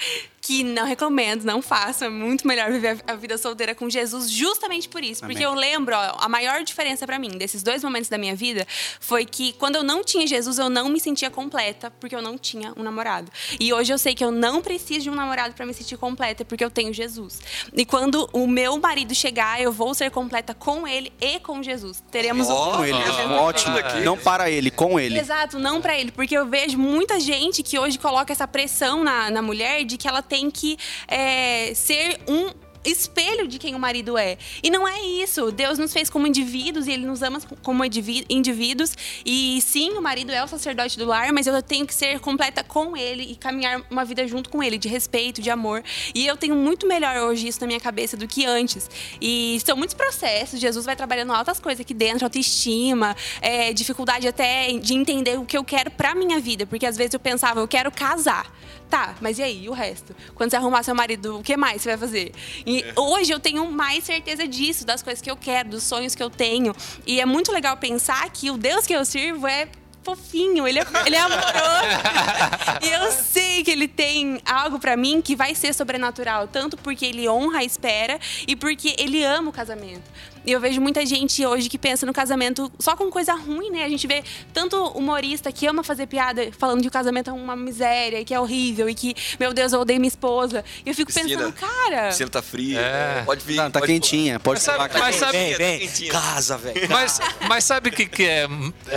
Que 0.50 0.64
não 0.64 0.84
recomendo, 0.84 1.44
não 1.44 1.62
façam. 1.62 2.08
É 2.08 2.10
muito 2.12 2.48
melhor 2.48 2.72
viver 2.72 3.00
a 3.06 3.14
vida 3.14 3.38
solteira 3.38 3.76
com 3.76 3.88
Jesus, 3.88 4.32
justamente 4.32 4.90
por 4.90 5.04
isso. 5.04 5.22
Porque 5.22 5.44
Amém. 5.44 5.54
eu 5.54 5.54
lembro, 5.54 5.96
ó, 5.96 6.16
a 6.20 6.28
maior 6.28 6.64
diferença 6.64 7.06
pra 7.06 7.20
mim 7.20 7.30
desses 7.38 7.62
dois 7.62 7.84
momentos 7.84 8.10
da 8.10 8.18
minha 8.18 8.36
vida 8.36 8.66
foi 9.00 9.26
que 9.26 9.54
quando 9.54 9.76
eu 9.76 9.84
não 9.84 10.04
tinha 10.04 10.26
Jesus, 10.26 10.58
eu 10.58 10.68
não 10.68 10.90
me 10.90 11.00
sentia 11.00 11.30
completa, 11.30 11.92
porque 12.00 12.16
eu 12.16 12.22
não 12.22 12.36
tinha 12.36 12.74
um 12.76 12.82
namorado. 12.82 13.32
E 13.60 13.72
hoje 13.72 13.94
eu 13.94 13.98
sei 14.00 14.16
que 14.16 14.24
eu 14.24 14.32
não 14.32 14.60
preciso 14.60 15.02
de 15.02 15.10
um 15.12 15.14
namorado 15.14 15.54
pra 15.54 15.68
me 15.68 15.74
sentir 15.74 15.98
completa, 15.98 16.44
porque 16.44 16.66
eu 16.66 16.72
tenho 16.72 16.92
Jesus. 16.92 17.40
E 17.72 17.86
quando 17.86 18.28
o 18.34 18.48
meu 18.48 18.76
marido 18.80 19.14
chegar, 19.14 19.62
eu 19.62 19.72
vou 19.72 19.94
ser 19.94 20.10
completa 20.10 20.56
com 20.56 20.88
ele 20.88 21.14
e 21.22 21.40
com 21.42 21.62
Jesus. 21.62 22.04
Teremos 22.10 22.50
um 22.50 22.54
Ó, 22.54 22.78
Com 22.78 22.86
ele, 22.86 22.98
casamento 23.04 23.40
ótimo. 23.40 23.76
perfeito. 23.76 24.04
Não 24.06 24.18
para 24.18 24.50
ele, 24.50 24.72
com 24.72 25.00
ele. 25.00 25.20
Exato, 25.20 25.60
não 25.60 25.80
pra 25.80 25.96
ele. 25.96 26.12
Porque 26.12 26.36
eu 26.36 26.48
vejo 26.48 26.76
muita 26.76 27.20
gente 27.20 27.62
que 27.62 27.78
hoje 27.78 28.00
coloca 28.00 28.34
essa 28.34 28.48
pressão 28.48 29.04
na, 29.04 29.30
na 29.30 29.44
mulher 29.44 29.84
de 29.86 29.96
que 29.96 30.08
ela 30.08 30.24
tem 30.24 30.39
que 30.48 30.78
é, 31.08 31.74
ser 31.74 32.20
um 32.28 32.52
espelho 32.86 33.48
de 33.48 33.60
quem 33.60 33.76
o 33.76 33.80
marido 33.80 34.18
é. 34.18 34.38
E 34.64 34.70
não 34.70 34.88
é 34.88 35.02
isso. 35.02 35.52
Deus 35.52 35.78
nos 35.78 35.92
fez 35.92 36.10
como 36.10 36.26
indivíduos 36.26 36.88
e 36.88 36.92
ele 36.92 37.06
nos 37.06 37.22
ama 37.22 37.42
como 37.62 37.84
indiví- 37.84 38.26
indivíduos. 38.30 38.96
E 39.26 39.62
sim, 39.62 39.92
o 39.92 40.02
marido 40.02 40.32
é 40.32 40.44
o 40.44 40.48
sacerdote 40.48 40.98
do 40.98 41.06
lar, 41.06 41.32
mas 41.34 41.48
eu 41.48 41.62
tenho 41.62 41.86
que 41.86 41.94
ser 41.94 42.20
completa 42.20 42.64
com 42.64 42.96
ele 42.96 43.24
e 43.24 43.36
caminhar 43.36 43.82
uma 43.90 44.06
vida 44.06 44.26
junto 44.28 44.50
com 44.50 44.64
ele, 44.64 44.78
de 44.78 44.88
respeito, 44.88 45.42
de 45.42 45.50
amor. 45.50 45.84
E 46.16 46.26
eu 46.26 46.38
tenho 46.38 46.56
muito 46.56 46.88
melhor 46.88 47.18
hoje 47.18 47.48
isso 47.48 47.60
na 47.62 47.68
minha 47.68 47.80
cabeça 47.80 48.16
do 48.16 48.28
que 48.28 48.46
antes. 48.46 48.90
E 49.22 49.60
são 49.66 49.76
muitos 49.76 49.94
processos. 49.94 50.60
Jesus 50.60 50.86
vai 50.86 50.96
trabalhando 50.96 51.34
altas 51.34 51.60
coisas 51.60 51.82
aqui 51.82 51.94
dentro, 51.94 52.26
autoestima, 52.26 53.16
é, 53.42 53.74
dificuldade 53.74 54.28
até 54.28 54.72
de 54.74 54.94
entender 54.94 55.38
o 55.38 55.46
que 55.46 55.58
eu 55.58 55.64
quero 55.64 55.92
pra 55.92 56.16
minha 56.16 56.40
vida. 56.40 56.66
Porque 56.66 56.86
às 56.86 56.96
vezes 56.96 57.14
eu 57.14 57.20
pensava, 57.20 57.60
eu 57.60 57.68
quero 57.68 57.92
casar. 57.92 58.50
Tá, 58.90 59.16
mas 59.22 59.38
e 59.38 59.44
aí, 59.44 59.66
e 59.66 59.70
o 59.70 59.74
resto? 59.74 60.16
Quando 60.34 60.50
você 60.50 60.56
arrumar 60.56 60.82
seu 60.82 60.96
marido, 60.96 61.38
o 61.38 61.44
que 61.44 61.56
mais 61.56 61.82
você 61.82 61.90
vai 61.90 61.98
fazer? 61.98 62.34
E 62.66 62.84
hoje 62.96 63.32
eu 63.32 63.40
tenho 63.40 63.72
mais 63.72 64.04
certeza 64.04 64.48
disso, 64.48 64.84
das 64.86 65.04
coisas 65.04 65.22
que 65.22 65.30
eu 65.30 65.38
quero, 65.38 65.70
dos 65.70 65.84
sonhos 65.84 66.16
que 66.16 66.24
eu 66.24 66.30
tenho. 66.30 66.76
E 67.06 67.22
é 67.22 67.26
muito 67.26 67.52
legal 67.52 67.78
pensar 67.78 68.28
que 68.32 68.50
o 68.50 68.58
Deus 68.58 68.88
que 68.88 68.94
eu 68.94 69.06
sirvo 69.06 69.46
é 69.46 69.68
fofinho, 70.04 70.68
ele 70.68 70.80
é, 70.80 70.86
ele 71.06 71.16
é 71.16 71.20
amoroso. 71.20 71.46
e 72.82 72.90
eu 72.90 73.12
sei 73.12 73.64
que 73.64 73.70
ele 73.70 73.88
tem 73.88 74.42
algo 74.46 74.80
pra 74.80 74.98
mim 74.98 75.22
que 75.22 75.36
vai 75.36 75.54
ser 75.54 75.74
sobrenatural, 75.74 76.48
tanto 76.48 76.78
porque 76.78 77.06
ele 77.06 77.30
honra 77.30 77.60
a 77.60 77.64
espera 77.64 78.20
e 78.48 78.56
porque 78.56 78.96
ele 78.98 79.24
ama 79.24 79.50
o 79.50 79.54
casamento. 79.54 80.02
E 80.46 80.52
eu 80.52 80.60
vejo 80.60 80.80
muita 80.82 81.06
gente 81.06 81.46
hoje 81.46 81.70
que 81.70 81.78
pensa 81.78 82.06
no 82.06 82.14
casamento 82.14 82.72
só 82.80 82.96
com 82.96 83.10
coisa 83.10 83.34
ruim, 83.34 83.70
né? 83.72 83.84
A 83.84 83.90
gente 83.90 84.06
vê 84.08 84.24
tanto 84.54 84.76
humorista 84.90 85.52
que 85.52 85.66
ama 85.68 85.84
fazer 85.84 86.08
piada 86.08 86.50
falando 86.58 86.82
que 86.82 86.88
o 86.88 86.92
casamento 86.92 87.30
é 87.30 87.34
uma 87.34 87.56
miséria, 87.56 88.20
e 88.20 88.26
que 88.26 88.34
é 88.34 88.40
horrível 88.40 88.90
e 88.90 88.96
que, 88.96 89.16
meu 89.40 89.54
Deus, 89.54 89.74
eu 89.74 89.80
odeio 89.82 90.00
minha 90.00 90.08
esposa. 90.08 90.64
E 90.86 90.90
eu 90.90 90.96
fico 90.96 91.12
Piscina. 91.12 91.28
pensando, 91.30 91.54
cara. 91.54 92.08
Piscina 92.10 92.30
tá 92.30 92.42
fria. 92.42 92.80
É. 92.80 93.22
Pode 93.26 93.44
vir. 93.46 93.56
Tá, 93.58 93.70
tá 93.70 93.80
pode- 93.80 93.92
quentinha, 93.94 94.40
pode 94.40 94.60
Mas 94.60 94.66
falar. 94.66 94.90
mas 94.98 95.16
sabe- 95.16 95.32
Vem, 95.38 95.56
vem, 95.56 95.80
quentinha. 95.80 96.12
casa, 96.12 96.58
velho. 96.58 96.80
Mas, 96.90 97.20
mas 97.48 97.64
sabe 97.64 97.90
o 97.90 97.92
que, 97.92 98.06
que 98.06 98.24
é? 98.24 98.48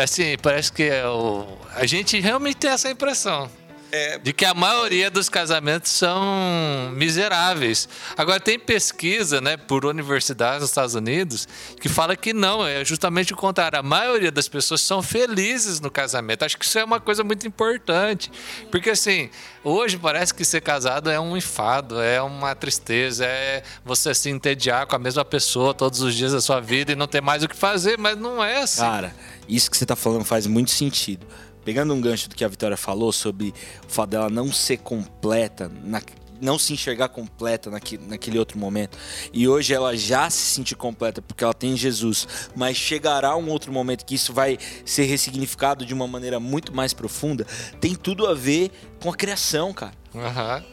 Assim, 0.02 0.36
parece 0.40 0.72
que 0.72 0.84
é 0.84 1.06
o... 1.06 1.46
a 1.74 1.84
gente 1.86 2.18
realmente 2.20 2.56
tem 2.56 2.70
essa 2.70 2.90
impressão. 2.90 3.50
É. 3.94 4.16
De 4.16 4.32
que 4.32 4.46
a 4.46 4.54
maioria 4.54 5.10
dos 5.10 5.28
casamentos 5.28 5.90
são 5.90 6.90
miseráveis. 6.94 7.86
Agora, 8.16 8.40
tem 8.40 8.58
pesquisa 8.58 9.38
né, 9.38 9.58
por 9.58 9.84
universidades 9.84 10.62
nos 10.62 10.70
Estados 10.70 10.94
Unidos 10.94 11.46
que 11.78 11.90
fala 11.90 12.16
que 12.16 12.32
não, 12.32 12.66
é 12.66 12.82
justamente 12.86 13.34
o 13.34 13.36
contrário. 13.36 13.78
A 13.78 13.82
maioria 13.82 14.32
das 14.32 14.48
pessoas 14.48 14.80
são 14.80 15.02
felizes 15.02 15.78
no 15.78 15.90
casamento. 15.90 16.42
Acho 16.42 16.56
que 16.56 16.64
isso 16.64 16.78
é 16.78 16.84
uma 16.84 17.00
coisa 17.00 17.22
muito 17.22 17.46
importante. 17.46 18.32
Porque, 18.70 18.88
assim, 18.88 19.28
hoje 19.62 19.98
parece 19.98 20.32
que 20.32 20.42
ser 20.42 20.62
casado 20.62 21.10
é 21.10 21.20
um 21.20 21.36
enfado, 21.36 22.00
é 22.00 22.22
uma 22.22 22.54
tristeza, 22.54 23.26
é 23.26 23.62
você 23.84 24.14
se 24.14 24.30
entediar 24.30 24.86
com 24.86 24.96
a 24.96 24.98
mesma 24.98 25.24
pessoa 25.24 25.74
todos 25.74 26.00
os 26.00 26.14
dias 26.14 26.32
da 26.32 26.40
sua 26.40 26.60
vida 26.60 26.92
e 26.92 26.96
não 26.96 27.06
ter 27.06 27.20
mais 27.20 27.42
o 27.42 27.48
que 27.48 27.56
fazer, 27.56 27.98
mas 27.98 28.16
não 28.16 28.42
é 28.42 28.62
assim. 28.62 28.80
Cara, 28.80 29.14
isso 29.46 29.70
que 29.70 29.76
você 29.76 29.84
tá 29.84 29.94
falando 29.94 30.24
faz 30.24 30.46
muito 30.46 30.70
sentido. 30.70 31.26
Pegando 31.64 31.94
um 31.94 32.00
gancho 32.00 32.28
do 32.28 32.34
que 32.34 32.44
a 32.44 32.48
Vitória 32.48 32.76
falou 32.76 33.12
sobre 33.12 33.48
o 33.86 33.90
fato 33.90 34.10
dela 34.10 34.28
não 34.28 34.52
ser 34.52 34.78
completa, 34.78 35.70
na- 35.84 36.02
não 36.40 36.58
se 36.58 36.72
enxergar 36.72 37.08
completa 37.08 37.70
naque- 37.70 37.98
naquele 37.98 38.36
outro 38.38 38.58
momento. 38.58 38.98
E 39.32 39.46
hoje 39.46 39.72
ela 39.72 39.96
já 39.96 40.28
se 40.28 40.38
sentir 40.54 40.74
completa 40.74 41.22
porque 41.22 41.44
ela 41.44 41.54
tem 41.54 41.76
Jesus, 41.76 42.26
mas 42.56 42.76
chegará 42.76 43.36
um 43.36 43.48
outro 43.48 43.72
momento 43.72 44.04
que 44.04 44.16
isso 44.16 44.32
vai 44.32 44.58
ser 44.84 45.04
ressignificado 45.04 45.86
de 45.86 45.94
uma 45.94 46.08
maneira 46.08 46.40
muito 46.40 46.74
mais 46.74 46.92
profunda. 46.92 47.46
Tem 47.80 47.94
tudo 47.94 48.26
a 48.26 48.34
ver 48.34 48.72
com 49.00 49.08
a 49.10 49.14
criação, 49.14 49.72
cara. 49.72 49.92
Aham. 50.14 50.64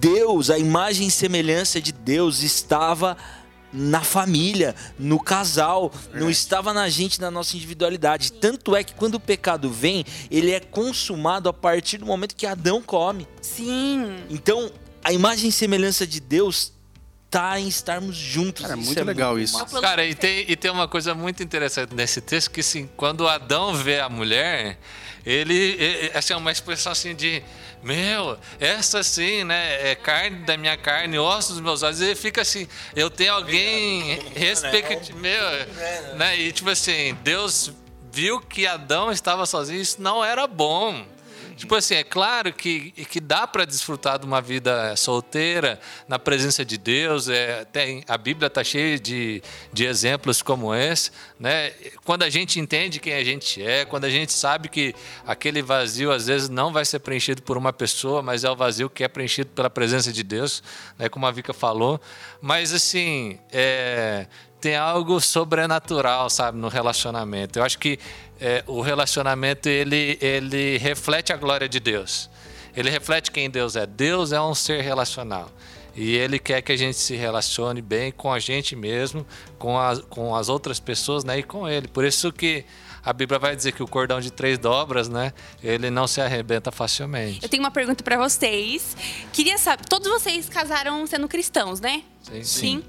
Deus, 0.00 0.50
a 0.50 0.58
imagem 0.58 1.06
e 1.06 1.10
semelhança 1.10 1.80
de 1.80 1.92
Deus 1.92 2.42
estava 2.42 3.16
na 3.72 4.02
família, 4.02 4.74
no 4.98 5.20
casal, 5.20 5.92
não 6.14 6.30
estava 6.30 6.72
na 6.72 6.88
gente, 6.88 7.20
na 7.20 7.30
nossa 7.30 7.56
individualidade. 7.56 8.32
Tanto 8.32 8.74
é 8.74 8.82
que 8.82 8.94
quando 8.94 9.16
o 9.16 9.20
pecado 9.20 9.70
vem, 9.70 10.04
ele 10.30 10.52
é 10.52 10.60
consumado 10.60 11.48
a 11.48 11.52
partir 11.52 11.98
do 11.98 12.06
momento 12.06 12.34
que 12.34 12.46
Adão 12.46 12.82
come. 12.82 13.26
Sim. 13.42 14.16
Então, 14.30 14.70
a 15.04 15.12
imagem 15.12 15.50
e 15.50 15.52
semelhança 15.52 16.06
de 16.06 16.20
Deus 16.20 16.72
tá 17.30 17.58
em 17.60 17.68
estarmos 17.68 18.16
juntos. 18.16 18.62
Cara, 18.66 18.76
Isso 18.76 18.86
muito 18.86 19.00
é 19.00 19.04
legal 19.04 19.32
muito 19.32 19.44
isso. 19.44 19.58
massa. 19.58 19.80
Cara, 19.80 20.04
e 20.04 20.14
tem, 20.14 20.44
e 20.48 20.56
tem 20.56 20.70
uma 20.70 20.88
coisa 20.88 21.14
muito 21.14 21.42
interessante 21.42 21.94
nesse 21.94 22.20
texto, 22.20 22.50
que 22.50 22.60
assim, 22.60 22.88
quando 22.96 23.28
Adão 23.28 23.74
vê 23.74 24.00
a 24.00 24.08
mulher, 24.08 24.78
ele, 25.26 25.54
ele- 25.78 26.10
assim, 26.16 26.32
é 26.32 26.36
uma 26.36 26.50
expressão 26.50 26.90
assim 26.92 27.14
de, 27.14 27.42
meu, 27.82 28.38
essa 28.58 29.02
sim, 29.02 29.44
né, 29.44 29.90
é 29.90 29.94
carne 29.94 30.38
da 30.46 30.56
minha 30.56 30.76
carne, 30.76 31.18
ossos 31.18 31.52
dos 31.56 31.60
meus 31.60 31.82
olhos, 31.82 32.00
ele 32.00 32.14
fica 32.14 32.40
assim, 32.42 32.66
eu 32.96 33.10
tenho 33.10 33.34
alguém 33.34 34.18
respeito, 34.34 35.14
meu, 35.16 35.44
né, 36.16 36.34
e 36.38 36.50
tipo 36.50 36.70
assim, 36.70 37.14
Deus 37.22 37.70
viu 38.10 38.40
que 38.40 38.66
Adão 38.66 39.12
estava 39.12 39.44
sozinho, 39.44 39.80
isso 39.80 40.00
não 40.00 40.24
era 40.24 40.46
bom. 40.46 41.04
Tipo 41.58 41.74
assim, 41.74 41.96
é 41.96 42.04
claro 42.04 42.52
que, 42.52 42.92
que 42.92 43.18
dá 43.18 43.44
para 43.44 43.64
desfrutar 43.64 44.16
de 44.16 44.24
uma 44.24 44.40
vida 44.40 44.94
solteira 44.94 45.80
na 46.06 46.16
presença 46.16 46.64
de 46.64 46.78
Deus. 46.78 47.28
É, 47.28 47.64
tem, 47.64 48.04
a 48.06 48.16
Bíblia 48.16 48.46
está 48.46 48.62
cheia 48.62 48.96
de, 48.96 49.42
de 49.72 49.84
exemplos 49.84 50.40
como 50.40 50.72
esse. 50.72 51.10
Né? 51.38 51.72
Quando 52.04 52.22
a 52.22 52.30
gente 52.30 52.60
entende 52.60 53.00
quem 53.00 53.12
a 53.12 53.24
gente 53.24 53.60
é, 53.60 53.84
quando 53.84 54.04
a 54.04 54.10
gente 54.10 54.32
sabe 54.32 54.68
que 54.68 54.94
aquele 55.26 55.60
vazio 55.60 56.12
às 56.12 56.28
vezes 56.28 56.48
não 56.48 56.72
vai 56.72 56.84
ser 56.84 57.00
preenchido 57.00 57.42
por 57.42 57.56
uma 57.56 57.72
pessoa, 57.72 58.22
mas 58.22 58.44
é 58.44 58.50
o 58.50 58.54
vazio 58.54 58.88
que 58.88 59.02
é 59.02 59.08
preenchido 59.08 59.50
pela 59.50 59.68
presença 59.68 60.12
de 60.12 60.22
Deus, 60.22 60.62
né? 60.96 61.08
como 61.08 61.26
a 61.26 61.32
Vika 61.32 61.52
falou. 61.52 62.00
Mas 62.40 62.72
assim, 62.72 63.36
é, 63.50 64.28
tem 64.60 64.76
algo 64.76 65.20
sobrenatural, 65.20 66.28
sabe, 66.28 66.58
no 66.58 66.68
relacionamento. 66.68 67.58
Eu 67.58 67.64
acho 67.64 67.78
que 67.78 67.98
é, 68.40 68.62
o 68.66 68.80
relacionamento 68.80 69.68
ele, 69.68 70.18
ele 70.20 70.78
reflete 70.78 71.32
a 71.32 71.36
glória 71.36 71.68
de 71.68 71.80
Deus. 71.80 72.28
Ele 72.76 72.90
reflete 72.90 73.30
quem 73.30 73.50
Deus 73.50 73.76
é. 73.76 73.86
Deus 73.86 74.32
é 74.32 74.40
um 74.40 74.54
ser 74.54 74.80
relacional. 74.82 75.50
E 75.96 76.14
Ele 76.14 76.38
quer 76.38 76.62
que 76.62 76.70
a 76.70 76.76
gente 76.76 76.96
se 76.96 77.16
relacione 77.16 77.82
bem 77.82 78.12
com 78.12 78.32
a 78.32 78.38
gente 78.38 78.76
mesmo, 78.76 79.26
com 79.58 79.76
as, 79.76 79.98
com 80.02 80.32
as 80.32 80.48
outras 80.48 80.78
pessoas 80.78 81.24
né, 81.24 81.40
e 81.40 81.42
com 81.42 81.68
Ele. 81.68 81.88
Por 81.88 82.04
isso 82.04 82.30
que 82.32 82.64
a 83.04 83.12
Bíblia 83.12 83.36
vai 83.36 83.56
dizer 83.56 83.72
que 83.72 83.82
o 83.82 83.88
cordão 83.88 84.20
de 84.20 84.30
três 84.30 84.58
dobras, 84.58 85.08
né, 85.08 85.32
ele 85.62 85.90
não 85.90 86.06
se 86.06 86.20
arrebenta 86.20 86.70
facilmente. 86.70 87.40
Eu 87.42 87.48
tenho 87.48 87.62
uma 87.62 87.70
pergunta 87.70 88.04
pra 88.04 88.16
vocês. 88.16 88.96
Queria 89.32 89.58
saber, 89.58 89.86
todos 89.86 90.08
vocês 90.08 90.48
casaram 90.48 91.04
sendo 91.06 91.26
cristãos, 91.26 91.80
né? 91.80 92.04
Sim. 92.22 92.44
Sim. 92.44 92.84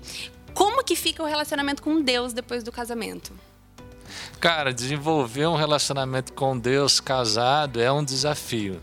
Como 0.54 0.84
que 0.84 0.96
fica 0.96 1.24
o 1.24 1.26
relacionamento 1.26 1.82
com 1.82 2.02
Deus 2.02 2.34
depois 2.34 2.64
do 2.64 2.72
casamento? 2.72 3.32
Cara, 4.40 4.74
desenvolver 4.74 5.48
um 5.48 5.56
relacionamento 5.56 6.34
com 6.34 6.58
Deus 6.58 7.00
casado 7.00 7.82
é 7.82 7.92
um 7.92 8.04
desafio. 8.04 8.82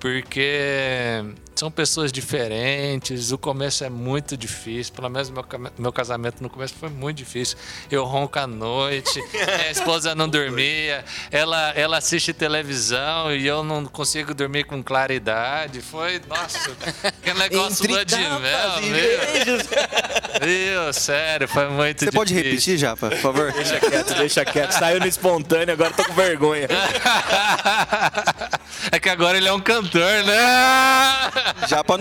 Porque 0.00 1.24
são 1.54 1.70
pessoas 1.70 2.10
diferentes, 2.10 3.30
o 3.30 3.38
começo 3.38 3.84
é 3.84 3.88
muito 3.88 4.36
difícil. 4.36 4.92
Pelo 4.92 5.08
menos 5.08 5.30
meu, 5.30 5.44
meu 5.78 5.92
casamento 5.92 6.42
no 6.42 6.50
começo 6.50 6.74
foi 6.74 6.88
muito 6.88 7.18
difícil. 7.18 7.56
Eu 7.88 8.04
ronco 8.04 8.36
à 8.36 8.46
noite, 8.46 9.22
minha 9.30 9.70
esposa 9.70 10.12
não 10.12 10.28
dormia, 10.28 11.04
ela, 11.30 11.70
ela 11.76 11.98
assiste 11.98 12.32
televisão 12.32 13.32
e 13.32 13.46
eu 13.46 13.62
não 13.62 13.84
consigo 13.86 14.34
dormir 14.34 14.64
com 14.64 14.82
claridade. 14.82 15.80
Foi, 15.80 16.20
nossa, 16.28 16.74
que 17.22 17.32
negócio 17.34 17.84
Entre 17.84 17.92
lua 17.92 18.04
de 18.04 18.16
mel, 18.16 18.40
Meu, 20.44 20.92
sério, 20.92 21.48
foi 21.48 21.68
muito 21.68 22.00
Você 22.00 22.06
difícil. 22.06 22.12
pode 22.12 22.34
repetir, 22.34 22.78
Japa, 22.78 23.10
por 23.10 23.18
favor? 23.18 23.52
Deixa 23.52 23.80
quieto, 23.80 24.14
deixa 24.14 24.44
quieto. 24.44 24.72
Saiu 24.72 25.00
no 25.00 25.06
espontâneo, 25.06 25.74
agora 25.74 25.92
tô 25.92 26.04
com 26.04 26.14
vergonha. 26.14 26.68
é 28.90 28.98
que 28.98 29.08
agora 29.08 29.36
ele 29.36 29.48
é 29.48 29.52
um 29.52 29.60
cantor, 29.60 30.24
né? 30.24 31.30
Japa. 31.68 31.92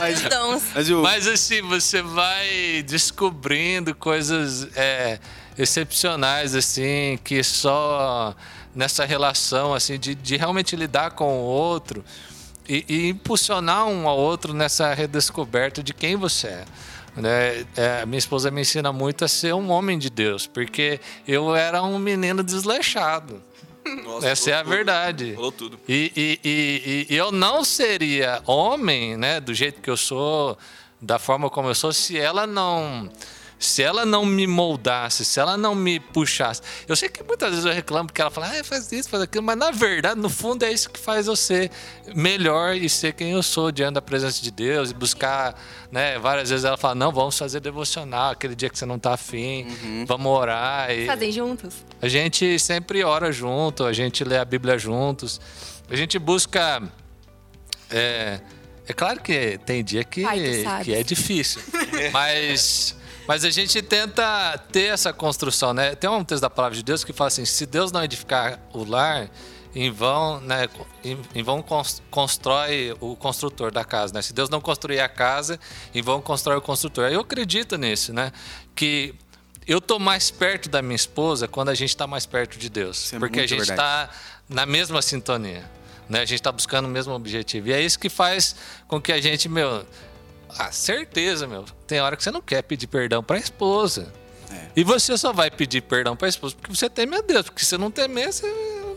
Mas, 0.00 0.22
Dons. 0.22 0.62
mas 0.74 0.90
o, 0.90 1.02
Mas 1.02 1.26
assim, 1.26 1.62
você 1.62 2.02
vai 2.02 2.84
descobrindo 2.86 3.94
coisas 3.94 4.68
é, 4.76 5.18
excepcionais, 5.58 6.54
assim, 6.54 7.18
que 7.24 7.42
só 7.42 8.34
nessa 8.74 9.04
relação, 9.04 9.74
assim, 9.74 9.98
de, 9.98 10.14
de 10.14 10.36
realmente 10.36 10.76
lidar 10.76 11.10
com 11.12 11.40
o 11.40 11.42
outro 11.42 12.04
e, 12.68 12.84
e 12.88 13.08
impulsionar 13.08 13.86
um 13.86 14.08
ao 14.08 14.18
outro 14.18 14.54
nessa 14.54 14.94
redescoberta 14.94 15.82
de 15.82 15.92
quem 15.92 16.16
você 16.16 16.48
é. 16.48 16.64
Né? 17.16 17.66
É, 17.76 18.06
minha 18.06 18.18
esposa 18.18 18.50
me 18.50 18.62
ensina 18.62 18.92
muito 18.92 19.24
a 19.24 19.28
ser 19.28 19.52
um 19.54 19.70
homem 19.70 19.98
de 19.98 20.08
Deus, 20.08 20.46
porque 20.46 20.98
eu 21.28 21.54
era 21.54 21.82
um 21.82 21.98
menino 21.98 22.42
desleixado. 22.42 23.42
Nossa, 24.04 24.28
Essa 24.28 24.50
é 24.50 24.54
a 24.54 24.58
tudo. 24.62 24.70
verdade. 24.70 25.34
Falou 25.34 25.52
tudo. 25.52 25.78
E, 25.88 26.12
e- 26.16 26.40
e- 27.10 27.14
e 27.14 27.16
eu 27.16 27.30
não 27.32 27.64
seria 27.64 28.40
homem, 28.46 29.16
né, 29.16 29.40
do 29.40 29.52
jeito 29.52 29.80
que 29.80 29.90
eu 29.90 29.96
sou, 29.96 30.56
da 31.00 31.18
forma 31.18 31.50
como 31.50 31.68
eu 31.68 31.74
sou, 31.74 31.92
se 31.92 32.18
ela 32.18 32.46
não. 32.46 33.10
Se 33.62 33.82
ela 33.82 34.04
não 34.04 34.26
me 34.26 34.46
moldasse, 34.46 35.24
se 35.24 35.38
ela 35.38 35.56
não 35.56 35.74
me 35.74 36.00
puxasse. 36.00 36.60
Eu 36.88 36.96
sei 36.96 37.08
que 37.08 37.22
muitas 37.22 37.50
vezes 37.50 37.64
eu 37.64 37.72
reclamo 37.72 38.08
porque 38.08 38.20
ela 38.20 38.30
fala, 38.30 38.48
ah, 38.48 38.64
faz 38.64 38.90
isso, 38.90 39.08
faz 39.08 39.22
aquilo, 39.22 39.44
mas 39.44 39.56
na 39.56 39.70
verdade, 39.70 40.20
no 40.20 40.28
fundo, 40.28 40.64
é 40.64 40.72
isso 40.72 40.90
que 40.90 40.98
faz 40.98 41.26
eu 41.26 41.36
ser 41.36 41.70
melhor 42.14 42.74
e 42.74 42.88
ser 42.88 43.12
quem 43.12 43.30
eu 43.30 43.42
sou 43.42 43.70
diante 43.70 43.94
da 43.94 44.02
presença 44.02 44.42
de 44.42 44.50
Deus 44.50 44.90
e 44.90 44.94
buscar, 44.94 45.54
né? 45.90 46.18
Várias 46.18 46.50
vezes 46.50 46.64
ela 46.64 46.76
fala, 46.76 46.94
não, 46.94 47.12
vamos 47.12 47.38
fazer 47.38 47.60
devocional, 47.60 48.32
aquele 48.32 48.56
dia 48.56 48.68
que 48.68 48.78
você 48.78 48.84
não 48.84 48.98
tá 48.98 49.14
afim, 49.14 49.66
vamos 50.06 50.26
orar. 50.32 50.90
E, 50.90 51.06
Fazem 51.06 51.30
juntos? 51.30 51.74
a 52.00 52.08
gente 52.08 52.58
sempre 52.58 53.04
ora 53.04 53.30
junto, 53.30 53.84
a 53.84 53.92
gente 53.92 54.24
lê 54.24 54.38
a 54.38 54.44
Bíblia 54.44 54.76
juntos. 54.76 55.40
A 55.88 55.94
gente 55.94 56.18
busca. 56.18 56.82
É, 57.90 58.40
é 58.88 58.92
claro 58.92 59.20
que 59.20 59.58
tem 59.64 59.84
dia 59.84 60.02
que, 60.02 60.24
Ai, 60.24 60.64
que 60.82 60.94
é 60.94 61.02
difícil, 61.02 61.60
mas, 62.12 62.96
mas 63.32 63.46
a 63.46 63.50
gente 63.50 63.80
tenta 63.80 64.58
ter 64.70 64.92
essa 64.92 65.10
construção, 65.10 65.72
né? 65.72 65.94
Tem 65.94 66.10
um 66.10 66.22
texto 66.22 66.42
da 66.42 66.50
palavra 66.50 66.76
de 66.76 66.82
Deus 66.82 67.02
que 67.02 67.14
fala 67.14 67.28
assim: 67.28 67.46
se 67.46 67.64
Deus 67.64 67.90
não 67.90 68.04
edificar 68.04 68.60
o 68.74 68.84
lar, 68.84 69.30
em 69.74 69.90
vão, 69.90 70.38
né, 70.42 70.68
em, 71.34 71.42
vão 71.42 71.62
cons- 71.62 72.02
constrói 72.10 72.94
o 73.00 73.16
construtor 73.16 73.72
da 73.72 73.86
casa, 73.86 74.12
né? 74.12 74.20
Se 74.20 74.34
Deus 74.34 74.50
não 74.50 74.60
construir 74.60 75.00
a 75.00 75.08
casa, 75.08 75.58
em 75.94 76.02
vão 76.02 76.20
constrói 76.20 76.58
o 76.58 76.60
construtor. 76.60 77.06
Eu 77.06 77.20
acredito 77.20 77.78
nisso, 77.78 78.12
né? 78.12 78.32
Que 78.74 79.14
eu 79.66 79.80
tô 79.80 79.98
mais 79.98 80.30
perto 80.30 80.68
da 80.68 80.82
minha 80.82 80.94
esposa 80.94 81.48
quando 81.48 81.70
a 81.70 81.74
gente 81.74 81.88
está 81.88 82.06
mais 82.06 82.26
perto 82.26 82.58
de 82.58 82.68
Deus, 82.68 83.14
é 83.14 83.18
porque 83.18 83.40
a 83.40 83.46
gente 83.46 83.62
está 83.62 84.10
na 84.46 84.66
mesma 84.66 85.00
sintonia, 85.00 85.64
né? 86.06 86.20
A 86.20 86.26
gente 86.26 86.34
está 86.40 86.52
buscando 86.52 86.84
o 86.84 86.90
mesmo 86.90 87.14
objetivo 87.14 87.68
e 87.68 87.72
é 87.72 87.80
isso 87.80 87.98
que 87.98 88.10
faz 88.10 88.54
com 88.86 89.00
que 89.00 89.10
a 89.10 89.18
gente, 89.22 89.48
meu, 89.48 89.86
a 90.58 90.70
certeza, 90.72 91.46
meu, 91.46 91.64
tem 91.86 92.00
hora 92.00 92.16
que 92.16 92.22
você 92.22 92.30
não 92.30 92.40
quer 92.40 92.62
pedir 92.62 92.86
perdão 92.86 93.22
para 93.22 93.36
a 93.36 93.40
esposa. 93.40 94.12
É. 94.50 94.68
E 94.76 94.84
você 94.84 95.16
só 95.16 95.32
vai 95.32 95.50
pedir 95.50 95.80
perdão 95.82 96.16
para 96.16 96.26
a 96.26 96.30
esposa 96.30 96.54
porque 96.54 96.74
você 96.74 96.88
teme 96.90 97.16
a 97.16 97.20
Deus, 97.20 97.46
porque 97.46 97.64
se 97.64 97.76
não 97.78 97.90
temer, 97.90 98.32
você 98.32 98.46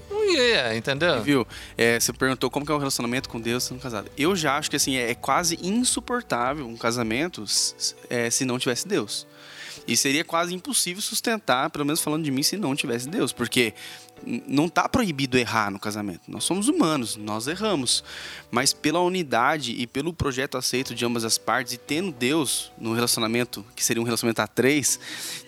não 0.10 0.34
ia, 0.34 0.76
entendeu? 0.76 1.22
Viu? 1.22 1.48
É, 1.78 2.00
você 2.00 2.12
perguntou 2.12 2.50
como 2.50 2.66
que 2.66 2.72
é 2.72 2.76
o 2.76 2.78
relacionamento 2.78 3.30
com 3.30 3.40
Deus 3.40 3.64
sendo 3.64 3.80
casado. 3.80 4.10
Eu 4.18 4.36
já 4.36 4.58
acho 4.58 4.70
que 4.70 4.76
assim 4.76 4.96
é 4.98 5.14
quase 5.16 5.58
insuportável 5.62 6.68
um 6.68 6.78
casamento 6.78 7.44
é, 8.10 8.30
se 8.30 8.46
não 8.46 8.60
tivesse 8.60 8.88
Deus. 8.88 9.26
E 9.88 9.96
seria 9.96 10.24
quase 10.24 10.54
impossível 10.54 11.02
sustentar, 11.02 11.70
pelo 11.70 11.86
menos 11.86 12.02
falando 12.02 12.24
de 12.24 12.32
mim, 12.32 12.42
se 12.42 12.58
não 12.58 12.76
tivesse 12.76 13.08
Deus, 13.08 13.32
porque 13.32 13.74
não 14.26 14.66
está 14.66 14.88
proibido 14.90 15.38
errar 15.38 15.70
no 15.70 15.80
casamento. 15.80 16.22
Nós 16.28 16.44
somos 16.44 16.68
humanos, 16.68 17.16
nós 17.16 17.48
erramos. 17.48 18.04
Mas 18.50 18.74
pela 18.74 19.00
unidade 19.00 19.72
e 19.72 19.86
pelo 19.86 20.14
projeto 20.14 20.58
aceito 20.58 20.96
de 20.96 21.06
ambas 21.06 21.24
as 21.24 21.38
partes 21.38 21.74
e 21.74 21.78
tendo 21.78 22.12
Deus 22.12 22.72
no 22.78 22.94
relacionamento, 22.94 23.66
que 23.76 23.84
seria 23.84 24.02
um 24.02 24.06
relacionamento 24.06 24.42
a 24.42 24.48
três, 24.48 25.00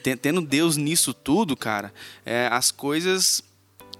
te- 0.03 0.15
tendo 0.15 0.41
Deus 0.41 0.77
nisso 0.77 1.13
tudo, 1.13 1.56
cara, 1.56 1.93
é, 2.25 2.47
as 2.51 2.71
coisas 2.71 3.43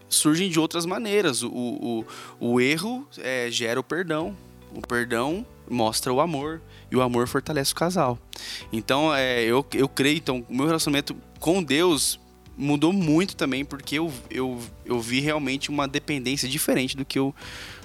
surgem 0.10 0.50
de 0.50 0.60
outras 0.60 0.86
maneiras. 0.86 1.44
O, 1.44 1.50
o, 1.50 2.06
o 2.40 2.62
erro 2.62 3.08
é, 3.18 3.50
gera 3.50 3.80
o 3.80 3.84
perdão. 3.84 4.38
O 4.74 4.82
perdão 4.86 5.46
mostra 5.70 6.14
o 6.14 6.22
amor. 6.22 6.62
E 6.90 6.96
o 6.96 7.02
amor 7.02 7.28
fortalece 7.28 7.74
o 7.74 7.76
casal. 7.76 8.18
Então, 8.72 9.14
é, 9.14 9.44
eu, 9.44 9.66
eu 9.74 9.90
creio, 9.90 10.18
então, 10.18 10.46
o 10.48 10.56
meu 10.56 10.68
relacionamento 10.68 11.14
com 11.38 11.62
Deus 11.62 12.18
mudou 12.58 12.92
muito 12.92 13.36
também, 13.36 13.64
porque 13.64 14.00
eu, 14.00 14.12
eu, 14.32 14.60
eu 14.84 15.00
vi 15.00 15.20
realmente 15.20 15.70
uma 15.70 15.88
dependência 15.88 16.50
diferente 16.50 16.98
do 16.98 17.06
que 17.06 17.20
eu, 17.20 17.34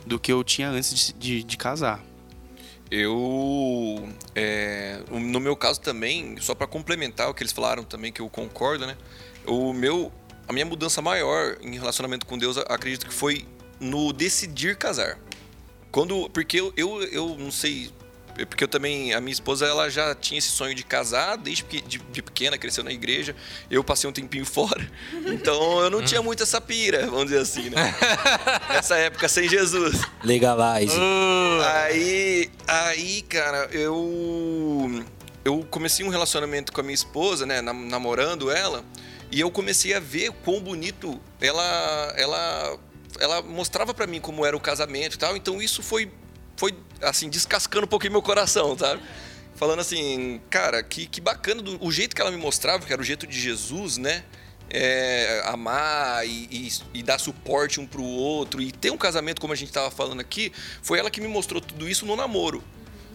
do 0.07 0.19
que 0.19 0.33
eu 0.33 0.43
tinha 0.43 0.71
antes 0.71 1.09
de, 1.09 1.13
de, 1.13 1.45
de 1.45 1.57
casar. 1.57 2.03
Eu, 2.91 4.09
é, 4.35 5.01
no 5.11 5.41
meu 5.41 5.57
caso 5.57 5.81
também, 5.81 6.37
só 6.41 6.55
para 6.55 6.67
complementar 6.67 7.29
o 7.29 7.35
que 7.35 7.43
eles 7.43 7.53
falaram 7.53 7.85
também, 7.85 8.13
que 8.13 8.21
eu 8.21 8.29
concordo, 8.29 8.87
né? 8.87 8.97
O 9.47 9.73
meu, 9.73 10.13
a 10.47 10.53
minha 10.53 10.67
mudança 10.67 11.01
maior 11.01 11.57
em 11.63 11.79
relacionamento 11.79 12.27
com 12.27 12.37
Deus, 12.37 12.59
acredito 12.59 13.07
que 13.07 13.15
foi 13.15 13.47
no 13.81 14.13
decidir 14.13 14.77
casar. 14.77 15.19
Quando, 15.91 16.29
porque 16.31 16.61
eu, 16.61 16.73
eu, 16.77 17.03
eu 17.05 17.37
não 17.39 17.51
sei, 17.51 17.91
porque 18.49 18.65
eu 18.65 18.69
também, 18.69 19.13
a 19.15 19.21
minha 19.21 19.33
esposa, 19.33 19.67
ela 19.67 19.89
já 19.91 20.15
tinha 20.15 20.39
esse 20.39 20.49
sonho 20.49 20.75
de 20.75 20.83
casar 20.83 21.37
desde 21.37 21.65
que- 21.65 21.81
de, 21.83 21.99
de 21.99 22.23
pequena, 22.23 22.57
cresceu 22.59 22.83
na 22.83 22.91
igreja. 22.93 23.35
Eu 23.71 23.85
passei 23.85 24.09
um 24.09 24.13
tempinho 24.13 24.45
fora, 24.47 24.89
então 25.27 25.81
eu 25.81 25.91
não 25.91 26.03
tinha 26.03 26.23
muito 26.23 26.43
essa 26.43 26.61
pira, 26.61 27.07
vamos 27.07 27.25
dizer 27.27 27.39
assim, 27.41 27.71
né? 27.71 27.95
Nessa 28.71 28.97
época 28.97 29.29
sem 29.29 29.49
Jesus. 29.49 30.01
Legalize. 30.25 30.97
Aí, 31.85 32.51
aí, 32.67 33.23
cara, 33.23 33.69
eu 33.73 35.05
eu 35.45 35.67
comecei 35.71 36.05
um 36.07 36.09
relacionamento 36.09 36.73
com 36.73 36.81
a 36.81 36.85
minha 36.85 36.95
esposa, 36.95 37.45
né, 37.45 37.61
nam- 37.61 37.87
namorando 37.89 38.51
ela, 38.51 38.85
e 39.31 39.41
eu 39.41 39.51
comecei 39.51 39.93
a 39.95 40.01
ver 40.01 40.31
quão 40.45 40.61
bonito 40.61 41.21
ela 41.41 42.15
ela 42.17 42.79
ela 43.21 43.43
mostrava 43.43 43.93
pra 43.93 44.07
mim 44.07 44.21
como 44.21 44.47
era 44.47 44.57
o 44.57 44.61
casamento 44.61 45.15
e 45.15 45.19
tal. 45.19 45.37
Então 45.37 45.61
isso 45.61 45.83
foi 45.83 46.11
foi 46.63 46.73
assim 47.01 47.29
descascando 47.29 47.87
um 47.87 47.89
pouquinho 47.89 48.13
meu 48.13 48.23
coração, 48.23 48.79
sabe? 48.79 49.03
Falando 49.57 49.81
assim, 49.81 50.41
cara, 50.49 50.81
que, 50.81 51.07
que 51.07 51.21
bacana 51.21 51.61
do, 51.61 51.85
o 51.85 51.91
jeito 51.91 52.15
que 52.15 52.23
ela 52.23 52.31
me 52.31 52.37
mostrava, 52.37 52.87
que 52.87 52.93
era 52.93 53.03
o 53.03 53.05
jeito 53.05 53.27
de 53.27 53.41
Jesus, 53.41 53.97
né? 53.97 54.23
É, 54.71 55.43
amar 55.47 56.25
e, 56.25 56.47
e- 56.53 56.73
e 56.95 57.03
dar 57.03 57.19
suporte 57.19 57.81
um 57.81 57.87
pro 57.87 58.05
outro 58.05 58.63
e 58.63 58.71
ter 58.71 58.93
um 58.93 58.97
casamento 58.97 59.41
como 59.41 59.53
a 59.53 59.57
gente 59.57 59.73
tava 59.73 59.91
falando 59.91 60.21
aqui, 60.21 60.53
foi 60.83 61.01
ela 61.01 61.11
que 61.11 61.21
me 61.21 61.27
mostrou 61.27 61.61
tudo 61.61 61.89
isso 61.89 62.07
no 62.07 62.15
namoro. 62.15 62.63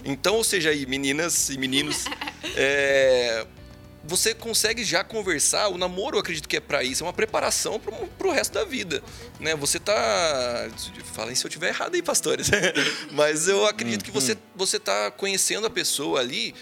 Então, 0.04 0.36
ou 0.36 0.44
seja, 0.44 0.70
aí, 0.72 0.86
meninas 0.86 1.50
e 1.50 1.58
meninos, 1.58 2.04
é, 2.54 3.48
você 4.08 4.34
consegue 4.34 4.84
já 4.84 5.04
conversar. 5.04 5.68
O 5.68 5.78
namoro, 5.78 6.16
eu 6.16 6.22
acredito 6.22 6.48
que 6.48 6.58
é 6.58 6.60
para 6.60 6.84
isso, 6.84 7.04
é 7.04 7.08
uma 7.08 7.14
preparação 7.14 7.80
pro, 7.80 7.94
pro 8.18 8.32
resto 8.32 8.54
da 8.54 8.64
vida, 8.64 9.04
né? 9.40 9.56
Você 9.56 9.80
tá, 9.80 10.70
falem 11.14 11.36
se 11.36 11.46
eu 11.46 11.50
tiver 11.50 11.68
errado 11.70 11.96
aí, 11.96 12.02
pastores, 12.02 12.50
mas 13.12 13.48
eu 13.48 13.66
acredito 13.66 14.04
que 14.04 14.12
você 14.12 14.38
você 14.56 14.80
tá 14.80 15.12
conhecendo 15.12 15.68
a 15.68 15.70
pessoa 15.70 16.20
ali, 16.20 16.56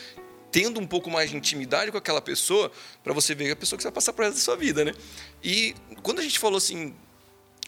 tendo 0.51 0.79
um 0.79 0.87
pouco 0.87 1.09
mais 1.09 1.29
de 1.29 1.37
intimidade 1.37 1.91
com 1.91 1.97
aquela 1.97 2.21
pessoa, 2.21 2.71
para 3.03 3.13
você 3.13 3.35
ver 3.35 3.51
a 3.51 3.55
pessoa 3.55 3.77
que 3.77 3.83
você 3.83 3.87
vai 3.87 3.95
passar 3.95 4.13
pro 4.13 4.25
resto 4.25 4.37
da 4.37 4.43
sua 4.43 4.57
vida, 4.57 4.83
né? 4.83 4.93
E 5.43 5.75
quando 6.01 6.19
a 6.19 6.23
gente 6.23 6.39
falou 6.39 6.57
assim, 6.57 6.93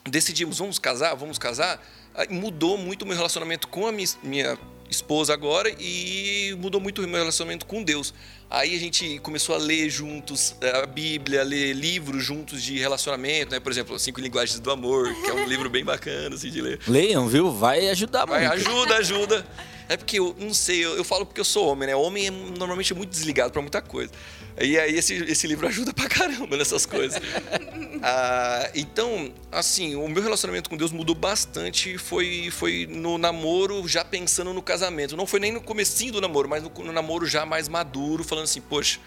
decidimos, 0.05 0.57
vamos 0.57 0.79
casar, 0.79 1.13
vamos 1.13 1.37
casar, 1.37 1.85
mudou 2.29 2.77
muito 2.77 3.03
o 3.03 3.05
meu 3.05 3.15
relacionamento 3.15 3.67
com 3.67 3.85
a 3.87 3.91
minha, 3.91 4.07
minha 4.23 4.57
esposa 4.89 5.33
agora 5.33 5.73
e 5.79 6.55
mudou 6.59 6.79
muito 6.79 7.03
o 7.03 7.07
meu 7.07 7.19
relacionamento 7.19 7.65
com 7.65 7.83
Deus. 7.83 8.13
Aí 8.49 8.75
a 8.75 8.79
gente 8.79 9.19
começou 9.19 9.55
a 9.55 9.57
ler 9.57 9.89
juntos 9.89 10.55
eh, 10.61 10.81
a 10.81 10.85
Bíblia, 10.85 11.41
a 11.41 11.43
ler 11.43 11.73
livros 11.73 12.23
juntos 12.23 12.63
de 12.63 12.79
relacionamento, 12.79 13.51
né? 13.51 13.59
Por 13.59 13.71
exemplo, 13.71 13.99
Cinco 13.99 14.21
Linguagens 14.21 14.57
do 14.59 14.71
Amor, 14.71 15.13
que 15.13 15.29
é 15.29 15.33
um 15.33 15.45
livro 15.45 15.69
bem 15.69 15.83
bacana 15.83 16.33
assim, 16.35 16.49
de 16.49 16.61
ler. 16.61 16.79
Leiam, 16.87 17.27
viu? 17.27 17.51
Vai 17.51 17.89
ajudar 17.89 18.25
Vai, 18.25 18.47
muito. 18.47 18.53
ajuda, 18.69 18.95
ajuda. 18.97 19.47
É 19.89 19.95
porque 19.95 20.19
eu 20.19 20.35
não 20.39 20.53
sei, 20.53 20.83
eu, 20.83 20.97
eu 20.97 21.03
falo 21.03 21.25
porque 21.25 21.39
eu 21.39 21.45
sou 21.45 21.67
homem, 21.67 21.87
né? 21.87 21.95
Homem 21.95 22.27
é 22.27 22.31
normalmente 22.31 22.93
muito 22.93 23.09
desligado 23.09 23.51
pra 23.51 23.61
muita 23.61 23.81
coisa. 23.81 24.11
E 24.59 24.77
aí 24.77 24.95
esse, 24.95 25.13
esse 25.13 25.47
livro 25.47 25.65
ajuda 25.69 25.93
pra 25.93 26.07
caramba 26.07 26.57
nessas 26.57 26.85
coisas. 26.85 27.19
Ah, 27.99 28.69
então, 28.75 29.33
assim, 29.51 29.95
o 29.95 30.07
meu 30.07 30.21
relacionamento 30.21 30.69
com 30.69 30.77
Deus 30.77 30.91
mudou 30.91 31.15
bastante. 31.15 31.97
Foi, 31.97 32.49
foi 32.51 32.85
no 32.87 33.17
namoro, 33.17 33.87
já 33.87 34.05
pensando 34.05 34.53
no 34.53 34.61
casamento. 34.61 35.17
Não 35.17 35.25
foi 35.25 35.39
nem 35.39 35.51
no 35.51 35.59
comecinho 35.59 36.13
do 36.13 36.21
namoro, 36.21 36.47
mas 36.47 36.61
no, 36.61 36.69
no 36.69 36.91
namoro 36.91 37.25
já 37.25 37.43
mais 37.43 37.67
maduro, 37.67 38.23
falando 38.23 38.43
assim, 38.43 38.61
poxa, 38.61 38.99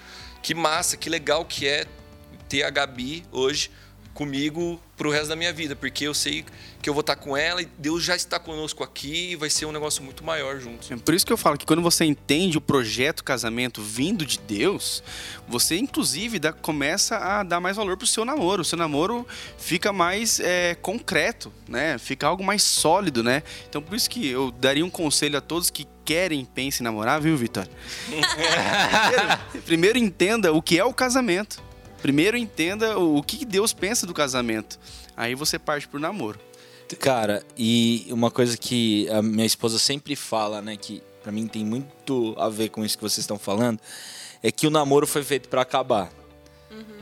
que 0.43 0.55
massa, 0.55 0.97
que 0.97 1.09
legal 1.09 1.45
que 1.45 1.69
é 1.69 1.87
ter 2.49 2.65
a 2.65 2.71
Gabi 2.71 3.25
hoje 3.31 3.71
comigo 4.21 4.79
pro 4.99 5.09
resto 5.11 5.29
da 5.29 5.37
minha 5.37 5.51
vida, 5.51 5.75
porque 5.75 6.07
eu 6.07 6.13
sei 6.13 6.45
que 6.83 6.91
eu 6.91 6.93
vou 6.93 7.01
estar 7.01 7.17
com 7.17 7.35
ela 7.35 7.63
e 7.63 7.69
Deus 7.79 8.05
já 8.05 8.15
está 8.15 8.39
conosco 8.39 8.85
aqui 8.85 9.31
e 9.31 9.37
vai 9.37 9.49
ser 9.49 9.65
um 9.65 9.73
negócio 9.73 10.03
muito 10.03 10.23
maior 10.23 10.61
juntos. 10.61 10.91
É 10.91 10.97
Por 10.97 11.15
isso 11.15 11.25
que 11.25 11.33
eu 11.33 11.39
falo 11.39 11.57
que 11.57 11.65
quando 11.65 11.81
você 11.81 12.05
entende 12.05 12.59
o 12.59 12.61
projeto 12.61 13.25
casamento 13.25 13.81
vindo 13.81 14.27
de 14.27 14.39
Deus, 14.39 15.03
você 15.49 15.79
inclusive 15.79 16.39
dá- 16.39 16.53
começa 16.53 17.17
a 17.17 17.43
dar 17.43 17.61
mais 17.61 17.79
valor 17.79 17.97
pro 17.97 18.07
seu 18.07 18.23
namoro. 18.27 18.61
O 18.61 18.65
seu 18.65 18.77
namoro 18.77 19.27
fica 19.57 19.91
mais 19.91 20.39
é, 20.39 20.75
concreto, 20.75 21.51
né? 21.67 21.97
Fica 21.97 22.27
algo 22.27 22.45
mais 22.45 22.63
sólido, 22.63 23.23
né? 23.23 23.43
Então 23.71 23.81
por 23.81 23.97
isso 23.97 24.11
que 24.11 24.29
eu 24.29 24.51
daria 24.51 24.85
um 24.85 24.91
conselho 24.91 25.39
a 25.39 25.41
todos 25.41 25.71
que 25.71 25.87
querem, 26.05 26.45
pensem 26.45 26.83
em 26.83 26.85
namorar, 26.85 27.23
viu, 27.23 27.35
Vitor? 27.39 27.67
primeiro, 28.05 29.63
primeiro 29.65 29.99
entenda 29.99 30.53
o 30.53 30.61
que 30.61 30.79
é 30.79 30.85
o 30.85 30.93
casamento. 30.93 31.70
Primeiro 32.03 32.37
entenda 32.37 32.99
o 32.99 33.19
o 33.19 33.23
que 33.23 33.45
Deus 33.45 33.73
pensa 33.73 34.07
do 34.07 34.15
casamento. 34.15 34.79
Aí 35.17 35.35
você 35.35 35.59
parte 35.59 35.87
pro 35.87 36.01
namoro. 36.01 36.39
Cara, 36.99 37.45
e 37.57 38.07
uma 38.11 38.31
coisa 38.31 38.57
que 38.57 39.09
a 39.11 39.23
minha 39.23 39.47
esposa 39.47 39.79
sempre 39.79 40.17
fala, 40.17 40.61
né, 40.61 40.77
que 40.77 41.03
pra 41.23 41.31
mim 41.31 41.47
tem 41.47 41.65
muito 41.65 42.35
a 42.39 42.49
ver 42.49 42.71
com 42.71 42.85
isso 42.85 42.97
que 42.97 43.03
vocês 43.03 43.19
estão 43.19 43.39
falando, 43.39 43.79
é 44.43 44.51
que 44.51 44.67
o 44.67 44.71
namoro 44.71 45.07
foi 45.07 45.23
feito 45.23 45.49
pra 45.49 45.63
acabar. 45.63 46.11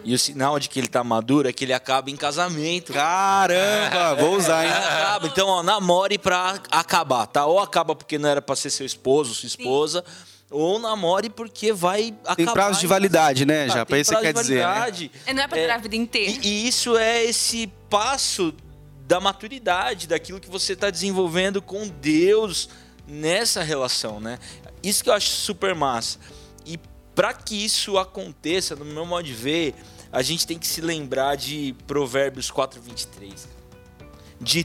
E 0.04 0.14
o 0.14 0.18
sinal 0.18 0.58
de 0.58 0.68
que 0.68 0.78
ele 0.78 0.88
tá 0.88 1.04
maduro 1.04 1.48
é 1.48 1.52
que 1.52 1.64
ele 1.64 1.72
acaba 1.72 2.10
em 2.10 2.16
casamento. 2.16 2.92
Caramba, 2.92 4.14
vou 4.14 4.36
usar, 4.36 4.64
hein? 4.64 4.72
Acaba. 4.72 5.26
Então, 5.26 5.48
ó, 5.48 5.62
namore 5.62 6.18
pra 6.18 6.60
acabar, 6.70 7.26
tá? 7.26 7.44
Ou 7.44 7.58
acaba 7.58 7.94
porque 7.94 8.18
não 8.18 8.28
era 8.28 8.40
pra 8.40 8.56
ser 8.56 8.70
seu 8.70 8.86
esposo, 8.86 9.34
sua 9.34 9.46
esposa, 9.46 10.04
ou 10.50 10.78
namore 10.78 11.28
porque 11.30 11.72
vai 11.72 12.14
acabar. 12.22 12.36
Tem 12.36 12.46
prazo 12.46 12.80
de 12.80 12.86
validade, 12.86 13.44
né? 13.44 13.66
casamento. 13.66 13.74
Já, 13.74 13.80
Ah, 13.82 13.86
pra 13.86 13.94
tem 13.96 14.00
isso 14.02 14.08
você 14.10 14.14
prazo 14.14 14.26
quer 14.26 14.32
de 14.34 14.40
dizer. 14.40 14.54
né? 14.58 14.62
validade. 14.64 15.10
Não 15.34 15.42
é 15.42 15.48
pra 15.48 15.58
durar 15.58 15.76
a 15.76 15.80
vida 15.80 15.96
inteira. 15.96 16.30
E, 16.42 16.48
e 16.48 16.68
isso 16.68 16.96
é 16.96 17.24
esse 17.24 17.66
passo 17.90 18.54
da 19.06 19.20
maturidade, 19.20 20.06
daquilo 20.06 20.38
que 20.40 20.48
você 20.50 20.72
está 20.74 20.90
desenvolvendo 20.90 21.60
com 21.62 21.88
Deus 21.88 22.68
nessa 23.06 23.62
relação, 23.62 24.20
né? 24.20 24.38
Isso 24.82 25.02
que 25.02 25.08
eu 25.10 25.14
acho 25.14 25.28
super 25.30 25.74
massa. 25.74 26.18
E 26.66 26.78
para 27.14 27.32
que 27.32 27.64
isso 27.64 27.98
aconteça, 27.98 28.76
no 28.76 28.84
meu 28.84 29.04
modo 29.06 29.24
de 29.24 29.32
ver, 29.32 29.74
a 30.12 30.22
gente 30.22 30.46
tem 30.46 30.58
que 30.58 30.66
se 30.66 30.80
lembrar 30.80 31.36
de 31.36 31.74
Provérbios 31.86 32.50
4:23. 32.50 33.48
De 34.40 34.64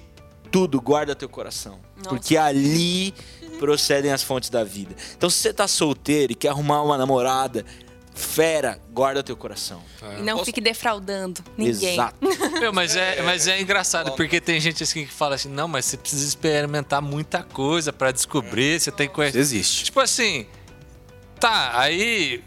tudo 0.53 0.79
guarda 0.79 1.15
teu 1.15 1.27
coração, 1.27 1.79
Nossa. 1.97 2.09
porque 2.09 2.37
ali 2.37 3.11
procedem 3.59 4.11
as 4.13 4.21
fontes 4.21 4.49
da 4.51 4.63
vida. 4.63 4.95
Então, 5.17 5.29
se 5.29 5.39
você 5.39 5.51
tá 5.51 5.67
solteiro 5.67 6.31
e 6.33 6.35
quer 6.35 6.49
arrumar 6.49 6.83
uma 6.83 6.95
namorada, 6.97 7.65
fera, 8.13 8.79
guarda 8.91 9.23
teu 9.23 9.35
coração. 9.35 9.81
E 10.19 10.21
não 10.21 10.33
Posso- 10.35 10.45
fique 10.45 10.61
defraudando 10.61 11.43
ninguém. 11.57 11.93
Exato. 11.93 12.15
Meu, 12.61 12.71
mas 12.71 12.95
é, 12.95 13.21
mas 13.23 13.47
é 13.47 13.59
engraçado, 13.59 14.11
porque 14.11 14.39
tem 14.39 14.59
gente 14.59 14.83
assim 14.83 15.05
que 15.07 15.11
fala 15.11 15.33
assim, 15.35 15.49
não, 15.49 15.67
mas 15.67 15.85
você 15.85 15.97
precisa 15.97 16.23
experimentar 16.27 17.01
muita 17.01 17.41
coisa 17.41 17.91
pra 17.91 18.11
descobrir, 18.11 18.79
você 18.79 18.91
tem 18.91 19.07
que 19.07 19.15
conhecer. 19.15 19.39
Existe. 19.39 19.85
Tipo 19.85 19.99
assim, 20.01 20.45
tá, 21.39 21.79
aí 21.79 22.43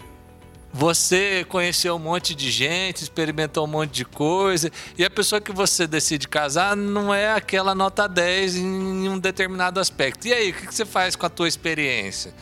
você 0.76 1.42
conheceu 1.48 1.96
um 1.96 1.98
monte 1.98 2.34
de 2.34 2.50
gente, 2.50 3.02
experimentou 3.02 3.64
um 3.64 3.66
monte 3.66 3.92
de 3.92 4.04
coisa, 4.04 4.70
e 4.98 5.04
a 5.06 5.08
pessoa 5.08 5.40
que 5.40 5.50
você 5.50 5.86
decide 5.86 6.28
casar 6.28 6.76
não 6.76 7.14
é 7.14 7.32
aquela 7.32 7.74
nota 7.74 8.06
10 8.06 8.56
em 8.56 9.08
um 9.08 9.18
determinado 9.18 9.80
aspecto. 9.80 10.28
E 10.28 10.34
aí, 10.34 10.50
o 10.50 10.54
que 10.54 10.74
você 10.74 10.84
faz 10.84 11.16
com 11.16 11.24
a 11.24 11.30
tua 11.30 11.48
experiência? 11.48 12.34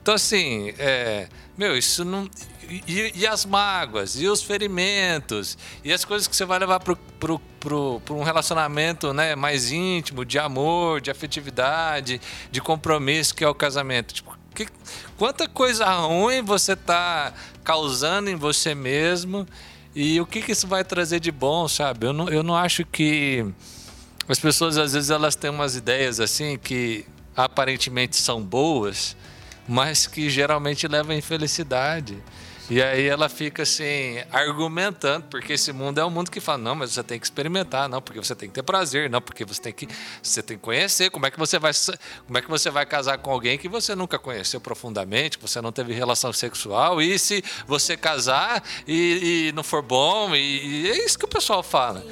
Então, 0.00 0.14
assim, 0.14 0.72
é, 0.78 1.28
meu, 1.58 1.76
isso 1.76 2.02
não. 2.02 2.26
E, 2.68 3.12
e 3.14 3.26
as 3.26 3.44
mágoas, 3.44 4.18
e 4.18 4.26
os 4.26 4.42
ferimentos, 4.42 5.58
e 5.84 5.92
as 5.92 6.02
coisas 6.02 6.26
que 6.26 6.34
você 6.34 6.46
vai 6.46 6.58
levar 6.58 6.80
pro 6.80 6.98
um 8.10 8.22
relacionamento 8.22 9.12
né, 9.12 9.36
mais 9.36 9.70
íntimo, 9.70 10.24
de 10.24 10.38
amor, 10.38 11.02
de 11.02 11.10
afetividade, 11.10 12.20
de 12.50 12.60
compromisso, 12.62 13.34
que 13.34 13.44
é 13.44 13.48
o 13.48 13.54
casamento. 13.54 14.14
Tipo, 14.14 14.35
que, 14.56 14.72
quanta 15.16 15.46
coisa 15.48 15.84
ruim 15.94 16.42
você 16.42 16.74
tá 16.74 17.32
causando 17.62 18.30
em 18.30 18.34
você 18.34 18.74
mesmo 18.74 19.46
e 19.94 20.20
o 20.20 20.26
que, 20.26 20.42
que 20.42 20.52
isso 20.52 20.66
vai 20.66 20.84
trazer 20.84 21.20
de 21.20 21.32
bom, 21.32 21.66
sabe? 21.66 22.06
Eu 22.06 22.12
não, 22.12 22.28
eu 22.28 22.42
não 22.42 22.54
acho 22.54 22.84
que. 22.84 23.46
As 24.28 24.38
pessoas, 24.38 24.76
às 24.76 24.92
vezes, 24.92 25.08
elas 25.08 25.36
têm 25.36 25.50
umas 25.50 25.76
ideias 25.76 26.18
assim 26.18 26.58
que 26.58 27.06
aparentemente 27.34 28.16
são 28.16 28.42
boas, 28.42 29.16
mas 29.68 30.06
que 30.06 30.28
geralmente 30.28 30.86
levam 30.88 31.14
à 31.14 31.18
infelicidade. 31.18 32.22
E 32.68 32.82
aí 32.82 33.06
ela 33.06 33.28
fica 33.28 33.62
assim, 33.62 34.18
argumentando, 34.32 35.26
porque 35.30 35.52
esse 35.52 35.72
mundo 35.72 36.00
é 36.00 36.04
um 36.04 36.10
mundo 36.10 36.32
que 36.32 36.40
fala, 36.40 36.58
não, 36.58 36.74
mas 36.74 36.92
você 36.92 37.02
tem 37.02 37.16
que 37.18 37.24
experimentar, 37.24 37.88
não, 37.88 38.02
porque 38.02 38.18
você 38.18 38.34
tem 38.34 38.48
que 38.48 38.54
ter 38.56 38.62
prazer, 38.64 39.08
não, 39.08 39.20
porque 39.20 39.44
você 39.44 39.62
tem 39.62 39.72
que, 39.72 39.88
você 40.20 40.42
tem 40.42 40.56
que 40.56 40.64
conhecer, 40.64 41.08
como 41.10 41.26
é 41.26 41.30
que 41.30 41.38
você 41.38 41.60
vai, 41.60 41.70
como 42.26 42.38
é 42.38 42.42
que 42.42 42.48
você 42.48 42.68
vai 42.68 42.84
casar 42.84 43.18
com 43.18 43.30
alguém 43.30 43.56
que 43.56 43.68
você 43.68 43.94
nunca 43.94 44.18
conheceu 44.18 44.60
profundamente, 44.60 45.38
que 45.38 45.46
você 45.46 45.60
não 45.60 45.70
teve 45.70 45.92
relação 45.92 46.32
sexual, 46.32 47.00
e 47.00 47.16
se 47.20 47.42
você 47.68 47.96
casar 47.96 48.64
e, 48.86 49.48
e 49.48 49.52
não 49.52 49.62
for 49.62 49.82
bom, 49.82 50.34
e, 50.34 50.86
e 50.86 50.90
é 50.90 51.04
isso 51.04 51.16
que 51.16 51.24
o 51.24 51.28
pessoal 51.28 51.62
fala. 51.62 52.04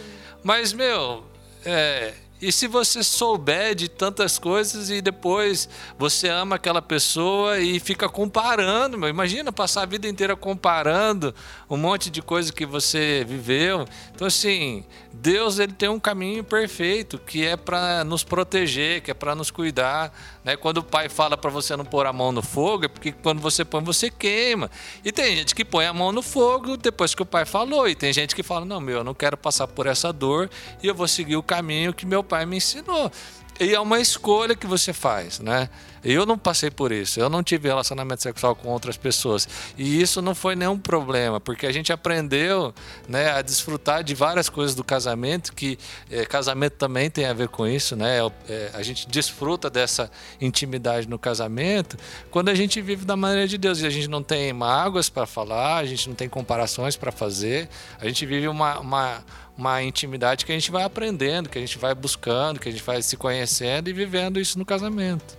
Mas, 0.44 0.72
meu, 0.72 1.24
é, 1.64 2.14
e 2.40 2.50
se 2.50 2.66
você 2.66 3.02
souber 3.02 3.74
de 3.74 3.88
tantas 3.88 4.38
coisas 4.38 4.90
e 4.90 5.00
depois 5.00 5.68
você 5.98 6.28
ama 6.28 6.56
aquela 6.56 6.82
pessoa 6.82 7.58
e 7.60 7.78
fica 7.78 8.08
comparando, 8.08 8.98
meu, 8.98 9.08
imagina 9.08 9.52
passar 9.52 9.82
a 9.82 9.86
vida 9.86 10.08
inteira 10.08 10.36
comparando 10.36 11.34
um 11.70 11.76
monte 11.76 12.10
de 12.10 12.20
coisa 12.20 12.52
que 12.52 12.66
você 12.66 13.24
viveu. 13.26 13.86
Então 14.14 14.26
assim, 14.26 14.84
Deus 15.20 15.59
ele 15.59 15.72
tem 15.72 15.88
um 15.88 16.00
caminho 16.00 16.42
perfeito 16.42 17.18
que 17.18 17.44
é 17.44 17.57
para 17.57 18.03
nos 18.05 18.24
proteger, 18.24 19.03
que 19.03 19.11
é 19.11 19.14
para 19.14 19.35
nos 19.35 19.50
cuidar, 19.50 20.12
né? 20.42 20.57
Quando 20.57 20.79
o 20.79 20.83
pai 20.83 21.09
fala 21.09 21.37
para 21.37 21.50
você 21.50 21.77
não 21.77 21.85
pôr 21.85 22.07
a 22.07 22.12
mão 22.12 22.33
no 22.33 22.42
fogo, 22.42 22.87
é 22.87 22.88
porque 22.88 23.12
quando 23.12 23.40
você 23.40 23.64
põe 23.64 23.83
você 23.83 24.11
queima. 24.11 24.70
E 25.05 25.12
tem 25.12 25.37
gente 25.37 25.55
que 25.55 25.64
põe 25.64 25.87
a 25.87 25.92
mão 25.92 26.11
no 26.11 26.22
fogo 26.22 26.77
depois 26.77 27.14
que 27.14 27.22
o 27.22 27.27
pai 27.27 27.44
falou, 27.44 27.88
e 27.88 27.94
tem 27.94 28.12
gente 28.12 28.35
que 28.35 28.42
fala: 28.42 28.64
"Não, 28.64 28.81
meu, 28.81 28.98
eu 28.98 29.05
não 29.05 29.14
quero 29.14 29.37
passar 29.37 29.66
por 29.66 29.87
essa 29.87 30.12
dor 30.12 30.48
e 30.83 30.87
eu 30.87 30.94
vou 30.94 31.07
seguir 31.07 31.37
o 31.37 31.42
caminho 31.42 31.92
que 31.92 32.07
meu 32.07 32.14
meu 32.14 32.22
pai 32.22 32.46
me 32.46 32.59
ensinou. 32.59 33.11
E 33.60 33.72
é 33.72 33.80
uma 33.80 34.00
escolha 34.00 34.56
que 34.56 34.66
você 34.66 34.92
faz, 34.92 35.38
né? 35.38 35.68
Eu 36.04 36.26
não 36.26 36.36
passei 36.36 36.70
por 36.70 36.92
isso. 36.92 37.18
Eu 37.18 37.30
não 37.30 37.42
tive 37.42 37.68
relacionamento 37.68 38.22
sexual 38.22 38.54
com 38.54 38.68
outras 38.68 38.96
pessoas. 38.96 39.48
E 39.78 40.02
isso 40.02 40.20
não 40.20 40.34
foi 40.34 40.54
nenhum 40.54 40.78
problema, 40.78 41.40
porque 41.40 41.66
a 41.66 41.72
gente 41.72 41.92
aprendeu 41.92 42.74
né, 43.08 43.30
a 43.30 43.40
desfrutar 43.40 44.04
de 44.04 44.14
várias 44.14 44.50
coisas 44.50 44.74
do 44.74 44.84
casamento, 44.84 45.54
que 45.54 45.78
é, 46.10 46.26
casamento 46.26 46.74
também 46.74 47.08
tem 47.08 47.24
a 47.24 47.32
ver 47.32 47.48
com 47.48 47.66
isso, 47.66 47.96
né? 47.96 48.18
É, 48.48 48.70
a 48.74 48.82
gente 48.82 49.08
desfruta 49.08 49.70
dessa 49.70 50.10
intimidade 50.40 51.08
no 51.08 51.18
casamento 51.18 51.96
quando 52.30 52.50
a 52.50 52.54
gente 52.54 52.82
vive 52.82 53.06
da 53.06 53.16
maneira 53.16 53.48
de 53.48 53.56
Deus. 53.56 53.80
E 53.80 53.86
a 53.86 53.90
gente 53.90 54.08
não 54.08 54.22
tem 54.22 54.52
mágoas 54.52 55.08
para 55.08 55.26
falar, 55.26 55.78
a 55.78 55.86
gente 55.86 56.08
não 56.08 56.14
tem 56.14 56.28
comparações 56.28 56.96
para 56.96 57.10
fazer, 57.10 57.68
a 57.98 58.06
gente 58.06 58.26
vive 58.26 58.46
uma, 58.46 58.78
uma 58.78 59.24
uma 59.56 59.82
intimidade 59.82 60.44
que 60.44 60.52
a 60.52 60.54
gente 60.54 60.70
vai 60.70 60.82
aprendendo, 60.82 61.48
que 61.48 61.58
a 61.58 61.60
gente 61.60 61.78
vai 61.78 61.94
buscando, 61.94 62.58
que 62.58 62.68
a 62.68 62.72
gente 62.72 62.82
vai 62.82 63.00
se 63.02 63.16
conhecendo 63.16 63.88
e 63.88 63.92
vivendo 63.92 64.40
isso 64.40 64.58
no 64.58 64.64
casamento. 64.64 65.38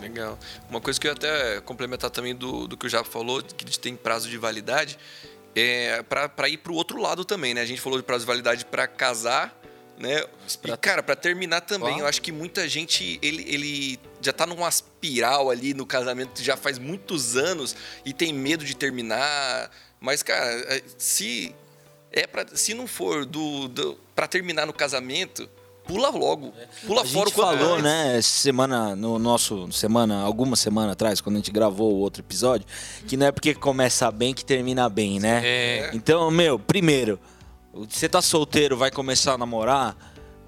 Legal. 0.00 0.38
Uma 0.68 0.80
coisa 0.80 0.98
que 0.98 1.06
eu 1.06 1.12
até 1.12 1.60
complementar 1.60 2.10
também 2.10 2.34
do, 2.34 2.66
do 2.66 2.76
que 2.76 2.86
o 2.86 2.88
Japa 2.88 3.08
falou, 3.08 3.42
que 3.42 3.78
tem 3.78 3.94
prazo 3.94 4.28
de 4.28 4.38
validade, 4.38 4.98
é 5.54 6.02
para 6.02 6.48
ir 6.48 6.58
para 6.58 6.72
o 6.72 6.74
outro 6.74 7.00
lado 7.00 7.24
também, 7.24 7.54
né? 7.54 7.60
A 7.60 7.66
gente 7.66 7.80
falou 7.80 7.98
de 7.98 8.04
prazo 8.04 8.20
de 8.20 8.26
validade 8.26 8.64
para 8.64 8.86
casar, 8.86 9.56
né? 9.98 10.22
E, 10.64 10.76
cara, 10.76 11.02
para 11.02 11.16
terminar 11.16 11.62
também, 11.62 11.98
eu 11.98 12.06
acho 12.06 12.22
que 12.22 12.30
muita 12.30 12.68
gente, 12.68 13.18
ele, 13.20 13.44
ele 13.48 14.00
já 14.20 14.32
tá 14.32 14.46
numa 14.46 14.68
espiral 14.68 15.50
ali 15.50 15.74
no 15.74 15.84
casamento 15.84 16.42
já 16.42 16.56
faz 16.56 16.78
muitos 16.78 17.36
anos 17.36 17.74
e 18.04 18.12
tem 18.12 18.32
medo 18.32 18.64
de 18.64 18.76
terminar. 18.76 19.70
Mas, 20.00 20.22
cara, 20.22 20.48
é, 20.72 20.82
se 20.96 21.54
é 22.20 22.26
para 22.26 22.46
se 22.56 22.74
não 22.74 22.86
for 22.86 23.24
do, 23.24 23.68
do 23.68 23.98
para 24.14 24.26
terminar 24.26 24.66
no 24.66 24.72
casamento, 24.72 25.48
pula 25.86 26.10
logo. 26.10 26.52
Pula 26.86 27.02
a 27.02 27.04
fora 27.04 27.30
gente 27.30 27.38
o 27.38 27.42
falou, 27.42 27.72
antes. 27.74 27.84
né, 27.84 28.20
semana 28.22 28.94
no 28.94 29.18
nosso 29.18 29.70
semana, 29.72 30.20
alguma 30.22 30.54
semana 30.54 30.92
atrás, 30.92 31.20
quando 31.20 31.36
a 31.36 31.38
gente 31.38 31.50
gravou 31.50 31.94
o 31.94 31.98
outro 31.98 32.22
episódio, 32.22 32.66
que 33.06 33.16
não 33.16 33.26
é 33.26 33.32
porque 33.32 33.54
começa 33.54 34.10
bem 34.10 34.34
que 34.34 34.44
termina 34.44 34.88
bem, 34.88 35.18
né? 35.18 35.40
É. 35.44 35.90
Então, 35.94 36.30
meu, 36.30 36.58
primeiro, 36.58 37.18
você 37.72 38.08
tá 38.08 38.20
solteiro, 38.20 38.76
vai 38.76 38.90
começar 38.90 39.34
a 39.34 39.38
namorar, 39.38 39.96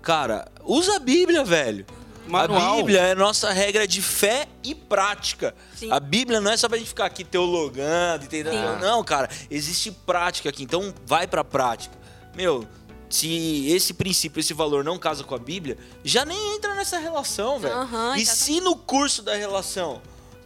cara, 0.02 0.46
usa 0.64 0.96
a 0.96 0.98
Bíblia, 0.98 1.44
velho. 1.44 1.86
Manual. 2.30 2.74
A 2.74 2.76
Bíblia 2.76 3.00
é 3.00 3.14
nossa 3.14 3.50
regra 3.52 3.86
de 3.86 4.00
fé 4.00 4.46
e 4.62 4.74
prática. 4.74 5.54
Sim. 5.74 5.90
A 5.90 6.00
Bíblia 6.00 6.40
não 6.40 6.50
é 6.50 6.56
só 6.56 6.68
pra 6.68 6.78
gente 6.78 6.88
ficar 6.88 7.06
aqui 7.06 7.24
teologando, 7.24 8.24
entendeu? 8.24 8.52
Sim. 8.52 8.80
Não, 8.80 9.02
cara, 9.04 9.28
existe 9.50 9.90
prática 9.90 10.48
aqui, 10.48 10.62
então 10.62 10.94
vai 11.04 11.26
pra 11.26 11.44
prática. 11.44 11.96
Meu, 12.34 12.66
se 13.08 13.66
esse 13.68 13.92
princípio, 13.92 14.40
esse 14.40 14.54
valor 14.54 14.84
não 14.84 14.98
casa 14.98 15.24
com 15.24 15.34
a 15.34 15.38
Bíblia, 15.38 15.76
já 16.04 16.24
nem 16.24 16.54
entra 16.54 16.74
nessa 16.74 16.98
relação, 16.98 17.58
velho. 17.58 17.76
Uhum, 17.76 18.14
e 18.14 18.24
se 18.24 18.60
no 18.60 18.76
curso 18.76 19.22
da 19.22 19.34
relação 19.34 20.00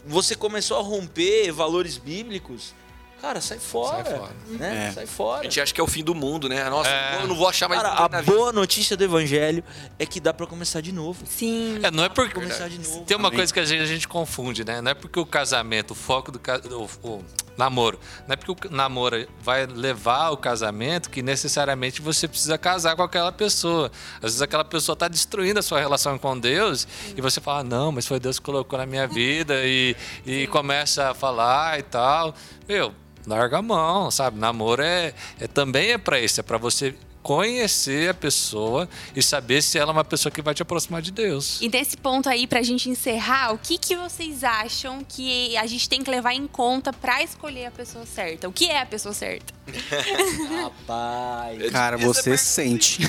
você 0.07 0.35
começou 0.35 0.79
a 0.79 0.83
romper 0.83 1.51
valores 1.51 1.97
bíblicos, 1.97 2.75
Cara, 3.25 3.41
sai 3.41 3.59
fora. 3.59 4.05
Sai 4.05 4.19
fora. 4.19 4.33
Né? 4.49 4.89
É. 4.89 4.93
Sai 4.93 5.07
fora. 5.07 5.41
A 5.41 5.43
gente 5.45 5.59
acha 5.59 5.73
que 5.73 5.81
é 5.81 5.85
o 5.85 5.87
fim 5.87 6.05
do 6.05 6.15
mundo, 6.15 6.47
né? 6.47 6.69
Nossa, 6.69 6.91
é. 6.91 7.23
eu 7.23 7.27
não 7.27 7.35
vou 7.35 7.49
achar 7.49 7.67
mais 7.71 7.81
Cara, 7.81 8.05
a 8.05 8.23
boa 8.23 8.53
notícia 8.53 8.99
do 8.99 9.03
evangelho 9.03 9.65
é 9.99 10.05
que 10.05 10.21
dá 10.21 10.35
para 10.35 10.47
começar 10.47 10.83
de 10.83 10.93
novo. 10.93 11.25
Sim. 11.27 11.81
É, 11.83 11.91
não 11.91 12.05
é 12.05 12.11
porque 12.11 12.35
começar 12.35 12.69
de 12.69 12.79
novo. 12.79 13.01
Tem 13.07 13.17
uma 13.17 13.29
Amém. 13.29 13.39
coisa 13.39 13.51
que 13.51 13.59
a 13.59 13.65
gente, 13.65 13.81
a 13.81 13.87
gente, 13.87 14.07
confunde, 14.07 14.63
né? 14.63 14.83
Não 14.83 14.91
é 14.91 14.95
porque 14.95 15.19
o 15.19 15.25
casamento, 15.25 15.93
o 15.93 15.95
foco 15.95 16.31
do 16.31 16.39
o, 16.77 17.09
o 17.09 17.25
namoro, 17.57 17.99
não 18.29 18.35
é 18.35 18.37
porque 18.37 18.69
o 18.69 18.71
namoro 18.71 19.27
vai 19.41 19.65
levar 19.65 20.27
ao 20.27 20.37
casamento 20.37 21.09
que 21.09 21.23
necessariamente 21.23 22.03
você 22.03 22.29
precisa 22.29 22.59
casar 22.59 22.95
com 22.95 23.03
aquela 23.03 23.33
pessoa. 23.33 23.91
Às 24.17 24.33
vezes 24.33 24.43
aquela 24.43 24.67
pessoa 24.67 24.93
está 24.93 25.09
destruindo 25.09 25.61
a 25.61 25.63
sua 25.63 25.81
relação 25.81 26.19
com 26.19 26.39
Deus 26.39 26.87
e 27.17 27.23
você 27.23 27.41
fala, 27.41 27.61
ah, 27.61 27.65
não, 27.65 27.91
mas 27.91 28.07
foi 28.07 28.21
Deus 28.21 28.39
que 28.39 28.45
colocou 28.45 28.79
na 28.79 28.85
minha 28.85 29.07
vida 29.09 29.63
e, 29.65 29.97
e 30.27 30.47
começa 30.49 31.09
a 31.09 31.15
falar 31.15 31.79
e 31.79 31.83
tal. 31.85 32.35
Meu, 32.69 32.93
larga 33.27 33.59
a 33.59 33.63
mão, 33.63 34.11
sabe? 34.11 34.39
Namoro 34.39 34.83
é, 34.83 35.15
é 35.41 35.47
também 35.47 35.93
é 35.93 35.99
para 35.99 36.21
isso, 36.21 36.41
é 36.41 36.43
para 36.43 36.59
você 36.59 36.95
conhecer 37.25 38.11
a 38.11 38.15
pessoa 38.15 38.87
e 39.17 39.23
saber 39.23 39.63
se 39.63 39.79
ela 39.79 39.93
é 39.93 39.95
uma 39.95 40.05
pessoa 40.05 40.31
que 40.31 40.43
vai 40.43 40.53
te 40.53 40.61
aproximar 40.61 41.01
de 41.01 41.11
Deus. 41.11 41.59
E 41.63 41.71
nesse 41.71 41.97
ponto 41.97 42.29
aí, 42.29 42.47
pra 42.47 42.61
gente 42.61 42.91
encerrar, 42.91 43.55
o 43.55 43.59
que, 43.59 43.79
que 43.79 43.97
vocês 43.97 44.45
acham 44.45 45.03
que 45.09 45.57
a 45.57 45.67
gente 45.67 45.89
tem 45.89 46.05
que 46.05 46.11
levar 46.11 46.35
em 46.35 46.47
conta 46.47 46.93
para 46.93 47.23
escolher 47.23 47.65
a 47.67 47.71
pessoa 47.71 48.05
certa? 48.05 48.47
O 48.47 48.53
que 48.53 48.67
é 48.67 48.83
a 48.83 48.85
pessoa 48.85 49.15
certa? 49.15 49.55
Rapaz. 50.63 51.71
Cara, 51.73 51.97
você 51.97 52.37
sente. 52.37 53.01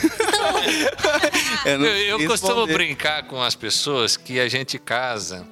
eu, 1.65 1.85
eu, 1.85 2.19
eu 2.21 2.27
costumo 2.29 2.65
brincar 2.65 3.27
com 3.27 3.43
as 3.43 3.53
pessoas 3.53 4.15
que 4.15 4.39
a 4.39 4.47
gente 4.47 4.79
casa 4.79 5.45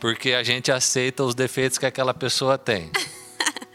porque 0.00 0.32
a 0.32 0.42
gente 0.42 0.70
aceita 0.70 1.22
os 1.24 1.34
defeitos 1.34 1.78
que 1.78 1.86
aquela 1.86 2.14
pessoa 2.14 2.58
tem. 2.58 2.90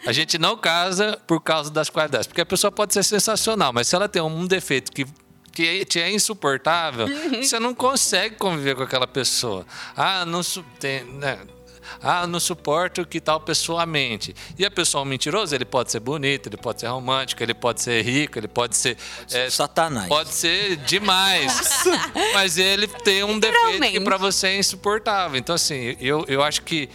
A 0.05 0.11
gente 0.11 0.37
não 0.37 0.57
casa 0.57 1.19
por 1.27 1.41
causa 1.41 1.69
das 1.69 1.89
qualidades. 1.89 2.27
Porque 2.27 2.41
a 2.41 2.45
pessoa 2.45 2.71
pode 2.71 2.93
ser 2.93 3.03
sensacional, 3.03 3.71
mas 3.71 3.87
se 3.87 3.95
ela 3.95 4.09
tem 4.09 4.21
um 4.21 4.47
defeito 4.47 4.91
que 4.91 5.05
que 5.51 5.83
te 5.83 5.99
é 5.99 6.09
insuportável, 6.09 7.07
uhum. 7.07 7.43
você 7.43 7.59
não 7.59 7.75
consegue 7.75 8.35
conviver 8.35 8.73
com 8.73 8.83
aquela 8.83 9.05
pessoa. 9.05 9.65
Ah, 9.97 10.25
não 10.25 10.41
tem, 10.79 11.03
né? 11.03 11.39
Ah, 12.01 12.25
não 12.25 12.39
suporto 12.39 13.05
que 13.05 13.19
tal 13.19 13.39
pessoa 13.39 13.85
mente. 13.85 14.33
E 14.57 14.65
a 14.65 14.71
pessoa 14.71 15.03
mentirosa, 15.03 15.55
ele 15.55 15.65
pode 15.65 15.91
ser 15.91 15.99
bonito, 15.99 16.47
ele 16.47 16.57
pode 16.57 16.79
ser 16.79 16.87
romântico, 16.87 17.43
ele 17.43 17.53
pode 17.53 17.81
ser 17.81 18.01
rico, 18.03 18.39
ele 18.39 18.47
pode 18.47 18.77
ser. 18.77 18.95
Pode 18.95 19.37
é, 19.37 19.49
satanás. 19.49 20.07
Pode 20.07 20.29
ser 20.29 20.77
demais. 20.77 21.83
mas 22.33 22.57
ele 22.57 22.87
tem 22.87 23.23
um 23.23 23.37
defeito 23.37 23.91
que 23.91 23.99
para 23.99 24.17
você 24.17 24.47
é 24.47 24.57
insuportável. 24.57 25.37
Então, 25.37 25.55
assim, 25.55 25.95
eu, 25.99 26.23
eu 26.27 26.41
acho 26.41 26.61
que 26.61 26.89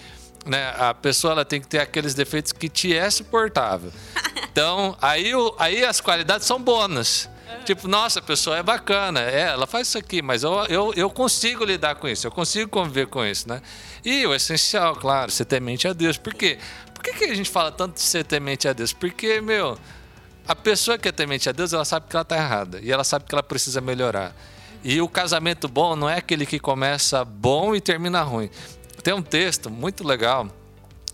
né? 0.46 0.74
A 0.78 0.94
pessoa 0.94 1.32
ela 1.32 1.44
tem 1.44 1.60
que 1.60 1.66
ter 1.66 1.80
aqueles 1.80 2.14
defeitos 2.14 2.52
que 2.52 2.68
te 2.68 2.96
é 2.96 3.10
suportável. 3.10 3.92
Então, 4.56 4.96
aí, 5.02 5.32
aí 5.58 5.84
as 5.84 6.00
qualidades 6.00 6.46
são 6.46 6.58
bônus. 6.58 7.28
Tipo, 7.66 7.86
nossa, 7.86 8.20
a 8.20 8.22
pessoa 8.22 8.56
é 8.56 8.62
bacana, 8.62 9.20
é, 9.20 9.48
ela 9.48 9.66
faz 9.66 9.88
isso 9.88 9.98
aqui, 9.98 10.22
mas 10.22 10.42
eu, 10.42 10.64
eu, 10.66 10.94
eu 10.94 11.10
consigo 11.10 11.62
lidar 11.62 11.96
com 11.96 12.08
isso, 12.08 12.26
eu 12.26 12.30
consigo 12.30 12.70
conviver 12.70 13.06
com 13.06 13.22
isso, 13.22 13.46
né? 13.46 13.60
E 14.02 14.26
o 14.26 14.34
essencial, 14.34 14.96
claro, 14.96 15.30
ser 15.30 15.44
temente 15.44 15.86
a 15.86 15.92
Deus. 15.92 16.16
Por 16.16 16.32
quê? 16.32 16.58
Por 16.94 17.02
que, 17.02 17.12
que 17.12 17.24
a 17.24 17.34
gente 17.34 17.50
fala 17.50 17.70
tanto 17.70 17.96
de 17.96 18.00
ser 18.00 18.24
temente 18.24 18.66
a 18.66 18.72
Deus? 18.72 18.94
Porque, 18.94 19.42
meu, 19.42 19.78
a 20.48 20.54
pessoa 20.54 20.96
que 20.96 21.08
é 21.08 21.12
temente 21.12 21.48
a 21.48 21.52
Deus, 21.52 21.72
ela 21.72 21.84
sabe 21.84 22.06
que 22.08 22.16
ela 22.16 22.22
está 22.22 22.36
errada 22.36 22.80
e 22.80 22.90
ela 22.90 23.04
sabe 23.04 23.24
que 23.26 23.34
ela 23.34 23.42
precisa 23.42 23.80
melhorar. 23.80 24.34
E 24.84 25.00
o 25.00 25.08
casamento 25.08 25.66
bom 25.66 25.96
não 25.96 26.08
é 26.08 26.18
aquele 26.18 26.46
que 26.46 26.60
começa 26.60 27.24
bom 27.24 27.74
e 27.74 27.80
termina 27.80 28.22
ruim. 28.22 28.48
Tem 29.06 29.14
um 29.14 29.22
texto 29.22 29.70
muito 29.70 30.04
legal 30.04 30.48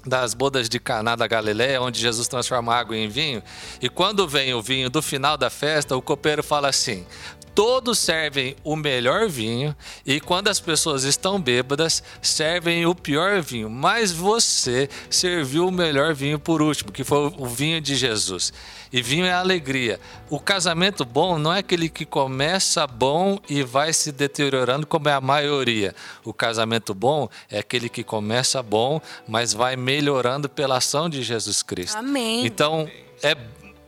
das 0.07 0.33
bodas 0.33 0.67
de 0.67 0.81
Caná 0.81 1.15
da 1.15 1.27
Galileia, 1.27 1.83
onde 1.83 2.01
Jesus 2.01 2.27
transforma 2.27 2.75
água 2.75 2.97
em 2.97 3.07
vinho. 3.07 3.43
E 3.83 3.89
quando 3.91 4.27
vem 4.27 4.55
o 4.55 4.63
vinho 4.63 4.89
do 4.89 5.03
final 5.03 5.37
da 5.37 5.51
festa, 5.51 5.95
o 5.95 6.01
copeiro 6.01 6.43
fala 6.43 6.71
assim: 6.71 7.05
Todos 7.55 7.99
servem 7.99 8.57
o 8.65 8.75
melhor 8.77 9.29
vinho 9.29 9.77
e 10.07 10.21
quando 10.21 10.49
as 10.49 10.59
pessoas 10.59 11.05
estão 11.05 11.41
bêbadas, 11.41 12.03
servem 12.23 12.87
o 12.87 12.95
pior 12.95 13.43
vinho. 13.43 13.69
Mas 13.69 14.11
você 14.11 14.89
serviu 15.11 15.69
o 15.69 15.73
melhor 15.73 16.15
vinho 16.15 16.39
por 16.39 16.63
último, 16.63 16.91
que 16.91 17.05
foi 17.05 17.33
o 17.37 17.47
vinho 17.47 17.81
de 17.81 17.95
Jesus. 17.95 18.53
E 18.93 19.01
vinho 19.01 19.25
é 19.25 19.33
alegria. 19.33 19.99
O 20.29 20.39
casamento 20.39 21.05
bom 21.05 21.39
não 21.39 21.53
é 21.53 21.59
aquele 21.61 21.89
que 21.89 22.05
começa 22.05 22.87
bom 22.87 23.39
e 23.49 23.63
vai 23.63 23.93
se 23.93 24.13
deteriorando, 24.13 24.87
como 24.87 25.09
é 25.09 25.13
a 25.13 25.21
maioria. 25.21 25.95
O 26.25 26.33
casamento 26.33 26.95
bom 26.95 27.29
é 27.51 27.59
aquele 27.59 27.89
que 27.89 28.05
começa 28.05 28.63
bom, 28.63 29.01
mas 29.27 29.53
vai 29.53 29.77
melhorando 29.77 30.49
pela 30.49 30.77
ação 30.77 31.09
de 31.09 31.23
Jesus 31.23 31.63
Cristo. 31.63 31.97
Amém. 31.97 32.45
Então, 32.45 32.89
é 33.23 33.35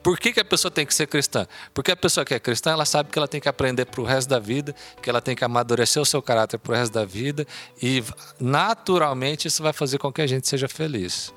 por 0.04 0.18
que, 0.18 0.34
que, 0.34 0.40
a 0.40 0.44
pessoa 0.44 0.70
tem 0.70 0.84
que 0.84 0.94
ser 0.94 1.06
cristã? 1.06 1.46
Porque 1.72 1.90
a 1.90 1.96
pessoa 1.96 2.26
que 2.26 2.34
é 2.34 2.38
cristã, 2.38 2.72
ela 2.72 2.84
sabe 2.84 3.08
que 3.08 3.18
ela 3.18 3.26
tem 3.26 3.40
que 3.40 3.48
aprender 3.48 3.86
para 3.86 4.02
o 4.02 4.04
resto 4.04 4.28
da 4.28 4.38
vida, 4.38 4.74
que 5.00 5.08
ela 5.08 5.22
tem 5.22 5.34
que 5.34 5.42
amadurecer 5.42 6.00
o 6.00 6.04
seu 6.04 6.20
caráter 6.20 6.58
para 6.58 6.72
o 6.72 6.76
resto 6.76 6.92
da 6.92 7.06
vida 7.06 7.46
e, 7.82 8.04
naturalmente, 8.38 9.48
isso 9.48 9.62
vai 9.62 9.72
fazer 9.72 9.96
com 9.96 10.12
que 10.12 10.20
a 10.20 10.26
gente 10.26 10.46
seja 10.46 10.68
feliz. 10.68 11.32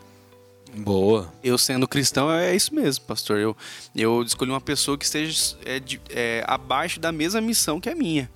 Boa. 0.76 1.32
Eu 1.42 1.58
sendo 1.58 1.88
cristão 1.88 2.30
é 2.30 2.54
isso 2.54 2.76
mesmo, 2.76 3.06
pastor. 3.06 3.40
Eu, 3.40 3.56
eu 3.96 4.22
escolhi 4.22 4.52
uma 4.52 4.60
pessoa 4.60 4.98
que 4.98 5.06
esteja 5.06 5.56
é, 5.66 5.82
é, 6.10 6.44
abaixo 6.46 7.00
da 7.00 7.10
mesma 7.10 7.40
missão 7.40 7.80
que 7.80 7.90
a 7.90 7.96
minha, 7.96 8.30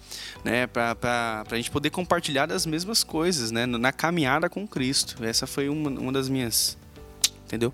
né? 0.46 0.65
Para 0.65 1.44
a 1.52 1.56
gente 1.58 1.70
poder 1.70 1.89
compartilhar 1.89 2.46
das 2.46 2.65
mesmas 2.65 3.04
coisas, 3.04 3.52
né? 3.52 3.65
Na 3.65 3.91
caminhada 3.91 4.50
com 4.50 4.65
Cristo. 4.65 5.22
Essa 5.26 5.46
foi 5.46 5.67
uma, 5.67 5.89
uma 5.89 6.12
das 6.13 6.30
minhas. 6.30 6.78
Entendeu? 7.46 7.74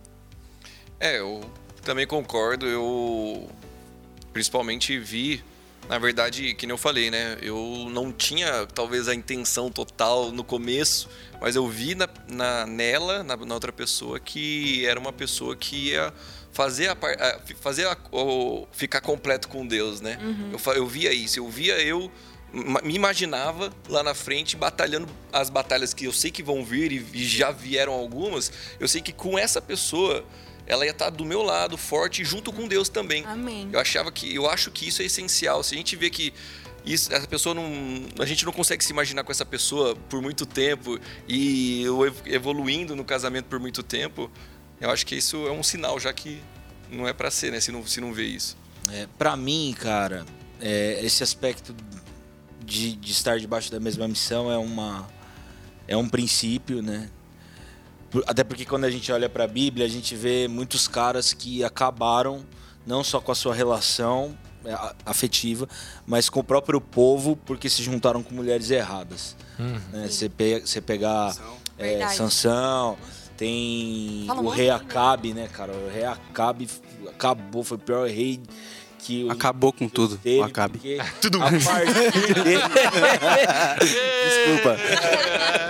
É, 1.00 1.20
eu 1.20 1.41
também 1.88 2.06
concordo. 2.06 2.67
Eu 2.67 3.50
principalmente 4.33 5.00
vi 5.00 5.42
na 5.88 5.98
verdade, 5.98 6.54
que 6.54 6.67
nem 6.67 6.73
eu 6.73 6.77
falei, 6.77 7.10
né? 7.10 7.38
Eu 7.42 7.88
não 7.90 8.12
tinha 8.12 8.67
talvez 8.67 9.08
a 9.08 9.15
intenção 9.15 9.71
total 9.71 10.33
no 10.33 10.44
começo, 10.44 11.08
mas 11.40 11.56
eu 11.56 11.65
vi 11.65 11.96
na, 11.96 12.10
na 12.27 12.65
nela, 12.65 13.23
na, 13.23 13.38
na, 13.38 13.54
outra 13.54 13.71
pessoa, 13.71 14.19
que 14.19 14.85
era 14.85 15.00
uma 15.00 15.13
pessoa 15.13 15.56
que 15.56 15.92
ia 15.92 16.13
fazer 16.52 16.90
a, 16.90 16.98
fazer 17.62 17.88
a, 17.88 17.96
o, 18.12 18.67
ficar 18.73 19.00
completo 19.00 19.48
com 19.48 19.65
Deus, 19.65 20.02
né? 20.02 20.19
Uhum. 20.21 20.58
Eu, 20.65 20.73
eu 20.73 20.85
via 20.85 21.13
isso, 21.13 21.40
eu 21.40 21.48
via 21.48 21.81
eu 21.81 22.12
me 22.52 22.96
imaginava 22.96 23.71
lá 23.88 24.04
na 24.04 24.13
frente 24.13 24.58
batalhando 24.58 25.08
as 25.31 25.50
batalhas 25.50 25.94
que 25.94 26.04
eu 26.04 26.12
sei 26.12 26.31
que 26.31 26.44
vão 26.44 26.65
vir 26.65 26.92
e 26.92 27.25
já 27.25 27.50
vieram 27.50 27.94
algumas. 27.94 28.52
Eu 28.77 28.90
sei 28.90 29.02
que 29.02 29.13
com 29.13 29.40
essa 29.40 29.62
pessoa 29.62 30.25
ela 30.68 30.86
ia 30.86 30.92
estar 30.92 31.10
do 31.10 31.24
meu 31.26 31.42
lado, 31.42 31.78
forte, 31.78 32.24
junto 32.26 32.52
com 32.54 32.68
Deus 32.68 32.90
também. 32.90 33.26
Amém. 33.26 33.70
Eu 33.72 33.80
achava 33.80 34.12
que, 34.12 34.36
eu 34.36 34.50
acho 34.50 34.70
que 34.70 34.88
isso 34.88 35.02
é 35.02 35.06
essencial. 35.06 35.63
Se 35.63 35.74
a 35.74 35.78
gente 35.78 35.96
vê 35.96 36.10
que 36.10 36.34
isso, 36.86 37.12
essa 37.13 37.28
pessoa 37.28 37.56
não, 37.56 37.65
a 38.20 38.26
gente 38.26 38.46
não 38.46 38.52
consegue 38.54 38.84
se 38.84 38.92
imaginar 38.92 39.24
com 39.24 39.32
essa 39.32 39.46
pessoa 39.46 39.96
por 40.10 40.22
muito 40.22 40.46
tempo 40.46 41.00
e 41.28 41.82
eu 41.84 42.06
ev- 42.06 42.22
evoluindo 42.26 42.96
no 42.96 43.04
casamento 43.04 43.46
por 43.46 43.60
muito 43.60 43.82
tempo, 43.84 44.30
eu 44.80 44.90
acho 44.92 45.06
que 45.06 45.15
isso 45.15 45.48
é 45.48 45.52
um 45.52 45.63
sinal 45.63 46.00
já 46.00 46.13
que 46.13 46.42
não 46.92 47.08
é 47.08 47.12
pra 47.13 47.30
ser, 47.32 47.52
né? 47.52 47.60
Se 47.60 47.72
não, 47.72 47.86
se 47.86 48.00
não 48.00 48.13
vê 48.13 48.26
isso. 48.26 48.56
É, 48.92 49.08
para 49.18 49.36
mim, 49.36 49.76
cara, 49.78 50.26
é, 50.62 51.00
esse 51.04 51.22
aspecto 51.24 51.76
de, 52.63 52.94
de 52.96 53.12
estar 53.12 53.38
debaixo 53.40 53.72
da 53.72 53.80
mesma 53.80 54.08
missão 54.08 54.52
é 54.52 54.58
uma 54.58 55.08
é 55.88 55.96
um 55.98 56.08
princípio, 56.08 56.82
né? 56.82 57.10
Até 58.25 58.43
porque 58.43 58.65
quando 58.65 58.85
a 58.85 58.89
gente 58.91 59.12
olha 59.12 59.27
para 59.29 59.43
a 59.43 59.47
Bíblia, 59.47 59.85
a 59.85 59.89
gente 59.89 60.15
vê 60.15 60.47
muitos 60.47 60.87
caras 60.87 61.33
que 61.33 61.63
acabaram 61.63 62.43
não 62.85 63.03
só 63.03 63.19
com 63.19 63.31
a 63.31 63.35
sua 63.35 63.53
relação 63.53 64.37
é, 64.63 64.73
afetiva, 65.05 65.67
mas 66.05 66.29
com 66.29 66.39
o 66.39 66.43
próprio 66.43 66.79
povo 66.79 67.35
porque 67.35 67.69
se 67.69 67.83
juntaram 67.83 68.23
com 68.23 68.33
mulheres 68.33 68.71
erradas. 68.71 69.35
né? 69.60 70.08
Você, 70.10 70.29
pe- 70.29 70.62
você 70.62 70.79
pegar 70.81 71.35
é. 71.77 72.08
Sansão, 72.10 72.97
tem 73.35 74.23
Fala 74.25 74.41
o 74.41 74.49
rei? 74.49 74.69
Acabe, 74.69 75.33
né, 75.33 75.47
cara? 75.51 75.73
O 75.73 75.89
rei 75.89 76.05
Acabe 76.05 76.67
acabou, 77.10 77.63
foi 77.63 77.77
o 77.77 77.79
pior 77.79 78.08
rei 78.08 78.39
que 79.08 79.29
Acabou 79.29 79.71
com 79.71 79.87
tudo, 79.87 80.17
teve, 80.17 80.39
o 80.39 80.43
Acabe. 80.43 80.77
porque 80.79 80.97
a 80.99 81.39
partir 81.39 82.33
dele, 82.43 82.62
Desculpa. 84.27 84.77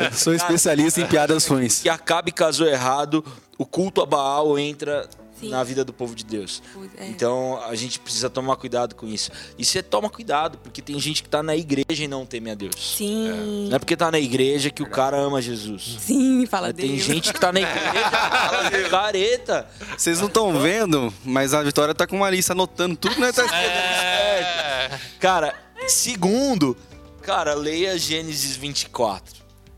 Eu 0.05 0.11
sou 0.17 0.33
especialista 0.33 1.01
em 1.01 1.05
piadas 1.07 1.45
ruins. 1.45 1.81
que 1.81 1.89
Acabe 1.89 2.31
casou 2.31 2.67
errado, 2.67 3.23
o 3.57 3.65
culto 3.65 4.01
a 4.01 4.05
Baal 4.05 4.57
entra 4.57 5.07
Sim. 5.39 5.49
na 5.49 5.63
vida 5.63 5.83
do 5.85 5.93
povo 5.93 6.15
de 6.15 6.23
Deus. 6.23 6.61
É. 6.97 7.07
Então 7.07 7.61
a 7.63 7.75
gente 7.75 7.99
precisa 7.99 8.29
tomar 8.29 8.55
cuidado 8.55 8.95
com 8.95 9.07
isso. 9.07 9.31
E 9.57 9.63
você 9.63 9.83
toma 9.83 10.09
cuidado, 10.09 10.57
porque 10.57 10.81
tem 10.81 10.99
gente 10.99 11.21
que 11.23 11.29
tá 11.29 11.43
na 11.43 11.55
igreja 11.55 12.03
e 12.03 12.07
não 12.07 12.25
teme 12.25 12.51
a 12.51 12.55
Deus. 12.55 12.73
Sim. 12.77 13.67
Não 13.69 13.75
é 13.75 13.79
porque 13.79 13.95
tá 13.95 14.09
na 14.11 14.19
igreja 14.19 14.69
que 14.69 14.81
o 14.81 14.89
cara 14.89 15.17
ama 15.17 15.41
Jesus. 15.41 15.97
Sim, 15.99 16.45
fala 16.45 16.73
Tem 16.73 16.87
Deus. 16.95 17.01
gente 17.03 17.31
que 17.33 17.39
tá 17.39 17.51
na 17.51 17.61
igreja, 17.61 18.89
careta. 18.89 19.67
Vocês 19.97 20.19
não 20.19 20.27
estão 20.27 20.59
vendo, 20.59 21.13
mas 21.23 21.53
a 21.53 21.61
Vitória 21.61 21.93
tá 21.93 22.07
com 22.07 22.15
uma 22.15 22.29
lista 22.29 22.53
anotando 22.53 22.95
tudo 22.95 23.15
que 23.15 23.21
nós 23.21 23.35
tá 23.35 23.43
escrevendo. 23.45 23.69
É. 23.71 24.99
Cara, 25.19 25.53
segundo, 25.87 26.75
cara, 27.21 27.53
leia 27.53 27.97
Gênesis 27.97 28.55
24. 28.55 29.35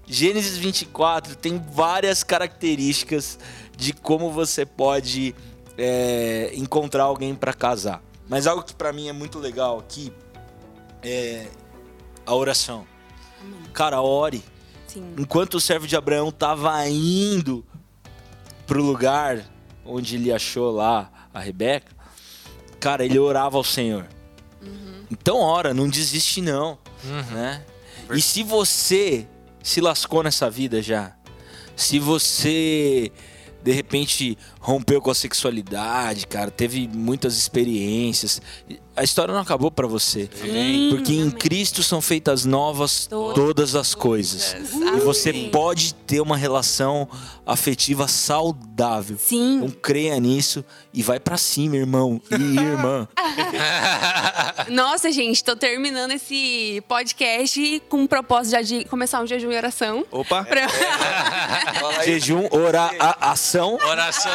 Gênesis 0.07 0.57
24 0.57 1.35
tem 1.35 1.61
várias 1.71 2.23
características 2.23 3.37
de 3.77 3.93
como 3.93 4.31
você 4.31 4.65
pode 4.65 5.35
é, 5.79 6.51
encontrar 6.53 7.03
alguém 7.03 7.33
pra 7.33 7.53
casar. 7.53 8.03
Mas 8.27 8.45
algo 8.45 8.61
que 8.61 8.75
pra 8.75 8.93
mim 8.93 9.07
é 9.07 9.13
muito 9.13 9.39
legal 9.39 9.79
aqui 9.79 10.11
é 11.01 11.47
a 12.25 12.35
oração. 12.35 12.85
Cara, 13.73 14.01
ore. 14.01 14.43
Sim. 14.85 15.15
Enquanto 15.17 15.55
o 15.55 15.61
servo 15.61 15.87
de 15.87 15.95
Abraão 15.95 16.31
tava 16.31 16.87
indo 16.87 17.65
pro 18.67 18.83
lugar 18.83 19.43
onde 19.85 20.15
ele 20.15 20.31
achou 20.31 20.71
lá 20.71 21.09
a 21.33 21.39
Rebeca, 21.39 21.91
cara, 22.79 23.05
ele 23.05 23.17
orava 23.17 23.57
ao 23.57 23.63
Senhor. 23.63 24.07
Então 25.09 25.37
ora, 25.37 25.73
não 25.73 25.89
desiste 25.89 26.41
não, 26.41 26.77
né? 27.31 27.65
E 28.13 28.21
se 28.21 28.43
você 28.43 29.27
se 29.63 29.81
lascou 29.81 30.21
nessa 30.21 30.49
vida 30.49 30.81
já, 30.81 31.15
se 31.75 31.97
você 31.97 33.11
de 33.63 33.71
repente 33.71 34.37
rompeu 34.59 35.01
com 35.01 35.11
a 35.11 35.15
sexualidade, 35.15 36.27
cara, 36.27 36.51
teve 36.51 36.87
muitas 36.87 37.37
experiências, 37.37 38.41
a 38.99 39.03
história 39.03 39.33
não 39.33 39.41
acabou 39.41 39.71
pra 39.71 39.87
você. 39.87 40.29
Amém. 40.41 40.89
Porque 40.89 41.13
em. 41.13 41.29
Cristo 41.31 41.81
são 41.81 42.01
feitas 42.01 42.43
novas 42.45 43.07
Todas 43.07 43.35
todas 43.35 43.75
as 43.75 43.95
coisas. 43.95 44.55
E 44.95 44.99
você 44.99 45.29
Amém. 45.29 45.49
pode 45.49 45.93
ter 45.93 46.19
uma 46.19 46.35
relação 46.35 47.07
afetiva 47.45 48.07
saudável. 48.07 49.17
Sim. 49.17 49.57
Então 49.57 49.69
creia 49.81 50.19
nisso 50.19 50.63
e 50.93 51.01
vai 51.01 51.19
pra 51.19 51.37
cima, 51.37 51.77
irmão 51.77 52.21
e 52.29 52.35
irmã. 52.59 53.07
Nossa, 54.69 55.11
gente, 55.11 55.43
tô 55.43 55.55
terminando 55.55 56.11
esse 56.11 56.83
podcast 56.87 57.81
com 57.89 58.03
o 58.03 58.07
propósito 58.07 58.51
já 58.51 58.61
de 58.61 58.85
começar 58.85 59.21
um 59.21 59.27
jejum 59.27 59.51
e 59.51 59.55
oração. 59.57 60.05
Opa! 60.11 60.43
Pra- 60.49 60.67
Jejum, 62.03 62.47
ora, 62.51 62.91
a- 62.99 63.31
ação. 63.31 63.77
Oração. 63.87 64.31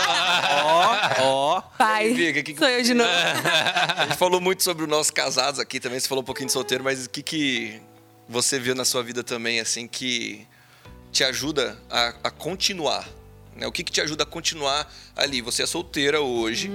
Ó, 1.20 1.60
Pai, 1.78 2.12
Viga, 2.14 2.42
que 2.42 2.52
que- 2.52 2.58
sou 2.58 2.68
eu 2.68 2.82
de 2.82 2.94
novo. 2.94 3.10
A 3.96 4.06
gente 4.06 4.16
falou 4.16 4.40
muito 4.40 4.53
sobre 4.62 4.84
os 4.84 4.88
nossos 4.88 5.10
casados 5.10 5.58
aqui 5.58 5.80
também, 5.80 5.98
você 5.98 6.08
falou 6.08 6.22
um 6.22 6.24
pouquinho 6.24 6.46
de 6.46 6.52
solteiro, 6.52 6.84
mas 6.84 7.06
o 7.06 7.10
que, 7.10 7.22
que 7.22 7.80
você 8.28 8.58
viu 8.58 8.74
na 8.74 8.84
sua 8.84 9.02
vida 9.02 9.24
também, 9.24 9.60
assim, 9.60 9.86
que 9.86 10.46
te 11.10 11.24
ajuda 11.24 11.78
a, 11.90 12.14
a 12.24 12.30
continuar? 12.30 13.08
Né? 13.56 13.66
O 13.66 13.72
que, 13.72 13.84
que 13.84 13.92
te 13.92 14.00
ajuda 14.00 14.24
a 14.24 14.26
continuar 14.26 14.92
ali? 15.16 15.40
Você 15.40 15.62
é 15.62 15.66
solteira 15.66 16.20
hoje. 16.20 16.68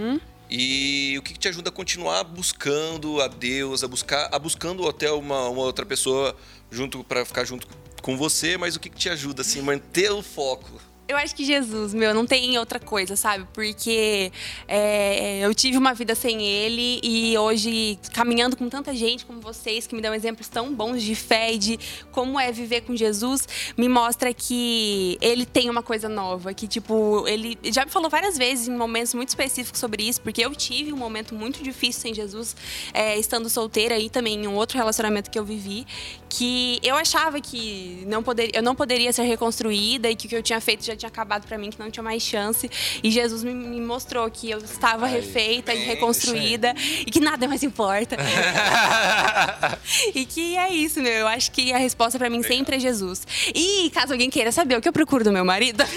E 0.50 1.16
o 1.20 1.22
que, 1.22 1.34
que 1.34 1.40
te 1.40 1.48
ajuda 1.48 1.70
a 1.70 1.72
continuar 1.72 2.24
buscando 2.24 3.22
a 3.22 3.28
Deus, 3.28 3.84
a 3.84 3.88
buscar, 3.88 4.30
a 4.32 4.40
buscando 4.40 4.88
até 4.88 5.12
uma, 5.12 5.48
uma 5.48 5.62
outra 5.62 5.86
pessoa 5.86 6.36
junto 6.72 7.04
para 7.04 7.24
ficar 7.24 7.46
junto 7.46 7.68
com 8.02 8.18
você, 8.18 8.58
mas 8.58 8.76
o 8.76 8.80
que, 8.80 8.90
que 8.90 8.98
te 8.98 9.10
ajuda 9.10 9.42
assim 9.42 9.62
manter 9.62 10.12
o 10.12 10.24
foco? 10.24 10.82
Eu 11.10 11.18
acho 11.18 11.36
que 11.36 11.44
Jesus, 11.44 11.92
meu, 11.92 12.14
não 12.14 12.24
tem 12.24 12.56
outra 12.60 12.80
coisa, 12.80 13.16
sabe? 13.16 13.44
Porque 13.52 14.32
é, 14.68 15.40
eu 15.40 15.56
tive 15.56 15.76
uma 15.76 15.92
vida 15.92 16.14
sem 16.14 16.46
ele 16.46 17.00
e 17.02 17.36
hoje, 17.36 17.98
caminhando 18.14 18.56
com 18.56 18.70
tanta 18.70 18.94
gente 18.94 19.26
como 19.26 19.42
vocês, 19.42 19.88
que 19.88 19.96
me 19.96 20.04
dão 20.04 20.14
exemplos 20.14 20.48
tão 20.48 20.72
bons 20.72 21.02
de 21.02 21.16
fé 21.16 21.56
e 21.56 21.58
de 21.58 21.80
como 22.12 22.40
é 22.40 22.52
viver 22.52 22.82
com 22.82 22.96
Jesus, 22.96 23.48
me 23.76 23.90
mostra 23.90 24.32
que 24.36 25.18
ele 25.20 25.48
tem 25.48 25.68
uma 25.68 25.82
coisa 25.82 26.08
nova. 26.08 26.54
Que, 26.54 26.68
tipo, 26.68 27.28
ele 27.28 27.58
já 27.74 27.84
me 27.86 27.90
falou 27.90 28.08
várias 28.08 28.38
vezes 28.38 28.68
em 28.68 28.78
momentos 28.78 29.16
muito 29.16 29.30
específicos 29.30 29.80
sobre 29.80 30.04
isso, 30.04 30.22
porque 30.22 30.46
eu 30.46 30.54
tive 30.54 30.94
um 30.94 30.98
momento 30.98 31.34
muito 31.34 31.64
difícil 31.64 32.04
sem 32.04 32.14
Jesus, 32.14 32.56
é, 32.94 33.18
estando 33.18 33.50
solteira 33.50 33.98
e 33.98 34.12
também 34.12 34.36
em 34.36 34.48
um 34.48 34.54
outro 34.54 34.78
relacionamento 34.78 35.32
que 35.32 35.40
eu 35.40 35.44
vivi, 35.44 35.88
que 36.30 36.80
eu 36.84 36.96
achava 36.96 37.42
que 37.42 38.04
não 38.06 38.22
poder, 38.22 38.52
eu 38.54 38.62
não 38.62 38.76
poderia 38.76 39.12
ser 39.12 39.24
reconstruída 39.24 40.08
e 40.08 40.16
que 40.16 40.28
o 40.28 40.30
que 40.30 40.36
eu 40.36 40.44
tinha 40.44 40.62
feito 40.62 40.86
já 40.86 40.99
tinha 41.00 41.08
acabado 41.10 41.48
pra 41.48 41.58
mim, 41.58 41.70
que 41.70 41.80
não 41.80 41.90
tinha 41.90 42.04
mais 42.04 42.22
chance. 42.22 42.70
E 43.04 43.10
Jesus 43.10 43.44
me, 43.44 43.54
me 43.54 43.82
mostrou 43.82 44.30
que 44.30 44.52
eu 44.52 44.60
estava 44.60 45.08
refeita 45.08 45.74
e 45.74 45.78
bem, 45.78 45.86
reconstruída 45.88 46.74
e 47.00 47.06
que 47.06 47.20
nada 47.20 47.48
mais 47.48 47.64
importa. 47.64 48.16
e 50.14 50.26
que 50.26 50.58
é 50.58 50.70
isso, 50.70 51.02
meu. 51.02 51.12
Eu 51.12 51.28
acho 51.28 51.52
que 51.52 51.74
a 51.74 51.78
resposta 51.78 52.18
pra 52.20 52.30
mim 52.30 52.44
sempre 52.44 52.76
é 52.76 52.80
Jesus. 52.80 53.26
E 53.56 53.90
caso 53.92 54.14
alguém 54.14 54.30
queira 54.30 54.52
saber 54.52 54.78
o 54.78 54.82
que 54.82 54.88
eu 54.88 54.94
procuro 54.94 55.24
do 55.24 55.32
meu 55.32 55.46
marido, 55.46 55.84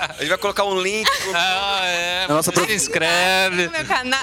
A 0.00 0.16
gente 0.20 0.28
vai 0.28 0.38
colocar 0.38 0.64
um 0.64 0.80
link. 0.80 1.08
Ah, 1.32 1.80
é. 1.84 2.24
A 2.24 2.28
nossa 2.28 2.50
se 2.50 2.54
prof- 2.54 2.72
inscreve. 2.72 3.66
no 3.66 3.70
meu 3.70 3.84
canal. 3.84 4.20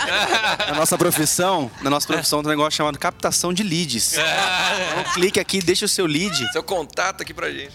Na 0.68 0.76
nossa 0.76 0.98
profissão, 0.98 1.72
na 1.82 1.90
nossa 1.90 2.06
profissão 2.06 2.42
tem 2.42 2.48
um 2.48 2.52
negócio 2.52 2.76
chamado 2.78 2.98
captação 3.00 3.54
de 3.54 3.64
leads. 3.64 4.14
Então 4.14 5.14
clique 5.14 5.40
aqui, 5.40 5.62
deixa 5.62 5.86
o 5.86 5.88
seu 5.88 6.06
lead. 6.06 6.52
Seu 6.52 6.62
contato 6.64 7.22
aqui 7.22 7.34
pra 7.34 7.50
gente. 7.50 7.72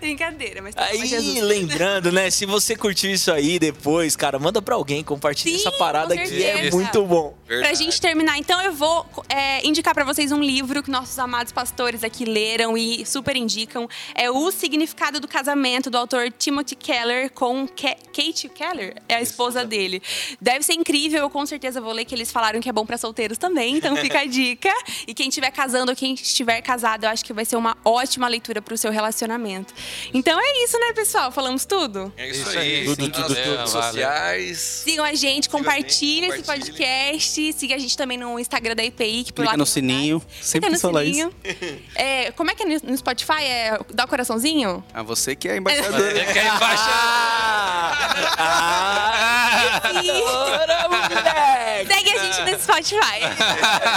Brincadeira, 0.00 0.60
mas 0.62 0.74
tá 0.74 0.85
Aí, 0.88 1.06
Jesus. 1.06 1.40
lembrando, 1.42 2.12
né? 2.12 2.30
Se 2.30 2.46
você 2.46 2.76
curtiu 2.76 3.10
isso 3.10 3.32
aí 3.32 3.58
depois, 3.58 4.14
cara, 4.16 4.38
manda 4.38 4.60
pra 4.62 4.74
alguém, 4.74 5.02
compartilha 5.02 5.56
Sim, 5.56 5.60
essa 5.60 5.72
parada 5.72 6.14
que 6.16 6.42
é 6.44 6.52
certeza. 6.54 6.76
muito 6.76 7.02
bom. 7.04 7.36
Pra 7.46 7.74
gente 7.74 8.00
terminar, 8.00 8.38
então 8.38 8.60
eu 8.62 8.72
vou 8.72 9.06
é, 9.28 9.64
indicar 9.66 9.94
pra 9.94 10.04
vocês 10.04 10.32
um 10.32 10.42
livro 10.42 10.82
que 10.82 10.90
nossos 10.90 11.18
amados 11.18 11.52
pastores 11.52 12.02
aqui 12.02 12.24
leram 12.24 12.76
e 12.76 13.06
super 13.06 13.36
indicam. 13.36 13.88
É 14.14 14.30
O 14.30 14.50
Significado 14.50 15.20
do 15.20 15.28
Casamento, 15.28 15.88
do 15.90 15.96
autor 15.98 16.32
Timothy 16.36 16.74
Keller 16.74 17.30
com 17.30 17.66
Ke 17.68 17.94
Kate 18.12 18.48
Keller, 18.48 18.96
é 19.08 19.16
a 19.16 19.20
esposa 19.22 19.64
dele. 19.64 20.02
Deve 20.40 20.64
ser 20.64 20.72
incrível, 20.72 21.20
eu 21.20 21.30
com 21.30 21.44
certeza 21.46 21.80
vou 21.80 21.92
ler, 21.92 22.04
que 22.04 22.14
eles 22.14 22.32
falaram 22.32 22.60
que 22.60 22.68
é 22.68 22.72
bom 22.72 22.84
pra 22.84 22.96
solteiros 22.98 23.38
também, 23.38 23.76
então 23.76 23.94
fica 23.96 24.20
a 24.20 24.24
dica. 24.26 24.72
E 25.06 25.14
quem 25.14 25.28
estiver 25.28 25.50
casando 25.50 25.90
ou 25.92 25.96
quem 25.96 26.14
estiver 26.14 26.60
casado, 26.62 27.04
eu 27.04 27.10
acho 27.10 27.24
que 27.24 27.32
vai 27.32 27.44
ser 27.44 27.56
uma 27.56 27.76
ótima 27.84 28.26
leitura 28.26 28.60
pro 28.60 28.76
seu 28.76 28.90
relacionamento. 28.90 29.72
Então 30.12 30.36
é 30.40 30.64
isso, 30.64 30.65
né, 30.72 30.92
pessoal? 30.94 31.30
Falamos 31.30 31.64
tudo? 31.64 32.12
É 32.16 32.28
isso, 32.28 32.48
Isso 32.48 32.58
aí. 32.58 32.84
Tudo, 32.84 33.08
tudo, 33.10 33.22
tudo. 33.28 33.34
redes 33.34 33.72
Valeu. 33.72 33.82
sociais. 33.92 34.58
Sigam 34.84 35.04
a 35.04 35.14
gente, 35.14 35.44
Siga 35.44 35.56
compartilhem 35.58 36.30
esse 36.30 36.42
podcast, 36.42 37.52
siga 37.52 37.74
a 37.74 37.78
gente 37.78 37.96
também 37.96 38.18
no 38.18 38.38
Instagram 38.38 38.74
da 38.74 38.84
IPI, 38.84 39.24
que 39.24 39.32
por 39.32 39.44
lá 39.44 39.52
Clica 39.52 39.56
no 39.58 39.64
tem 39.64 39.72
sininho. 39.72 40.14
novidades. 40.16 40.46
Sempre 40.48 40.70
Clica 40.70 40.88
no 40.92 40.98
sininho. 40.98 41.32
É, 41.94 42.30
como 42.32 42.50
é 42.50 42.54
que 42.54 42.62
é 42.62 42.66
no 42.66 42.76
no 42.90 42.96
Spotify? 42.96 43.42
É 43.44 43.78
dá 43.92 44.04
o 44.04 44.08
coraçãozinho? 44.08 44.84
Ah, 44.92 45.02
você 45.02 45.34
que 45.36 45.48
é 45.48 45.56
embaixador. 45.58 46.16
É 46.16 46.24
que 46.32 46.38
aí 46.38 46.48
embaixo. 46.48 46.84
Ah! 48.38 49.62
Bora, 50.04 50.88
moleque! 50.88 51.86
segue 51.86 52.10
a 52.10 52.18
gente 52.18 52.40
no 52.52 52.58
Spotify. 52.60 53.20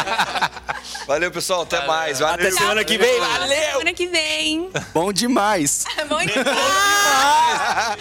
Valeu, 1.07 1.31
pessoal. 1.31 1.61
Até 1.63 1.85
mais. 1.85 2.19
Valeu. 2.19 2.35
Até 2.35 2.51
semana 2.51 2.83
que 2.83 2.97
vem. 2.97 3.19
Até 3.19 3.39
Valeu! 3.39 3.71
Semana 3.71 3.93
que 3.93 4.07
vem. 4.07 4.69
Bom 4.93 5.11
demais. 5.11 5.85
Bom 6.07 6.19
demais. 6.23 6.58
Ah! 6.61 7.95